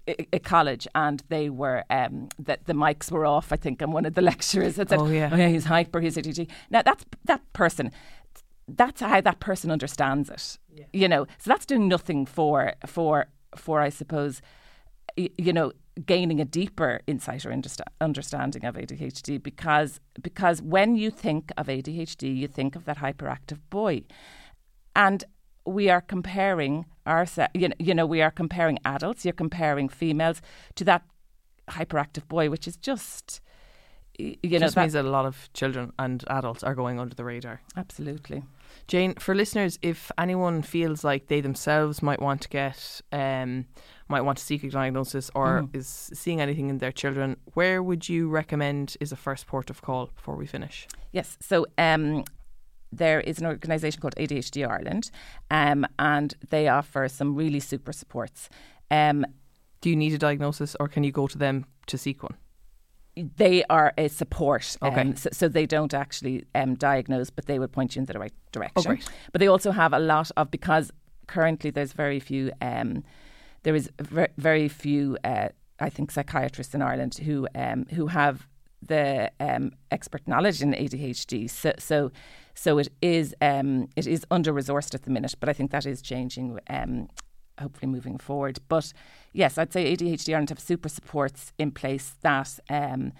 a 0.09 0.27
a 0.33 0.39
college 0.39 0.87
and 0.95 1.23
they 1.29 1.49
were 1.51 1.85
um, 1.91 2.29
that 2.39 2.65
the 2.67 2.73
mics 2.73 3.11
were 3.11 3.25
off 3.27 3.53
I 3.53 3.57
think 3.57 3.81
and 3.83 3.93
one 3.93 4.05
of 4.07 4.15
the 4.15 4.23
lecturers 4.33 4.77
had 4.77 4.89
said 4.89 4.99
Oh, 4.99 5.07
yeah. 5.09 5.31
oh 5.33 5.37
yeah 5.37 5.49
he's 5.49 5.65
hyper 5.67 6.01
he's 6.01 6.17
ADHD 6.17 6.49
now 6.71 6.83
that's 6.83 7.05
that 7.25 7.41
person 7.53 7.91
that's 8.69 9.01
how 9.01 9.21
that 9.21 9.41
person 9.41 9.71
understands 9.71 10.29
it 10.31 10.59
you 10.93 11.09
know? 11.09 11.27
So 11.39 11.51
that's 11.51 11.67
doing 11.67 11.87
nothing 11.89 12.27
for 12.27 12.73
for 12.87 13.27
for 13.57 13.81
I 13.81 13.91
suppose 13.91 14.41
y- 15.19 15.29
you 15.39 15.53
know 15.53 15.73
gaining 16.07 16.41
a 16.41 16.45
deeper 16.47 17.01
insight 17.07 17.45
or 17.45 17.51
understa- 17.51 17.93
understanding 18.01 18.65
of 18.65 18.77
ADHD 18.77 19.43
because 19.43 20.01
because 20.23 20.63
when 20.63 20.97
you 20.97 21.11
think 21.11 21.53
of 21.59 21.67
ADHD 21.67 22.35
you 22.35 22.49
think 22.49 22.75
of 22.77 22.85
that 22.87 22.99
hyperactive 22.99 23.59
boy. 23.71 24.03
And 24.97 25.25
we 25.65 25.89
are 25.91 26.01
comparing 26.01 26.85
ourselves 27.07 27.51
you 27.55 27.69
know, 27.69 27.75
you 27.79 27.95
know 27.95 28.07
we 28.07 28.23
are 28.23 28.31
comparing 28.31 28.79
adults 28.85 29.25
you're 29.25 29.33
comparing 29.33 29.89
females 29.89 30.41
to 30.75 30.85
that 30.85 31.03
hyperactive 31.69 32.27
boy 32.29 32.51
which 32.51 32.67
is 32.67 32.77
just 32.77 33.41
you 34.19 34.37
know 34.45 34.59
just 34.59 34.75
that, 34.75 34.81
means 34.83 34.93
that 34.93 35.05
a 35.05 35.11
lot 35.11 35.25
of 35.25 35.49
children 35.55 35.93
and 35.99 36.25
adults 36.29 36.63
are 36.63 36.75
going 36.75 37.01
under 37.01 37.15
the 37.15 37.25
radar. 37.25 37.61
absolutely 37.77 38.43
Jane, 38.89 39.15
for 39.15 39.35
listeners, 39.35 39.79
if 39.83 40.11
anyone 40.19 40.63
feels 40.63 41.05
like 41.05 41.29
they 41.29 41.41
themselves 41.41 42.03
might 42.03 42.21
want 42.21 42.41
to 42.43 42.49
get, 42.49 43.01
um, 43.13 43.67
might 44.09 44.23
want 44.23 44.39
to 44.39 44.45
seek 44.45 44.65
a 44.65 44.71
diagnosis 44.71 45.31
or 45.35 45.63
Mm. 45.63 45.77
is 45.77 46.11
seeing 46.15 46.41
anything 46.41 46.69
in 46.69 46.79
their 46.79 46.93
children, 46.93 47.37
where 47.55 47.83
would 47.83 48.09
you 48.09 48.29
recommend 48.29 48.97
is 49.01 49.13
a 49.13 49.17
first 49.17 49.47
port 49.47 49.71
of 49.71 49.83
call 49.83 50.07
before 50.07 50.37
we 50.37 50.47
finish? 50.47 50.87
Yes. 51.13 51.37
So 51.41 51.67
um, 51.79 52.25
there 52.93 53.21
is 53.21 53.39
an 53.39 53.47
organisation 53.47 54.01
called 54.01 54.15
ADHD 54.17 54.69
Ireland, 54.69 55.11
um, 55.51 55.87
and 55.99 56.35
they 56.51 56.69
offer 56.69 57.09
some 57.09 57.35
really 57.35 57.61
super 57.61 57.93
supports. 57.93 58.49
Um, 58.91 59.25
Do 59.81 59.91
you 59.91 59.97
need 59.97 60.13
a 60.13 60.19
diagnosis 60.19 60.77
or 60.79 60.89
can 60.89 61.03
you 61.03 61.13
go 61.13 61.27
to 61.27 61.39
them 61.39 61.65
to 61.87 61.99
seek 61.99 62.23
one? 62.23 62.37
they 63.37 63.63
are 63.65 63.93
a 63.99 64.09
support. 64.09 64.77
Okay. 64.83 65.01
Um, 65.01 65.17
so, 65.17 65.29
so 65.33 65.49
they 65.49 65.67
don't 65.67 65.93
actually 65.93 66.45
um, 66.55 66.75
diagnose, 66.75 67.31
but 67.31 67.47
they 67.47 67.59
would 67.59 67.73
point 67.73 67.95
you 67.95 68.01
in 68.01 68.07
the 68.07 68.19
right 68.19 68.33
direction. 68.53 68.83
great. 68.83 69.09
But 69.33 69.41
they 69.41 69.49
also 69.49 69.71
have 69.71 69.93
a 69.93 69.99
lot 69.99 70.31
of 70.37 70.51
because 70.51 70.91
currently 71.27 71.71
there's 71.71 71.93
very 71.93 72.21
few. 72.21 72.53
Um, 72.61 73.05
there 73.65 73.75
is 73.75 73.91
ver- 74.01 74.33
very 74.39 74.69
few. 74.69 75.19
Uh, 75.25 75.49
I 75.79 75.91
think 75.91 76.11
psychiatrists 76.11 76.75
in 76.75 76.83
Ireland 76.83 77.17
who 77.17 77.47
um, 77.55 77.87
who 77.91 78.07
have 78.07 78.47
the 78.81 79.31
um, 79.41 79.73
expert 79.91 80.27
knowledge 80.27 80.63
in 80.63 80.73
ADHD. 80.73 81.51
So 81.51 81.73
so, 81.79 82.11
so 82.55 82.79
it 82.79 82.89
is 83.01 83.35
um, 83.41 83.89
it 83.97 84.07
is 84.07 84.25
under 84.31 84.53
resourced 84.53 84.95
at 84.95 85.03
the 85.03 85.11
minute, 85.11 85.35
but 85.41 85.49
I 85.49 85.53
think 85.53 85.71
that 85.71 85.87
is 85.87 86.03
changing. 86.03 86.59
Um, 86.69 87.09
hopefully 87.61 87.91
moving 87.91 88.19
forward. 88.19 88.59
But 88.69 88.93
yes, 89.33 89.59
I'd 89.59 89.73
say 89.73 89.95
ADHD 89.95 90.31
Ireland 90.31 90.51
have 90.51 90.61
super 90.61 90.89
supports 90.89 91.53
in 91.59 91.71
place 91.71 92.17
that 92.23 92.59
um, 92.69 93.13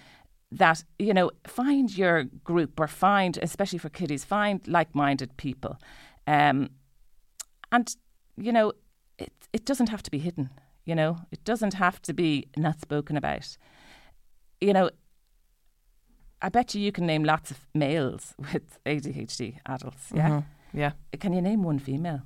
that 0.51 0.85
you 0.99 1.15
know 1.15 1.31
find 1.47 1.97
your 1.97 2.25
group 2.25 2.79
or 2.79 2.89
find, 2.89 3.39
especially 3.39 3.79
for 3.79 3.89
kiddies, 3.89 4.25
find 4.25 4.67
like-minded 4.69 5.37
people, 5.37 5.79
um, 6.27 6.71
and 7.71 7.95
you 8.37 8.53
know 8.53 8.73
it 9.19 9.33
it 9.53 9.65
doesn't 9.65 9.89
have 9.89 10.03
to 10.03 10.11
be 10.11 10.19
hidden. 10.19 10.51
You 10.85 10.97
know, 10.97 11.19
it 11.31 11.45
doesn't 11.45 11.75
have 11.75 12.03
to 12.03 12.13
be 12.13 12.49
not 12.57 12.81
spoken 12.81 13.17
about. 13.17 13.57
You 14.61 14.73
know, 14.73 14.91
I 16.43 16.49
bet 16.49 16.75
you 16.75 16.81
you 16.81 16.93
can 16.93 17.07
name 17.07 17.25
lots 17.25 17.51
of 17.51 17.59
males 17.75 18.35
with 18.53 18.79
ADHD 18.85 19.59
adults. 19.67 20.11
Yeah, 20.15 20.29
Mhm. 20.31 20.45
Yeah. 20.75 20.93
can 21.21 21.33
you 21.33 21.41
name 21.43 21.63
one 21.63 21.79
female? 21.79 22.23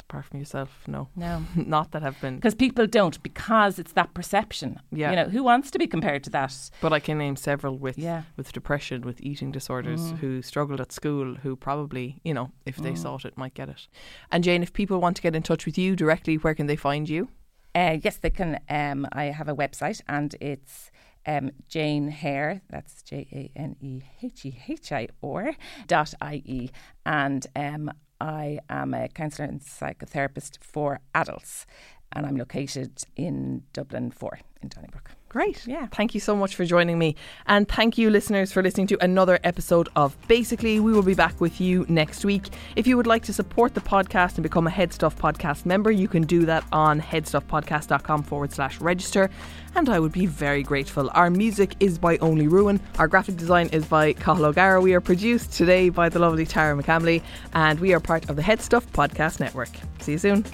Apart 0.00 0.24
from 0.24 0.40
yourself, 0.40 0.70
no. 0.88 1.06
No. 1.14 1.44
Not 1.54 1.92
that 1.92 2.02
have 2.02 2.20
been. 2.20 2.34
because 2.34 2.56
people 2.56 2.84
don't 2.88 3.22
because 3.22 3.78
it's 3.78 3.92
that 3.92 4.12
perception. 4.12 4.80
Yeah. 4.90 5.10
you 5.10 5.16
know 5.16 5.28
who 5.28 5.44
wants 5.44 5.70
to 5.70 5.78
be 5.78 5.86
compared 5.86 6.24
to 6.24 6.30
that? 6.30 6.70
But 6.80 6.92
I 6.92 6.98
can 6.98 7.16
name 7.18 7.36
several 7.36 7.78
with 7.78 7.96
Yeah. 7.96 8.22
with 8.36 8.52
depression, 8.52 9.02
with 9.02 9.20
eating 9.20 9.52
disorders, 9.52 10.00
Mm. 10.12 10.18
who 10.18 10.42
struggled 10.42 10.80
at 10.80 10.90
school, 10.90 11.36
who 11.42 11.54
probably, 11.54 12.20
you 12.24 12.34
know, 12.34 12.50
if 12.66 12.76
they 12.76 12.92
Mm. 12.92 12.98
sought 12.98 13.24
it, 13.24 13.36
might 13.38 13.54
get 13.54 13.68
it. 13.68 13.86
And 14.32 14.42
Jane, 14.42 14.62
if 14.64 14.72
people 14.72 14.98
want 15.00 15.14
to 15.16 15.22
get 15.22 15.36
in 15.36 15.42
touch 15.42 15.64
with 15.64 15.78
you 15.78 15.94
directly, 15.94 16.34
where 16.38 16.54
can 16.56 16.66
they 16.66 16.76
find 16.76 17.08
you? 17.08 17.28
Uh, 17.72 17.98
yes, 18.02 18.16
they 18.16 18.30
can. 18.30 18.58
Um, 18.68 19.06
I 19.12 19.26
have 19.26 19.48
a 19.48 19.54
website 19.54 20.00
and 20.08 20.34
it's 20.40 20.90
um, 21.26 21.50
Jane 21.68 22.10
Hehir. 22.10 22.60
That's 22.70 23.02
J 23.02 23.26
A 23.32 23.58
N 23.58 23.76
E 23.80 24.02
H 24.22 24.46
E 24.46 24.58
H 24.68 24.92
I 24.92 25.08
R 25.22 25.52
dot 25.86 26.14
I 26.20 26.42
E, 26.44 26.70
and 27.04 27.46
um, 27.56 27.90
I 28.20 28.60
am 28.68 28.94
a 28.94 29.08
counsellor 29.08 29.46
and 29.46 29.60
psychotherapist 29.60 30.62
for 30.62 31.00
adults, 31.14 31.66
and 32.12 32.26
I'm 32.26 32.36
located 32.36 33.02
in 33.16 33.62
Dublin 33.72 34.10
Four 34.10 34.40
in 34.62 34.68
Donnybrook. 34.68 35.12
Great. 35.30 35.64
Yeah. 35.64 35.86
Thank 35.86 36.12
you 36.12 36.18
so 36.18 36.34
much 36.34 36.56
for 36.56 36.64
joining 36.64 36.98
me. 36.98 37.14
And 37.46 37.68
thank 37.68 37.96
you, 37.96 38.10
listeners, 38.10 38.50
for 38.50 38.64
listening 38.64 38.88
to 38.88 38.98
another 39.00 39.38
episode 39.44 39.88
of 39.94 40.16
Basically. 40.26 40.80
We 40.80 40.92
will 40.92 41.04
be 41.04 41.14
back 41.14 41.40
with 41.40 41.60
you 41.60 41.86
next 41.88 42.24
week. 42.24 42.48
If 42.74 42.88
you 42.88 42.96
would 42.96 43.06
like 43.06 43.22
to 43.26 43.32
support 43.32 43.74
the 43.74 43.80
podcast 43.80 44.34
and 44.34 44.42
become 44.42 44.66
a 44.66 44.70
HeadStuff 44.70 45.14
Podcast 45.14 45.66
member, 45.66 45.92
you 45.92 46.08
can 46.08 46.24
do 46.24 46.44
that 46.46 46.64
on 46.72 47.00
headstuffpodcast.com 47.00 48.24
forward 48.24 48.52
slash 48.52 48.80
register. 48.80 49.30
And 49.76 49.88
I 49.88 50.00
would 50.00 50.10
be 50.10 50.26
very 50.26 50.64
grateful. 50.64 51.08
Our 51.14 51.30
music 51.30 51.76
is 51.78 51.96
by 51.96 52.18
Only 52.18 52.48
Ruin. 52.48 52.80
Our 52.98 53.06
graphic 53.06 53.36
design 53.36 53.68
is 53.68 53.84
by 53.84 54.14
Cahill 54.14 54.46
O'Gara. 54.46 54.80
We 54.80 54.94
are 54.94 55.00
produced 55.00 55.52
today 55.52 55.90
by 55.90 56.08
the 56.08 56.18
lovely 56.18 56.44
Tara 56.44 56.76
McCamley. 56.76 57.22
And 57.54 57.78
we 57.78 57.94
are 57.94 58.00
part 58.00 58.28
of 58.28 58.34
the 58.34 58.42
HeadStuff 58.42 58.84
Podcast 58.88 59.38
Network. 59.38 59.70
See 60.00 60.10
you 60.10 60.18
soon. 60.18 60.44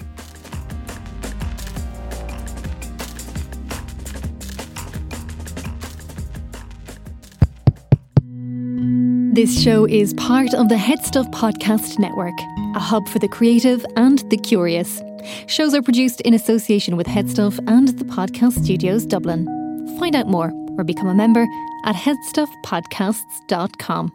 This 9.37 9.61
show 9.61 9.85
is 9.85 10.15
part 10.15 10.55
of 10.55 10.67
the 10.67 10.73
HeadStuff 10.73 11.31
Podcast 11.31 11.99
Network, 11.99 12.33
a 12.73 12.79
hub 12.79 13.07
for 13.07 13.19
the 13.19 13.27
creative 13.27 13.85
and 13.95 14.17
the 14.31 14.37
curious. 14.37 14.99
Shows 15.45 15.75
are 15.75 15.83
produced 15.83 16.21
in 16.21 16.33
association 16.33 16.97
with 16.97 17.05
Headstuff 17.05 17.59
and 17.67 17.89
the 17.89 18.05
Podcast 18.05 18.63
Studios 18.63 19.05
Dublin. 19.05 19.45
Find 19.99 20.15
out 20.15 20.25
more 20.25 20.51
or 20.79 20.83
become 20.83 21.07
a 21.07 21.13
member 21.13 21.45
at 21.85 21.93
headstuffpodcasts.com. 21.93 24.11